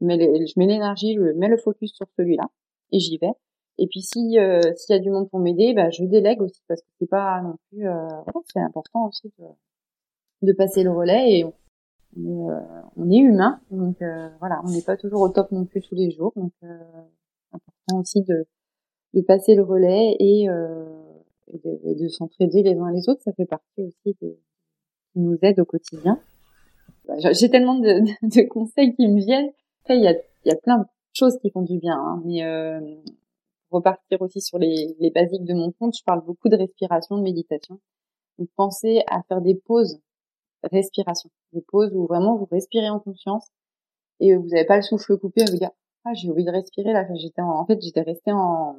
je 0.00 0.06
mets 0.06 0.66
l'énergie, 0.66 1.14
je 1.14 1.32
mets 1.32 1.48
le 1.48 1.56
focus 1.56 1.92
sur 1.94 2.06
celui-là 2.16 2.50
et 2.92 2.98
j'y 2.98 3.18
vais. 3.18 3.32
Et 3.78 3.86
puis 3.86 4.00
si 4.00 4.38
euh, 4.38 4.60
s'il 4.76 4.94
y 4.94 4.98
a 4.98 5.02
du 5.02 5.10
monde 5.10 5.28
pour 5.28 5.38
m'aider, 5.38 5.74
bah, 5.74 5.90
je 5.90 6.04
délègue 6.04 6.40
aussi 6.40 6.62
parce 6.66 6.80
que 6.80 6.88
c'est 6.98 7.08
pas 7.08 7.42
non 7.42 7.56
plus 7.68 7.86
euh, 7.86 8.08
c'est 8.46 8.60
important 8.60 9.06
aussi 9.06 9.30
de, 9.38 9.44
de, 10.42 10.52
passer 10.52 10.82
le 10.82 10.92
relais 10.92 11.38
et 11.38 11.44
on, 11.44 11.50
est, 12.16 12.50
euh, 12.50 12.60
on 12.96 13.10
est 13.10 13.18
humain. 13.18 13.60
Donc 13.70 14.00
euh, 14.00 14.28
voilà 14.38 14.62
on 14.64 14.70
n'est 14.70 14.82
pas 14.82 14.96
toujours 14.96 15.20
au 15.20 15.28
top 15.28 15.50
non 15.52 15.66
plus 15.66 15.82
tous 15.82 15.94
les 15.94 16.10
jours. 16.10 16.32
Donc 16.36 16.52
important 17.52 18.00
aussi 18.00 18.22
de 18.22 18.46
de 19.14 19.20
passer 19.20 19.54
le 19.54 19.62
relais 19.62 20.16
et, 20.18 20.44
et 20.44 21.58
de, 21.58 22.02
de 22.02 22.08
s'entraider 22.08 22.62
les 22.62 22.76
uns 22.76 22.90
les 22.92 23.08
autres. 23.08 23.22
Ça 23.22 23.32
fait 23.32 23.46
partie 23.46 23.82
aussi 23.82 24.16
de, 24.22 24.38
qui 25.12 25.20
nous 25.20 25.38
aide 25.42 25.60
au 25.60 25.64
quotidien. 25.64 26.18
Bah, 27.06 27.14
j'ai 27.32 27.50
tellement 27.50 27.78
de, 27.78 28.00
de, 28.22 28.48
conseils 28.48 28.94
qui 28.94 29.06
me 29.08 29.18
viennent 29.20 29.52
il 29.94 30.02
y 30.02 30.08
a 30.08 30.14
y 30.44 30.50
a 30.50 30.56
plein 30.56 30.78
de 30.78 30.84
choses 31.12 31.38
qui 31.40 31.50
font 31.50 31.62
du 31.62 31.78
bien 31.78 31.98
hein, 31.98 32.22
mais 32.24 32.42
repartir 33.70 34.22
aussi 34.22 34.40
sur 34.40 34.58
les, 34.58 34.96
les 35.00 35.10
basiques 35.10 35.44
de 35.44 35.54
mon 35.54 35.72
compte, 35.72 35.96
je 35.96 36.04
parle 36.04 36.24
beaucoup 36.24 36.48
de 36.48 36.56
respiration, 36.56 37.18
de 37.18 37.22
méditation. 37.22 37.80
Donc 38.38 38.48
pensez 38.56 39.02
à 39.08 39.22
faire 39.24 39.40
des 39.40 39.54
pauses 39.54 40.00
respiration, 40.70 41.30
des 41.52 41.62
pauses 41.62 41.92
où 41.94 42.06
vraiment 42.06 42.36
vous 42.36 42.48
respirez 42.50 42.90
en 42.90 43.00
conscience 43.00 43.48
et 44.20 44.34
vous 44.34 44.48
n'avez 44.48 44.64
pas 44.64 44.76
le 44.76 44.82
souffle 44.82 45.18
coupé 45.18 45.42
à 45.42 45.50
vous 45.50 45.58
dire 45.58 45.70
ah 46.04 46.14
j'ai 46.14 46.30
envie 46.30 46.44
de 46.44 46.50
respirer 46.50 46.92
là. 46.92 47.06
J'étais 47.14 47.42
en, 47.42 47.64
fait 47.66 47.80
j'étais 47.82 48.02
restée 48.02 48.32
en 48.32 48.76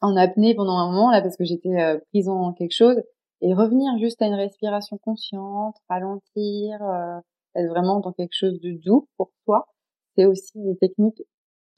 en 0.00 0.16
apnée 0.16 0.54
pendant 0.54 0.76
un 0.78 0.90
moment 0.90 1.10
là 1.10 1.22
parce 1.22 1.36
que 1.36 1.44
j'étais 1.44 1.80
euh, 1.80 1.98
prise 2.10 2.28
en 2.28 2.52
quelque 2.52 2.74
chose 2.74 3.00
et 3.40 3.54
revenir 3.54 3.96
juste 3.98 4.22
à 4.22 4.26
une 4.26 4.34
respiration 4.34 4.98
consciente, 4.98 5.76
ralentir, 5.88 6.82
euh, 6.82 7.18
être 7.54 7.68
vraiment 7.68 8.00
dans 8.00 8.12
quelque 8.12 8.34
chose 8.34 8.60
de 8.60 8.72
doux 8.72 9.08
pour 9.16 9.30
soi. 9.44 9.66
C'est 10.16 10.26
aussi 10.26 10.52
des 10.56 10.76
techniques 10.76 11.22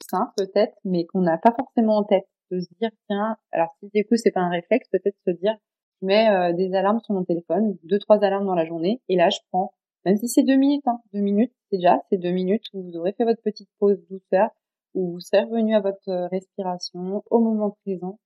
simple 0.09 0.33
peut-être, 0.37 0.75
mais 0.83 1.05
qu'on 1.05 1.21
n'a 1.21 1.37
pas 1.37 1.53
forcément 1.55 1.97
en 1.97 2.03
tête. 2.03 2.27
De 2.51 2.59
se 2.59 2.67
dire, 2.79 2.91
tiens, 3.07 3.37
alors 3.51 3.75
si 3.79 3.89
du 3.91 4.05
coup 4.05 4.15
c'est 4.17 4.31
pas 4.31 4.41
un 4.41 4.49
réflexe, 4.49 4.87
peut-être 4.89 5.17
se 5.25 5.31
dire, 5.31 5.55
je 6.01 6.05
mets 6.05 6.29
euh, 6.29 6.53
des 6.53 6.75
alarmes 6.75 6.99
sur 6.99 7.15
mon 7.15 7.23
téléphone, 7.23 7.75
deux, 7.83 7.97
trois 7.97 8.23
alarmes 8.23 8.45
dans 8.45 8.53
la 8.53 8.65
journée, 8.65 9.01
et 9.09 9.15
là 9.15 9.29
je 9.29 9.39
prends, 9.49 9.73
même 10.05 10.17
si 10.17 10.27
c'est 10.27 10.43
deux 10.43 10.55
minutes, 10.55 10.85
hein, 10.85 10.99
deux 11.11 11.21
minutes, 11.21 11.51
c'est 11.69 11.77
déjà, 11.77 12.03
c'est 12.09 12.17
deux 12.17 12.31
minutes 12.31 12.65
où 12.73 12.83
vous 12.83 12.97
aurez 12.97 13.13
fait 13.13 13.23
votre 13.23 13.41
petite 13.41 13.69
pause 13.79 13.97
douceur, 14.11 14.51
où 14.93 15.13
vous 15.13 15.19
serez 15.19 15.43
revenu 15.43 15.75
à 15.75 15.79
votre 15.79 16.07
euh, 16.09 16.27
respiration 16.27 17.23
au 17.31 17.39
moment 17.39 17.75
présent, 17.83 18.19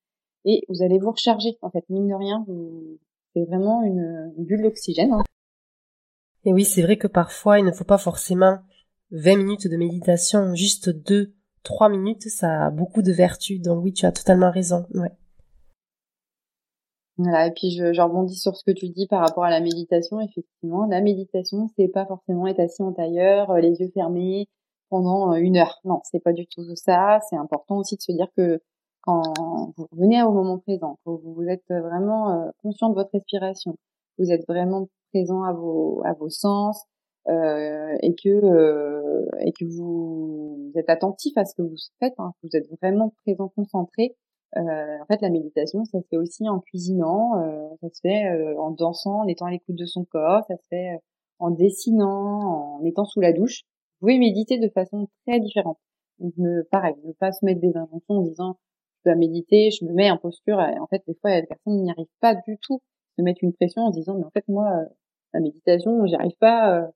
et 0.44 0.66
vous 0.68 0.84
allez 0.84 1.00
vous 1.00 1.12
recharger. 1.12 1.58
En 1.62 1.70
fait, 1.70 1.86
mine 1.90 2.10
de 2.10 2.14
rien, 2.14 2.44
vous... 2.46 3.00
c'est 3.34 3.46
vraiment 3.46 3.84
une, 3.84 4.34
bulle 4.38 4.64
d'oxygène. 4.64 5.14
Hein. 5.14 5.24
Et 6.44 6.54
oui, 6.54 6.66
c'est 6.66 6.82
vrai 6.82 6.98
que 6.98 7.08
parfois, 7.08 7.60
il 7.60 7.66
ne 7.66 7.72
faut 7.72 7.86
pas 7.86 7.98
forcément 7.98 8.60
20 9.12 9.38
minutes 9.38 9.68
de 9.68 9.78
méditation, 9.78 10.56
juste 10.56 10.90
deux 10.90 11.34
trois 11.64 11.90
minutes, 11.90 12.24
ça 12.30 12.66
a 12.66 12.70
beaucoup 12.70 13.02
de 13.02 13.12
vertus. 13.12 13.62
Donc 13.62 13.84
oui, 13.84 13.94
tu 13.94 14.06
as 14.06 14.12
totalement 14.12 14.52
raison. 14.52 14.86
Ouais. 14.94 15.12
Voilà, 17.18 17.48
et 17.48 17.52
puis 17.52 17.72
je, 17.72 17.92
je, 17.92 18.02
rebondis 18.02 18.38
sur 18.38 18.56
ce 18.56 18.64
que 18.64 18.72
tu 18.72 18.90
dis 18.90 19.06
par 19.08 19.20
rapport 19.20 19.44
à 19.44 19.50
la 19.50 19.60
méditation. 19.60 20.22
Effectivement, 20.22 20.86
la 20.86 21.02
méditation, 21.02 21.68
c'est 21.76 21.90
pas 21.90 22.06
forcément 22.06 22.48
être 22.48 22.62
assis 22.62 22.82
en 22.82 22.94
tailleur, 22.94 23.52
euh, 23.52 23.60
les 23.60 23.82
yeux 23.82 23.92
fermés 23.94 24.48
pendant 24.90 25.34
euh, 25.34 25.36
une 25.36 25.58
heure. 25.58 25.80
Non, 25.84 26.00
c'est 26.06 26.24
pas 26.24 26.32
du 26.32 26.48
tout 26.48 26.64
ça. 26.76 27.20
C'est 27.30 27.36
important 27.36 27.78
aussi 27.78 27.98
de 27.98 28.02
se 28.02 28.14
dire 28.14 28.28
que 28.38 28.62
quand 29.02 29.22
vous 29.76 29.88
revenez 29.92 30.24
au 30.24 30.32
moment 30.32 30.60
présent, 30.60 30.98
que 31.06 31.12
vous 31.12 31.44
êtes 31.50 31.68
vraiment 31.68 32.32
euh, 32.32 32.50
conscient 32.64 32.90
de 32.90 32.96
votre 32.96 33.12
respiration, 33.12 33.76
vous 34.18 34.32
êtes 34.32 34.48
vraiment 34.48 34.88
présent 35.12 35.44
à 35.44 35.52
vos 35.52 36.02
à 36.06 36.14
vos 36.14 36.30
sens, 36.30 36.86
euh, 37.28 37.98
et 38.02 38.16
que 38.16 38.30
euh, 38.30 39.26
et 39.42 39.52
que 39.52 39.66
vous, 39.66 40.72
êtes 40.76 40.90
attentif 40.90 41.38
à 41.38 41.46
ce 41.46 41.54
que 41.54 41.62
vous 41.62 41.76
faites, 42.00 42.14
hein, 42.18 42.34
vous 42.44 42.50
êtes 42.54 42.68
vraiment 42.82 43.14
présent, 43.24 43.50
concentré. 43.50 44.16
Euh, 44.58 44.62
en 45.02 45.06
fait, 45.06 45.22
la 45.22 45.30
méditation, 45.30 45.86
ça 45.86 46.00
se 46.02 46.08
fait 46.08 46.18
aussi 46.18 46.48
en 46.50 46.60
cuisinant, 46.60 47.34
ça 47.82 47.90
se 47.90 48.00
fait 48.02 48.56
en 48.58 48.72
dansant, 48.72 49.22
en 49.22 49.28
étant 49.28 49.46
à 49.46 49.52
l'écoute 49.52 49.76
de 49.76 49.86
son 49.86 50.06
corps, 50.06 50.44
ça 50.48 50.56
se 50.56 50.64
fait 50.70 51.00
en 51.40 51.52
dessinant, 51.52 52.78
en 52.80 52.84
étant 52.86 53.06
sous 53.06 53.22
la 53.22 53.34
douche. 53.34 53.62
Vous 54.02 54.08
pouvez 54.08 54.18
méditer 54.18 54.58
de 54.58 54.70
façon 54.70 55.08
très 55.28 55.40
différente. 55.40 55.78
Donc, 56.20 56.34
ne, 56.38 56.64
pareil, 56.72 56.96
ne 57.06 57.14
pas 57.14 57.32
se 57.32 57.46
mettre 57.46 57.62
des 57.62 57.76
injonctions 57.78 58.16
en 58.16 58.22
disant 58.22 58.58
je 59.06 59.12
dois 59.12 59.16
méditer, 59.16 59.70
je 59.72 59.86
me 59.86 59.94
mets 59.94 60.12
en 60.12 60.18
posture. 60.18 60.58
En 60.58 60.88
fait, 60.88 61.04
des 61.08 61.16
fois, 61.22 61.40
les 61.40 61.46
personnes 61.46 61.84
n'y 61.84 61.92
arrivent 61.92 62.08
pas 62.20 62.36
du 62.36 62.58
tout. 62.62 62.82
Se 63.18 63.22
mettre 63.22 63.40
une 63.44 63.54
pression 63.54 63.84
en 63.84 63.92
disant 63.92 64.18
mais 64.18 64.26
en 64.26 64.32
fait 64.32 64.48
moi, 64.48 64.72
la 65.34 65.42
méditation, 65.42 66.06
j'y 66.08 66.16
arrive 66.16 66.36
pas. 66.40 66.90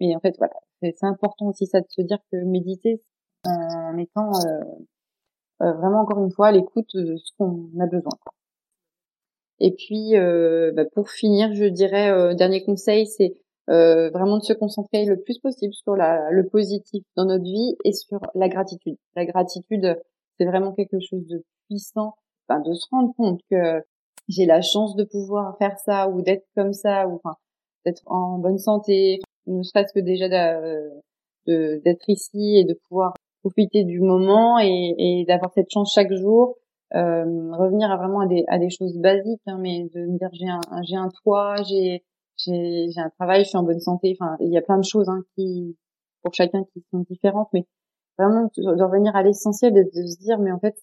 Mais 0.00 0.14
en 0.16 0.20
fait, 0.20 0.34
voilà, 0.38 0.54
c'est 0.82 1.04
important 1.04 1.46
aussi 1.46 1.66
ça 1.66 1.80
de 1.80 1.86
se 1.88 2.02
dire 2.02 2.18
que 2.30 2.36
méditer 2.36 3.00
en 3.44 3.96
étant 3.98 4.32
euh, 4.34 4.64
euh, 5.62 5.72
vraiment 5.72 6.00
encore 6.00 6.22
une 6.24 6.32
fois 6.32 6.48
à 6.48 6.52
l'écoute 6.52 6.90
de 6.94 7.16
ce 7.16 7.32
qu'on 7.38 7.68
a 7.80 7.86
besoin. 7.86 8.12
Et 9.60 9.72
puis, 9.72 10.16
euh, 10.16 10.72
bah, 10.74 10.84
pour 10.94 11.10
finir, 11.10 11.54
je 11.54 11.64
dirais 11.64 12.34
dernier 12.34 12.64
conseil, 12.64 13.06
c'est 13.06 13.34
vraiment 13.66 14.38
de 14.38 14.42
se 14.42 14.52
concentrer 14.52 15.04
le 15.06 15.20
plus 15.20 15.38
possible 15.38 15.72
sur 15.72 15.96
la, 15.96 16.30
le 16.30 16.46
positif 16.46 17.04
dans 17.16 17.24
notre 17.24 17.44
vie 17.44 17.76
et 17.84 17.92
sur 17.92 18.20
la 18.34 18.48
gratitude. 18.48 18.96
La 19.16 19.24
gratitude, 19.24 19.98
c'est 20.38 20.44
vraiment 20.44 20.72
quelque 20.72 21.00
chose 21.00 21.26
de 21.26 21.44
puissant, 21.68 22.14
enfin, 22.48 22.60
de 22.60 22.74
se 22.74 22.86
rendre 22.90 23.14
compte 23.16 23.40
que 23.50 23.80
j'ai 24.28 24.46
la 24.46 24.60
chance 24.60 24.96
de 24.96 25.04
pouvoir 25.04 25.56
faire 25.58 25.78
ça 25.78 26.08
ou 26.08 26.20
d'être 26.20 26.46
comme 26.56 26.72
ça 26.72 27.06
ou 27.06 27.16
enfin 27.16 27.36
d'être 27.84 28.02
en 28.06 28.38
bonne 28.38 28.58
santé, 28.58 29.20
ne 29.46 29.62
serait-ce 29.62 29.92
que 29.92 30.00
déjà 30.00 30.28
d'être 31.46 32.08
ici 32.08 32.56
et 32.56 32.64
de 32.64 32.74
pouvoir 32.88 33.14
profiter 33.40 33.84
du 33.84 34.00
moment 34.00 34.58
et, 34.58 34.94
et 34.98 35.24
d'avoir 35.26 35.52
cette 35.52 35.70
chance 35.70 35.92
chaque 35.94 36.12
jour. 36.12 36.56
Euh, 36.94 37.50
revenir 37.56 37.90
à 37.90 37.96
vraiment 37.96 38.20
à 38.20 38.58
des, 38.58 38.70
choses 38.70 38.96
basiques, 38.98 39.42
hein, 39.46 39.58
mais 39.60 39.88
de 39.94 40.06
me 40.06 40.16
dire 40.16 40.28
j'ai 40.32 40.48
un, 40.48 40.60
j'ai 40.82 40.96
un 40.96 41.08
toit, 41.08 41.56
j'ai 41.68 42.04
j'ai 42.36 43.00
un 43.00 43.10
travail, 43.10 43.42
je 43.42 43.48
suis 43.48 43.58
en 43.58 43.64
bonne 43.64 43.80
santé. 43.80 44.16
Enfin, 44.18 44.36
il 44.40 44.52
y 44.52 44.58
a 44.58 44.62
plein 44.62 44.78
de 44.78 44.84
choses 44.84 45.08
hein, 45.08 45.22
qui 45.34 45.76
pour 46.22 46.34
chacun 46.34 46.62
qui 46.72 46.84
sont 46.90 47.00
différentes, 47.10 47.48
mais 47.52 47.66
vraiment 48.16 48.48
de, 48.56 48.82
revenir 48.82 49.16
à 49.16 49.22
l'essentiel, 49.24 49.72
de, 49.72 49.82
de, 49.82 50.06
se 50.06 50.18
dire 50.18 50.38
mais 50.38 50.52
en 50.52 50.60
fait 50.60 50.76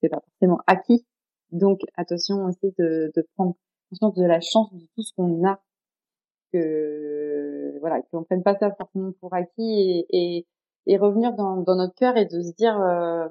c'est 0.00 0.10
pas 0.10 0.20
forcément 0.20 0.58
acquis. 0.66 1.06
Donc 1.52 1.80
attention 1.96 2.44
aussi 2.44 2.74
de, 2.78 3.10
de 3.16 3.26
prendre 3.34 3.54
conscience 3.88 4.14
de 4.14 4.24
la 4.24 4.40
chance 4.40 4.74
de 4.74 4.86
tout 4.94 5.02
ce 5.02 5.14
qu'on 5.14 5.46
a 5.46 5.60
que 6.54 7.78
voilà 7.80 8.00
qu'on 8.02 8.22
prenne 8.22 8.42
pas 8.42 8.56
ça 8.56 8.72
forcément 8.74 9.12
pour 9.20 9.34
acquis 9.34 9.60
et, 9.60 10.06
et, 10.10 10.46
et 10.86 10.96
revenir 10.96 11.34
dans, 11.34 11.56
dans, 11.56 11.76
notre 11.76 11.94
cœur 11.94 12.16
et 12.16 12.26
de 12.26 12.40
se 12.40 12.54
dire 12.54 12.80
euh, 12.80 13.28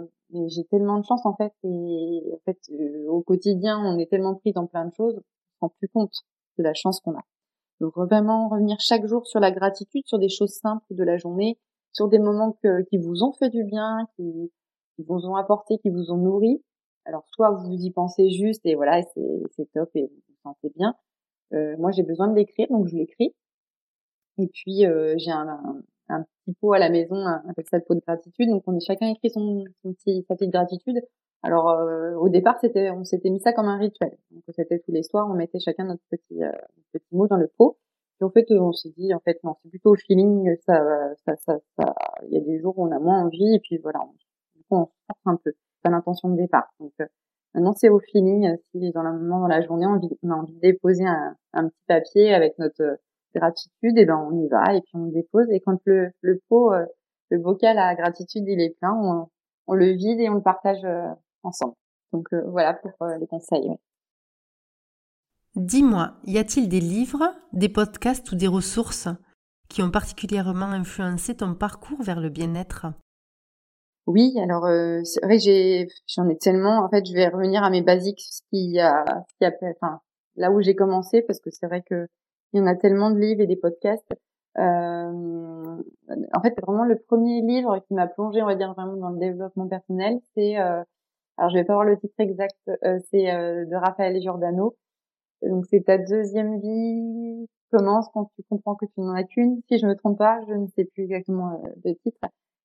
j'ai 0.47 0.65
tellement 0.65 0.99
de 0.99 1.05
chance 1.05 1.25
en 1.25 1.35
fait 1.35 1.53
et 1.63 2.23
en 2.33 2.39
fait 2.45 2.59
euh, 2.71 3.07
au 3.07 3.21
quotidien 3.21 3.79
on 3.79 3.97
est 3.97 4.09
tellement 4.09 4.35
pris 4.35 4.51
dans 4.51 4.67
plein 4.67 4.85
de 4.85 4.93
choses 4.93 5.19
on 5.61 5.69
se 5.69 5.75
plus 5.77 5.87
compte 5.87 6.13
de 6.57 6.63
la 6.63 6.73
chance 6.73 6.99
qu'on 6.99 7.15
a. 7.15 7.23
Donc 7.79 7.95
vraiment 7.95 8.49
revenir 8.49 8.77
chaque 8.79 9.05
jour 9.05 9.25
sur 9.25 9.39
la 9.39 9.51
gratitude 9.51 10.03
sur 10.05 10.19
des 10.19 10.29
choses 10.29 10.51
simples 10.51 10.85
de 10.91 11.03
la 11.03 11.17
journée 11.17 11.57
sur 11.93 12.09
des 12.09 12.19
moments 12.19 12.57
que, 12.61 12.83
qui 12.83 12.97
vous 12.97 13.23
ont 13.23 13.33
fait 13.33 13.49
du 13.49 13.63
bien 13.63 14.07
qui, 14.15 14.51
qui 14.95 15.03
vous 15.03 15.25
ont 15.25 15.35
apporté 15.35 15.77
qui 15.77 15.89
vous 15.89 16.11
ont 16.11 16.17
nourri. 16.17 16.61
Alors 17.05 17.23
soit 17.27 17.51
vous 17.51 17.73
y 17.73 17.91
pensez 17.91 18.29
juste 18.29 18.65
et 18.65 18.75
voilà 18.75 19.01
c'est 19.55 19.71
top 19.73 19.89
et 19.95 20.03
vous 20.03 20.21
vous 20.27 20.35
sentez 20.43 20.71
bien 20.75 20.95
moi, 21.51 21.91
j'ai 21.91 22.03
besoin 22.03 22.27
de 22.27 22.35
l'écrire, 22.35 22.67
donc 22.69 22.87
je 22.87 22.95
l'écris. 22.95 23.33
Et 24.37 24.47
puis, 24.47 24.85
euh, 24.85 25.15
j'ai 25.17 25.31
un, 25.31 25.83
un, 26.09 26.23
petit 26.45 26.53
pot 26.59 26.73
à 26.73 26.79
la 26.79 26.89
maison, 26.89 27.15
on 27.15 27.49
appelle 27.49 27.65
ça 27.69 27.77
le 27.77 27.83
pot 27.83 27.95
de 27.95 28.01
gratitude. 28.01 28.49
Donc, 28.49 28.63
on 28.67 28.75
est 28.75 28.85
chacun 28.85 29.07
écrit 29.07 29.29
son, 29.29 29.63
petit, 29.83 30.25
sa 30.27 30.35
petite 30.35 30.51
gratitude. 30.51 30.99
Alors, 31.43 31.69
euh, 31.69 32.15
au 32.15 32.29
départ, 32.29 32.57
c'était, 32.59 32.89
on 32.91 33.03
s'était 33.03 33.29
mis 33.29 33.39
ça 33.39 33.53
comme 33.53 33.67
un 33.67 33.77
rituel. 33.77 34.17
Donc, 34.31 34.43
c'était 34.49 34.79
tous 34.79 34.91
les 34.91 35.03
soirs, 35.03 35.27
on 35.29 35.35
mettait 35.35 35.59
chacun 35.59 35.85
notre 35.85 36.03
petit, 36.09 36.39
petit 36.91 37.15
mot 37.15 37.27
dans 37.27 37.37
le 37.37 37.47
pot. 37.47 37.77
Puis 38.17 38.25
en 38.25 38.31
fait, 38.31 38.45
on 38.51 38.71
s'est 38.71 38.93
dit, 38.97 39.13
en 39.13 39.19
fait, 39.19 39.43
non, 39.43 39.55
c'est 39.61 39.69
plutôt 39.69 39.91
au 39.91 39.95
feeling. 39.95 40.55
Ça, 40.65 40.83
ça, 41.25 41.35
ça, 41.37 41.59
ça, 41.77 41.95
il 42.27 42.33
y 42.33 42.37
a 42.37 42.41
des 42.41 42.59
jours 42.59 42.77
où 42.77 42.87
on 42.87 42.91
a 42.91 42.99
moins 42.99 43.23
envie, 43.25 43.55
et 43.55 43.59
puis 43.59 43.77
voilà, 43.77 43.99
on, 44.69 44.77
on 44.77 44.85
force 45.07 45.21
un 45.25 45.35
peu. 45.43 45.53
C'est 45.83 45.91
l'intention 45.91 46.29
de 46.29 46.37
départ. 46.37 46.69
Donc, 46.79 46.93
Maintenant, 47.53 47.73
c'est 47.73 47.89
au 47.89 47.99
feeling. 47.99 48.47
Euh, 48.47 48.55
si 48.71 48.91
dans 48.91 49.01
un 49.01 49.13
moment 49.13 49.41
dans 49.41 49.47
la 49.47 49.61
journée, 49.61 49.85
on, 49.85 50.29
a 50.29 50.33
envie 50.33 50.53
de 50.53 50.59
déposer 50.59 51.05
un, 51.05 51.35
petit 51.53 51.83
papier 51.87 52.33
avec 52.33 52.57
notre 52.57 52.81
euh, 52.81 52.95
gratitude, 53.35 53.97
et 53.97 54.05
ben 54.05 54.17
on 54.17 54.43
y 54.43 54.47
va 54.47 54.75
et 54.75 54.81
puis 54.81 54.95
on 54.95 55.07
dépose. 55.07 55.49
Et 55.49 55.59
quand 55.59 55.79
le, 55.85 56.11
le 56.21 56.39
pot, 56.49 56.73
euh, 56.73 56.85
le 57.29 57.39
bocal 57.39 57.77
à 57.77 57.95
gratitude, 57.95 58.43
il 58.47 58.61
est 58.61 58.77
plein, 58.79 58.93
on, 58.93 59.27
on 59.67 59.73
le 59.73 59.91
vide 59.91 60.19
et 60.19 60.29
on 60.29 60.35
le 60.35 60.41
partage 60.41 60.85
ensemble. 61.41 61.73
Donc 62.11 62.27
voilà 62.33 62.75
pour 62.75 63.07
les 63.07 63.25
conseils. 63.25 63.71
Dis-moi, 65.55 66.13
y 66.25 66.37
a-t-il 66.37 66.69
des 66.69 66.79
livres, 66.79 67.33
des 67.53 67.69
podcasts 67.69 68.31
ou 68.31 68.35
des 68.35 68.47
ressources 68.47 69.07
qui 69.69 69.81
ont 69.81 69.89
particulièrement 69.89 70.65
influencé 70.65 71.35
ton 71.35 71.55
parcours 71.55 72.03
vers 72.03 72.19
le 72.19 72.29
bien-être? 72.29 72.87
Oui, 74.07 74.33
alors 74.41 74.65
euh, 74.65 75.01
c'est 75.03 75.23
vrai 75.23 75.39
j'ai 75.39 75.87
j'en 76.07 76.27
ai 76.29 76.37
tellement. 76.37 76.83
En 76.83 76.89
fait, 76.89 77.05
je 77.05 77.13
vais 77.13 77.27
revenir 77.27 77.63
à 77.63 77.69
mes 77.69 77.81
basiques, 77.81 78.21
ce 78.21 78.41
qui 78.51 78.79
a, 78.79 79.05
ce 79.39 79.45
a, 79.45 79.51
enfin 79.71 79.99
là 80.35 80.51
où 80.51 80.61
j'ai 80.61 80.75
commencé, 80.75 81.21
parce 81.21 81.39
que 81.39 81.49
c'est 81.51 81.67
vrai 81.67 81.81
que 81.83 82.07
Il 82.53 82.59
y 82.59 82.61
en 82.61 82.67
a 82.67 82.75
tellement 82.75 83.11
de 83.11 83.19
livres 83.19 83.41
et 83.41 83.47
des 83.47 83.55
podcasts. 83.57 84.11
Euh, 84.59 85.81
en 86.33 86.41
fait, 86.41 86.53
vraiment 86.61 86.85
le 86.85 86.97
premier 86.97 87.41
livre 87.41 87.79
qui 87.87 87.93
m'a 87.93 88.07
plongé, 88.07 88.41
on 88.41 88.45
va 88.47 88.55
dire 88.55 88.73
vraiment 88.73 88.95
dans 88.97 89.09
le 89.09 89.19
développement 89.19 89.67
personnel, 89.67 90.19
c'est 90.35 90.57
euh, 90.59 90.83
alors 91.37 91.49
je 91.51 91.55
vais 91.57 91.63
pas 91.65 91.73
avoir 91.73 91.85
le 91.87 91.97
titre 91.99 92.13
exact, 92.19 92.57
euh, 92.85 92.99
c'est 93.11 93.31
euh, 93.33 93.65
de 93.65 93.75
Raphaël 93.75 94.19
Giordano. 94.21 94.75
Donc 95.43 95.65
c'est 95.69 95.81
ta 95.85 95.97
deuxième 95.97 96.59
vie 96.59 97.47
commence 97.71 98.07
quand 98.13 98.31
tu 98.35 98.43
comprends 98.49 98.75
que 98.75 98.85
tu 98.85 99.01
n'en 99.01 99.13
as 99.15 99.23
qu'une? 99.23 99.61
Si 99.69 99.79
je 99.79 99.87
me 99.87 99.95
trompe 99.95 100.17
pas, 100.19 100.39
je 100.47 100.53
ne 100.53 100.67
sais 100.75 100.85
plus 100.85 101.03
exactement 101.05 101.61
le 101.83 101.95
titre. 101.95 102.19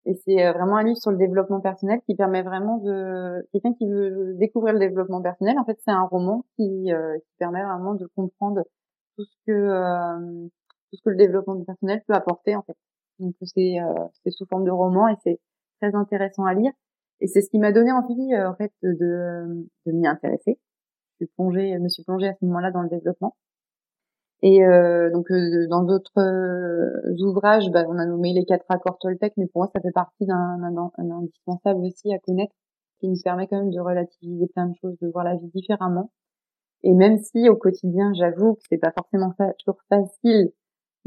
Et 0.09 0.15
c'est 0.25 0.53
vraiment 0.53 0.77
un 0.77 0.85
livre 0.85 0.97
sur 0.97 1.11
le 1.11 1.19
développement 1.19 1.61
personnel 1.61 2.01
qui 2.07 2.17
permet 2.17 2.43
vraiment 2.43 2.79
de 2.79 3.47
quelqu'un 3.53 3.75
qui 3.75 3.87
veut 3.87 4.35
découvrir 4.39 4.73
le 4.73 4.81
développement 4.81 5.21
personnel. 5.23 5.59
En 5.59 5.65
fait, 5.65 5.79
c'est 5.85 5.91
un 5.91 6.05
roman 6.05 6.45
qui, 6.57 6.65
qui 6.87 7.37
permet 7.39 7.63
vraiment 7.63 7.95
de 7.95 8.07
comprendre 8.17 8.63
tout 9.17 9.25
ce 9.25 9.37
que 9.47 10.49
tout 10.91 10.97
ce 10.97 11.03
que 11.03 11.11
le 11.11 11.17
développement 11.17 11.63
personnel 11.65 12.03
peut 12.07 12.15
apporter 12.15 12.57
en 12.57 12.63
fait. 12.63 12.77
Donc 13.19 13.35
c'est 13.43 13.81
euh, 13.81 14.05
c'est 14.23 14.31
sous 14.31 14.47
forme 14.47 14.65
de 14.65 14.71
roman 14.71 15.09
et 15.09 15.17
c'est 15.23 15.41
très 15.81 15.95
intéressant 15.95 16.45
à 16.45 16.55
lire 16.55 16.73
et 17.21 17.27
c'est 17.27 17.41
ce 17.41 17.51
qui 17.51 17.59
m'a 17.59 17.73
donné 17.73 17.93
envie 17.93 18.35
euh, 18.35 18.51
en 18.51 18.55
fait 18.55 18.73
de 18.83 19.67
de, 19.87 19.93
m'y 19.93 20.07
intéresser. 20.07 20.59
Je 21.21 21.27
suis 21.27 21.33
plongée, 21.35 21.75
je 21.75 21.79
me 21.79 21.89
suis 21.89 22.05
plongée 22.05 22.29
à 22.29 22.35
ce 22.35 22.45
moment-là 22.45 22.71
dans 22.71 22.83
le 22.83 22.89
développement. 22.89 23.37
Et 24.43 24.64
euh, 24.64 25.11
donc 25.11 25.30
euh, 25.30 25.66
dans 25.68 25.82
d'autres 25.82 27.22
ouvrages, 27.22 27.70
bah, 27.70 27.84
on 27.89 27.99
a 27.99 28.07
nommé 28.07 28.32
les 28.32 28.45
quatre 28.45 28.64
accords 28.68 28.99
Toltec, 28.99 29.32
mais 29.36 29.47
pour 29.47 29.62
moi 29.62 29.70
ça 29.74 29.80
fait 29.80 29.93
partie 29.93 30.26
d'un 30.26 30.62
indispensable 30.99 31.84
aussi 31.84 32.12
à 32.12 32.18
connaître, 32.18 32.55
qui 33.01 33.09
nous 33.09 33.16
permet 33.22 33.49
quand 33.49 33.59
même 33.59 33.70
de 33.70 33.80
relativiser 33.80 34.47
plein 34.49 34.66
de 34.66 34.74
choses, 34.80 34.97
de 35.01 35.09
voir 35.09 35.24
la 35.24 35.36
vie 35.36 35.51
différemment. 35.55 36.12
Et 36.84 36.93
même 36.95 37.18
si 37.18 37.49
au 37.49 37.57
quotidien, 37.57 38.12
j'avoue 38.14 38.55
que 38.55 38.62
c'est 38.70 38.78
pas 38.78 38.93
forcément 38.93 39.34
toujours 39.59 39.80
facile 39.89 40.53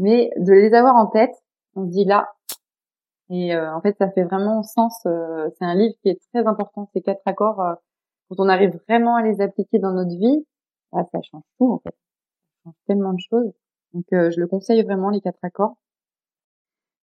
mais 0.02 0.32
de 0.38 0.52
les 0.52 0.74
avoir 0.74 0.96
en 0.96 1.08
tête, 1.08 1.36
on 1.76 1.84
dit 1.84 2.06
là. 2.06 2.34
Et 3.30 3.56
euh, 3.56 3.74
en 3.74 3.82
fait, 3.82 3.96
ça 3.98 4.10
fait 4.12 4.24
vraiment 4.24 4.64
sens. 4.64 4.94
Euh, 5.06 5.50
c'est 5.58 5.66
un 5.66 5.76
livre 5.76 5.94
qui 6.02 6.10
est 6.10 6.20
très 6.34 6.46
important. 6.48 6.90
Ces 6.94 7.02
quatre 7.02 7.22
accords, 7.26 7.62
euh, 7.62 7.76
quand 8.30 8.40
on 8.40 8.50
arrive 8.50 8.78
vraiment 8.88 9.16
à 9.16 9.22
les 9.22 9.42
appliquer 9.42 9.80
dans 9.80 9.94
notre 9.94 10.18
vie, 10.18 10.46
bah, 10.92 11.06
ça 11.12 11.20
change 11.22 11.44
tout 11.58 11.72
en 11.72 11.80
fait. 11.80 11.96
Tellement 12.88 13.14
de 13.14 13.20
choses. 13.20 13.52
Donc, 13.94 14.06
je 14.12 14.40
le 14.40 14.48
conseille 14.48 14.84
vraiment 14.84 15.10
les 15.10 15.22
quatre 15.22 15.40
accords. 15.44 15.78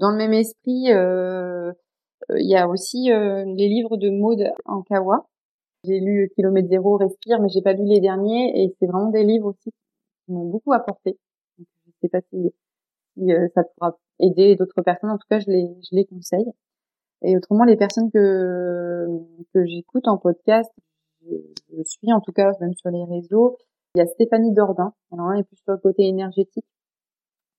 Dans 0.01 0.11
le 0.11 0.17
même 0.17 0.33
esprit, 0.33 0.87
il 0.87 2.47
y 2.47 2.57
a 2.57 2.69
aussi 2.69 3.09
les 3.11 3.69
livres 3.69 3.97
de 3.97 4.11
Maud 4.11 4.43
Ankawa. 4.65 5.27
J'ai 5.85 6.01
lu 6.01 6.31
Kilomètre 6.35 6.69
Zéro, 6.69 6.97
Respire, 6.97 7.41
mais 7.41 7.49
j'ai 7.49 7.63
pas 7.63 7.73
lu 7.73 7.85
les 7.85 8.01
derniers. 8.01 8.63
Et 8.63 8.75
c'est 8.79 8.87
vraiment 8.87 9.11
des 9.11 9.25
livres 9.25 9.49
aussi 9.49 9.71
qui 9.71 10.33
m'ont 10.33 10.47
beaucoup 10.47 10.73
apporté. 10.73 11.19
Je 11.59 11.65
sais 12.03 12.09
pas 12.09 12.21
si 12.31 12.53
euh, 13.31 13.49
ça 13.55 13.65
pourra 13.65 13.99
aider 14.21 14.57
d'autres 14.57 14.83
personnes. 14.83 15.11
En 15.11 15.19
tout 15.19 15.27
cas, 15.29 15.39
je 15.39 15.51
les, 15.51 15.69
je 15.83 15.97
les 15.97 16.05
conseille. 16.05 16.51
Et 17.23 17.37
autrement, 17.37 17.65
les 17.65 17.77
personnes 17.77 18.11
que, 18.11 19.07
que 19.55 19.65
j'écoute 19.65 20.07
en 20.07 20.19
podcast, 20.19 20.71
je, 21.27 21.83
suis 21.85 22.13
en 22.13 22.21
tout 22.21 22.33
cas 22.33 22.53
même 22.61 22.75
sur 22.75 22.91
les 22.91 23.05
réseaux. 23.05 23.59
Il 23.95 23.99
y 23.99 24.01
a 24.01 24.07
Stéphanie 24.07 24.53
Dordain. 24.53 24.93
Alors 25.13 25.33
elle 25.33 25.41
est 25.41 25.45
plus 25.45 25.57
sur 25.57 25.73
le 25.73 25.79
côté 25.79 26.07
énergétique. 26.07 26.67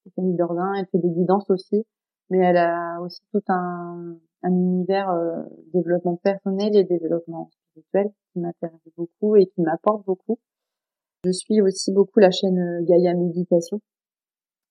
Stéphanie 0.02 0.36
Dordain, 0.36 0.74
elle 0.76 0.88
fait 0.88 1.00
des 1.00 1.10
guidances 1.10 1.50
aussi, 1.50 1.86
mais 2.30 2.40
elle 2.40 2.58
a 2.58 3.00
aussi 3.02 3.22
tout 3.32 3.44
un, 3.48 4.18
un 4.44 4.52
univers 4.52 5.10
euh, 5.10 5.44
développement 5.74 6.18
personnel 6.18 6.76
et 6.76 6.84
développement 6.84 7.50
spirituel 7.52 8.12
qui 8.32 8.40
m'intéresse 8.40 8.80
beaucoup 8.96 9.36
et 9.36 9.48
qui 9.48 9.62
m'apporte 9.62 10.06
beaucoup. 10.06 10.40
Je 11.26 11.32
suis 11.32 11.62
aussi 11.62 11.92
beaucoup 11.92 12.20
la 12.20 12.32
chaîne 12.32 12.86
Gaïa 12.86 13.14
Méditation 13.14 13.82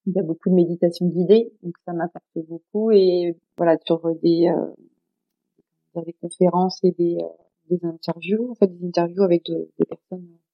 il 0.09 0.15
y 0.17 0.21
a 0.21 0.23
beaucoup 0.23 0.49
de 0.49 0.55
méditation 0.55 1.07
guidée, 1.07 1.53
donc 1.63 1.75
ça 1.85 1.93
m'apporte 1.93 2.25
beaucoup. 2.49 2.91
Et 2.91 3.37
voilà, 3.59 3.77
sur 3.85 4.01
des, 4.23 4.49
euh, 4.49 6.03
des 6.03 6.15
conférences 6.15 6.83
et 6.83 6.93
des, 6.93 7.19
euh, 7.21 7.27
des 7.69 7.85
interviews, 7.85 8.51
en 8.51 8.55
fait, 8.55 8.69
des 8.69 8.87
interviews 8.87 9.23
avec 9.23 9.45
des 9.47 9.85
personnes 9.85 10.27
euh, 10.31 10.48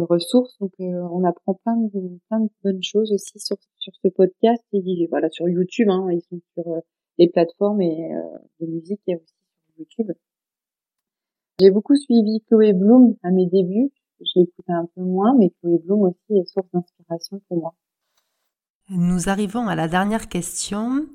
ressources. 0.00 0.56
Donc, 0.60 0.72
euh, 0.80 1.08
on 1.10 1.24
apprend 1.24 1.54
plein 1.54 1.76
de, 1.76 2.18
plein 2.28 2.40
de 2.40 2.50
bonnes 2.64 2.82
choses 2.82 3.12
aussi 3.12 3.38
sur, 3.38 3.56
sur 3.78 3.92
ce 4.02 4.08
podcast. 4.08 4.62
Et 4.72 5.06
voilà, 5.10 5.28
sur 5.30 5.48
YouTube, 5.48 5.88
hein, 5.90 6.08
ils 6.10 6.22
sont 6.22 6.40
sur 6.54 6.72
euh, 6.72 6.80
les 7.18 7.28
plateformes 7.28 7.80
et 7.80 8.10
de 8.60 8.66
musique 8.66 9.00
et 9.06 9.16
aussi 9.16 9.24
sur 9.24 9.78
YouTube. 9.78 10.12
J'ai 11.58 11.70
beaucoup 11.70 11.96
suivi 11.96 12.42
Chloé 12.46 12.74
Bloom 12.74 13.16
à 13.22 13.30
mes 13.30 13.46
débuts. 13.46 13.90
Je 14.20 14.40
l'écoutais 14.40 14.72
un 14.72 14.86
peu 14.94 15.00
moins, 15.00 15.34
mais 15.38 15.50
Chloé 15.60 15.78
Bloom 15.78 16.02
aussi 16.02 16.38
est 16.38 16.44
source 16.44 16.68
d'inspiration 16.72 17.40
pour 17.48 17.58
moi. 17.58 17.74
Nous 18.90 19.28
arrivons 19.28 19.66
à 19.66 19.74
la 19.74 19.88
dernière 19.88 20.28
question. 20.28 21.06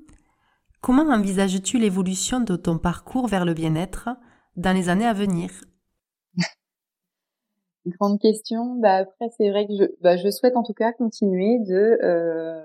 Comment 0.82 1.14
envisages-tu 1.14 1.78
l'évolution 1.78 2.40
de 2.42 2.56
ton 2.56 2.80
parcours 2.80 3.28
vers 3.28 3.46
le 3.46 3.54
bien-être 3.54 4.10
dans 4.58 4.76
les 4.76 4.90
années 4.90 5.06
à 5.06 5.14
venir? 5.14 5.52
Grande 7.88 8.20
question. 8.20 8.76
Bah 8.76 8.98
après, 8.98 9.30
c'est 9.38 9.50
vrai 9.50 9.66
que 9.68 9.74
je, 9.74 9.84
bah, 10.02 10.16
je 10.16 10.30
souhaite 10.30 10.56
en 10.56 10.64
tout 10.64 10.74
cas 10.74 10.92
continuer 10.94 11.60
de 11.60 11.98
euh, 12.04 12.62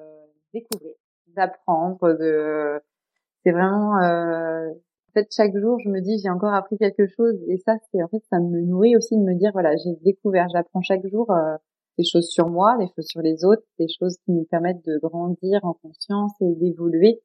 découvrir, 0.53 0.95
d'apprendre. 1.35 2.12
De, 2.14 2.81
c'est 3.45 3.53
vraiment. 3.53 4.01
Euh... 4.03 4.71
En 4.71 5.21
fait, 5.21 5.29
chaque 5.35 5.57
jour, 5.57 5.79
je 5.83 5.89
me 5.89 6.01
dis 6.01 6.19
j'ai 6.23 6.29
encore 6.29 6.53
appris 6.53 6.77
quelque 6.77 7.07
chose 7.07 7.37
et 7.49 7.57
ça, 7.57 7.77
c'est 7.91 8.03
en 8.03 8.09
fait, 8.09 8.23
ça 8.29 8.39
me 8.39 8.61
nourrit 8.61 8.97
aussi 8.97 9.17
de 9.17 9.23
me 9.23 9.35
dire 9.35 9.51
voilà, 9.53 9.75
j'ai 9.77 9.97
découvert, 10.05 10.47
j'apprends 10.53 10.83
chaque 10.83 11.07
jour. 11.07 11.31
Euh 11.31 11.57
des 11.99 12.05
choses 12.05 12.29
sur 12.29 12.49
moi, 12.49 12.77
des 12.79 12.87
choses 12.95 13.07
sur 13.07 13.23
les 13.23 13.45
autres, 13.45 13.62
des 13.79 13.89
choses 13.89 14.17
qui 14.25 14.33
nous 14.33 14.45
permettent 14.45 14.85
de 14.85 14.99
grandir 14.99 15.64
en 15.64 15.75
conscience 15.75 16.33
et 16.41 16.55
d'évoluer. 16.57 17.21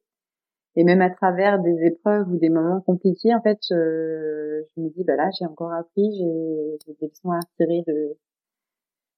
Et 0.76 0.84
même 0.84 1.02
à 1.02 1.10
travers 1.10 1.58
des 1.60 1.84
épreuves 1.84 2.28
ou 2.28 2.38
des 2.38 2.48
moments 2.48 2.80
compliqués, 2.80 3.34
en 3.34 3.42
fait, 3.42 3.58
je, 3.68 4.62
je 4.74 4.80
me 4.80 4.88
dis, 4.90 5.04
bah 5.04 5.16
là, 5.16 5.28
j'ai 5.38 5.44
encore 5.46 5.72
appris, 5.72 6.10
j'ai 6.18 6.94
des 6.94 7.08
leçons 7.08 7.30
à 7.30 7.40
retirer 7.40 7.82
de 7.86 8.16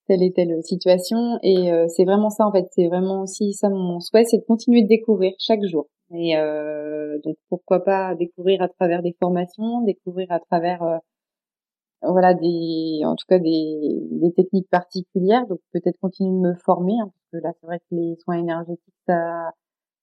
telle 0.07 0.23
et 0.23 0.33
telle 0.33 0.63
situation. 0.63 1.39
Et 1.43 1.73
euh, 1.73 1.87
c'est 1.89 2.05
vraiment 2.05 2.31
ça, 2.31 2.47
en 2.47 2.53
fait, 2.53 2.67
c'est 2.73 2.89
vraiment 2.89 3.23
aussi 3.23 3.53
ça 3.55 3.69
mon 3.71 4.01
souhait, 4.01 4.25
c'est 4.25 4.39
de 4.39 4.45
continuer 4.45 4.83
de 4.83 4.89
découvrir 4.89 5.33
chaque 5.39 5.65
jour. 5.65 5.89
Et 6.13 6.37
euh, 6.37 7.19
donc, 7.25 7.37
pourquoi 7.49 7.85
pas 7.85 8.15
découvrir 8.15 8.63
à 8.63 8.69
travers 8.69 9.03
des 9.03 9.17
formations, 9.21 9.83
découvrir 9.83 10.31
à 10.31 10.41
travers 10.41 10.83
euh, 10.83 10.99
voilà 12.03 12.35
des 12.35 13.01
en 13.05 13.17
tout 13.17 13.25
cas 13.29 13.39
des, 13.39 13.99
des 14.11 14.33
techniques 14.33 14.69
particulières 14.69 15.47
donc 15.47 15.61
peut-être 15.73 15.99
continuer 16.01 16.31
de 16.33 16.49
me 16.51 16.55
former 16.55 16.95
hein, 17.01 17.11
parce 17.33 17.43
que 17.43 17.47
là 17.47 17.53
c'est 17.59 17.67
vrai 17.67 17.79
que 17.79 17.95
les 17.95 18.17
soins 18.23 18.37
énergétiques 18.37 18.95
ça 19.07 19.53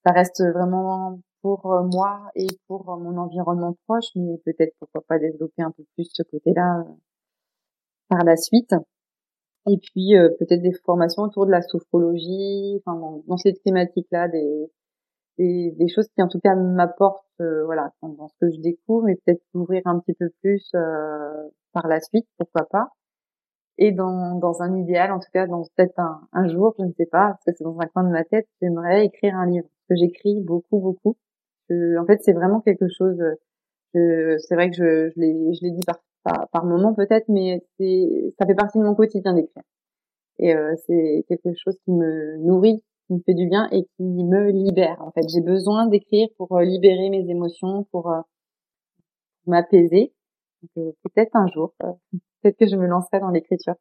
ça 0.06 0.12
reste 0.12 0.44
vraiment 0.54 1.20
pour 1.42 1.72
euh, 1.74 1.84
moi 1.84 2.30
et 2.36 2.48
pour 2.68 2.86
mon 2.98 3.18
environnement 3.18 3.76
proche 3.88 4.10
mais 4.16 4.38
peut-être 4.46 4.74
pourquoi 4.80 5.02
pas 5.08 5.20
développer 5.20 5.62
un 5.62 5.72
peu 5.72 5.84
plus 5.96 6.10
ce 6.12 6.24
côté-là 6.24 6.80
euh, 6.80 6.94
par 8.10 8.24
la 8.24 8.36
suite 8.36 8.74
et 9.68 9.78
puis 9.78 10.18
euh, 10.18 10.30
peut-être 10.40 10.62
des 10.62 10.74
formations 10.86 11.24
autour 11.24 11.46
de 11.46 11.52
la 11.52 11.62
sophrologie 11.62 12.80
enfin 12.80 12.98
dans, 13.00 13.24
dans 13.28 13.38
cette 13.38 13.62
thématique 13.64 14.08
là 14.12 14.28
des 14.28 14.72
des, 15.38 15.72
des 15.78 15.88
choses 15.88 16.08
qui 16.16 16.22
en 16.22 16.28
tout 16.28 16.40
cas 16.40 16.56
m'apportent 16.56 17.26
voilà 17.66 17.92
dans, 18.04 18.28
ce 18.28 18.36
que 18.40 18.52
je 18.52 18.62
découvre 18.62 19.06
mais 19.06 19.16
peut-être 19.16 19.42
ouvrir 19.56 19.82
un 19.86 20.00
petit 20.00 20.14
peu 20.14 20.30
plus 20.42 20.70
euh, 20.76 21.50
par 21.74 21.88
la 21.88 22.00
suite, 22.02 22.28
pourquoi 22.38 22.68
pas. 22.70 22.90
Et 23.78 23.92
dans, 23.92 24.36
dans 24.36 24.62
un 24.62 24.76
idéal, 24.78 25.12
en 25.12 25.20
tout 25.20 25.30
cas, 25.34 25.48
dans 25.48 25.64
peut-être 25.76 25.98
un, 26.00 26.28
un 26.34 26.48
jour, 26.48 26.76
je 26.78 26.86
ne 26.86 26.92
sais 26.94 27.06
pas, 27.06 27.30
parce 27.30 27.46
que 27.46 27.52
c'est 27.58 27.64
dans 27.64 27.80
un 27.80 27.88
coin 27.88 28.04
de 28.04 28.10
ma 28.10 28.24
tête, 28.24 28.48
j'aimerais 28.62 29.06
écrire 29.06 29.36
un 29.36 29.48
livre. 29.48 29.68
Parce 29.88 30.00
que 30.00 30.06
j'écris 30.06 30.42
beaucoup, 30.42 30.80
beaucoup. 30.80 31.18
En 32.00 32.06
fait, 32.06 32.22
c'est 32.22 32.34
vraiment 32.34 32.62
quelque 32.62 32.88
chose. 32.90 33.18
C'est 33.94 34.56
vrai 34.56 34.70
que 34.70 34.76
je, 34.76 35.12
l'ai, 35.20 35.72
dit 35.72 35.86
par, 36.24 36.66
moment 36.66 36.94
peut-être, 36.94 37.28
mais 37.30 37.64
ça 38.40 38.46
fait 38.46 38.56
partie 38.56 38.80
de 38.80 38.84
mon 38.84 38.96
quotidien 38.96 39.34
d'écrire. 39.34 39.64
Et 40.40 40.56
euh, 40.56 40.74
c'est 40.88 41.26
quelque 41.28 41.54
chose 41.56 41.78
qui 41.86 41.92
me 41.92 42.38
nourrit, 42.38 42.84
qui 43.06 43.14
me 43.14 43.20
fait 43.20 43.34
du 43.36 43.48
bien 43.48 43.68
et 43.72 43.84
qui 43.84 44.04
me 44.04 44.50
libère. 44.50 44.98
En 45.02 45.12
fait, 45.12 45.28
j'ai 45.30 45.42
besoin 45.42 45.86
d'écrire 45.86 46.30
pour 46.38 46.58
euh, 46.58 46.64
libérer 46.64 47.10
mes 47.10 47.30
émotions, 47.30 47.86
pour 47.92 48.10
euh, 48.10 48.22
m'apaiser. 49.46 50.14
Peut-être 50.76 51.36
un 51.36 51.48
jour, 51.48 51.74
euh, 51.84 51.92
peut-être 52.42 52.58
que 52.58 52.68
je 52.68 52.76
me 52.76 52.88
lancerai 52.88 53.20
dans 53.20 53.30
l'écriture. 53.30 53.76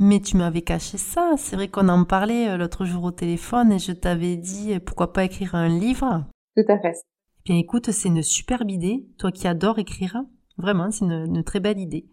Mais 0.00 0.20
tu 0.20 0.36
m'avais 0.36 0.62
caché 0.62 0.96
ça. 0.96 1.32
C'est 1.36 1.56
vrai 1.56 1.68
qu'on 1.68 1.88
en 1.88 2.04
parlait 2.04 2.48
euh, 2.48 2.56
l'autre 2.56 2.84
jour 2.84 3.04
au 3.04 3.10
téléphone 3.10 3.72
et 3.72 3.78
je 3.78 3.92
t'avais 3.92 4.36
dit 4.36 4.74
euh, 4.74 4.80
pourquoi 4.80 5.12
pas 5.12 5.24
écrire 5.24 5.54
un 5.54 5.68
livre? 5.68 6.24
Tout 6.58 6.72
à 6.72 6.78
fait. 6.80 6.96
Eh 6.96 7.52
bien 7.52 7.56
écoute, 7.56 7.92
c'est 7.92 8.08
une 8.08 8.24
superbe 8.24 8.68
idée. 8.68 9.06
Toi 9.16 9.30
qui 9.30 9.46
adores 9.46 9.78
écrire, 9.78 10.24
vraiment, 10.56 10.90
c'est 10.90 11.04
une, 11.04 11.44
très 11.44 11.60
belle 11.60 11.78
idée. 11.78 12.08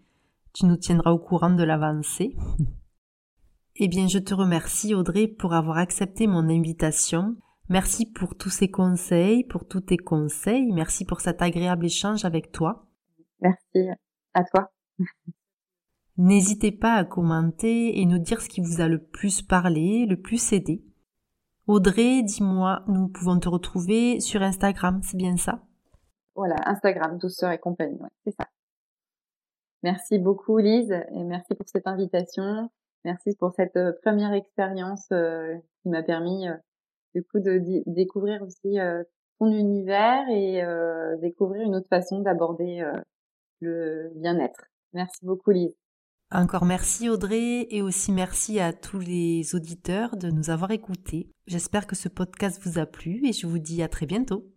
Tu 0.53 0.67
nous 0.67 0.77
tiendras 0.77 1.09
au 1.09 1.17
courant 1.17 1.49
de 1.49 1.63
l'avancée. 1.63 2.35
eh 3.75 3.87
bien, 3.87 4.07
je 4.07 4.19
te 4.19 4.35
remercie 4.35 4.93
Audrey 4.93 5.27
pour 5.27 5.55
avoir 5.55 5.79
accepté 5.79 6.27
mon 6.27 6.47
invitation. 6.47 7.35
Merci 7.69 8.05
pour 8.05 8.37
tous 8.37 8.51
ces 8.51 8.69
conseils, 8.69 9.43
pour 9.45 9.67
tous 9.67 9.81
tes 9.81 9.97
conseils. 9.97 10.71
Merci 10.71 11.05
pour 11.05 11.21
cet 11.21 11.41
agréable 11.41 11.87
échange 11.87 12.23
avec 12.23 12.51
toi. 12.51 12.85
Merci 13.41 13.87
à 14.35 14.43
toi. 14.43 14.71
N'hésitez 16.17 16.71
pas 16.71 16.93
à 16.93 17.03
commenter 17.03 17.99
et 17.99 18.05
nous 18.05 18.19
dire 18.19 18.43
ce 18.43 18.49
qui 18.49 18.61
vous 18.61 18.79
a 18.79 18.87
le 18.87 19.03
plus 19.03 19.41
parlé, 19.41 20.05
le 20.05 20.21
plus 20.21 20.53
aidé. 20.53 20.83
Audrey, 21.67 22.21
dis-moi, 22.21 22.83
nous 22.87 23.07
pouvons 23.07 23.39
te 23.39 23.49
retrouver 23.49 24.19
sur 24.19 24.43
Instagram, 24.43 25.01
c'est 25.01 25.17
bien 25.17 25.35
ça? 25.35 25.63
Voilà, 26.35 26.55
Instagram, 26.65 27.17
douceur 27.17 27.51
et 27.51 27.57
compagnie, 27.57 27.97
c'est 28.23 28.35
ça. 28.39 28.47
Merci 29.81 30.19
beaucoup 30.19 30.57
Lise 30.57 30.91
et 30.91 31.23
merci 31.23 31.55
pour 31.55 31.67
cette 31.67 31.87
invitation. 31.87 32.69
Merci 33.03 33.35
pour 33.35 33.53
cette 33.53 33.77
euh, 33.77 33.93
première 34.03 34.33
expérience 34.33 35.07
euh, 35.11 35.55
qui 35.81 35.89
m'a 35.89 36.01
permis 36.01 36.47
euh, 36.47 36.55
du 37.13 37.23
coup 37.23 37.39
de 37.39 37.61
découvrir 37.87 38.41
aussi 38.41 38.77
ton 39.39 39.51
univers 39.51 40.27
et 40.29 40.61
découvrir 41.21 41.61
une 41.61 41.75
autre 41.75 41.87
façon 41.87 42.19
d'aborder 42.19 42.83
le 43.61 44.11
bien-être. 44.15 44.65
Merci 44.91 45.25
beaucoup 45.25 45.51
Lise. 45.51 45.77
Encore 46.31 46.65
merci 46.65 47.07
Audrey 47.07 47.67
et 47.69 47.81
aussi 47.81 48.11
merci 48.11 48.59
à 48.59 48.73
tous 48.73 48.99
les 48.99 49.53
auditeurs 49.53 50.17
de 50.17 50.29
nous 50.31 50.49
avoir 50.49 50.71
écoutés. 50.71 51.29
J'espère 51.45 51.85
que 51.85 51.95
ce 51.95 52.09
podcast 52.09 52.59
vous 52.63 52.79
a 52.79 52.85
plu 52.85 53.21
et 53.27 53.33
je 53.33 53.45
vous 53.45 53.59
dis 53.59 53.83
à 53.83 53.87
très 53.87 54.07
bientôt. 54.07 54.51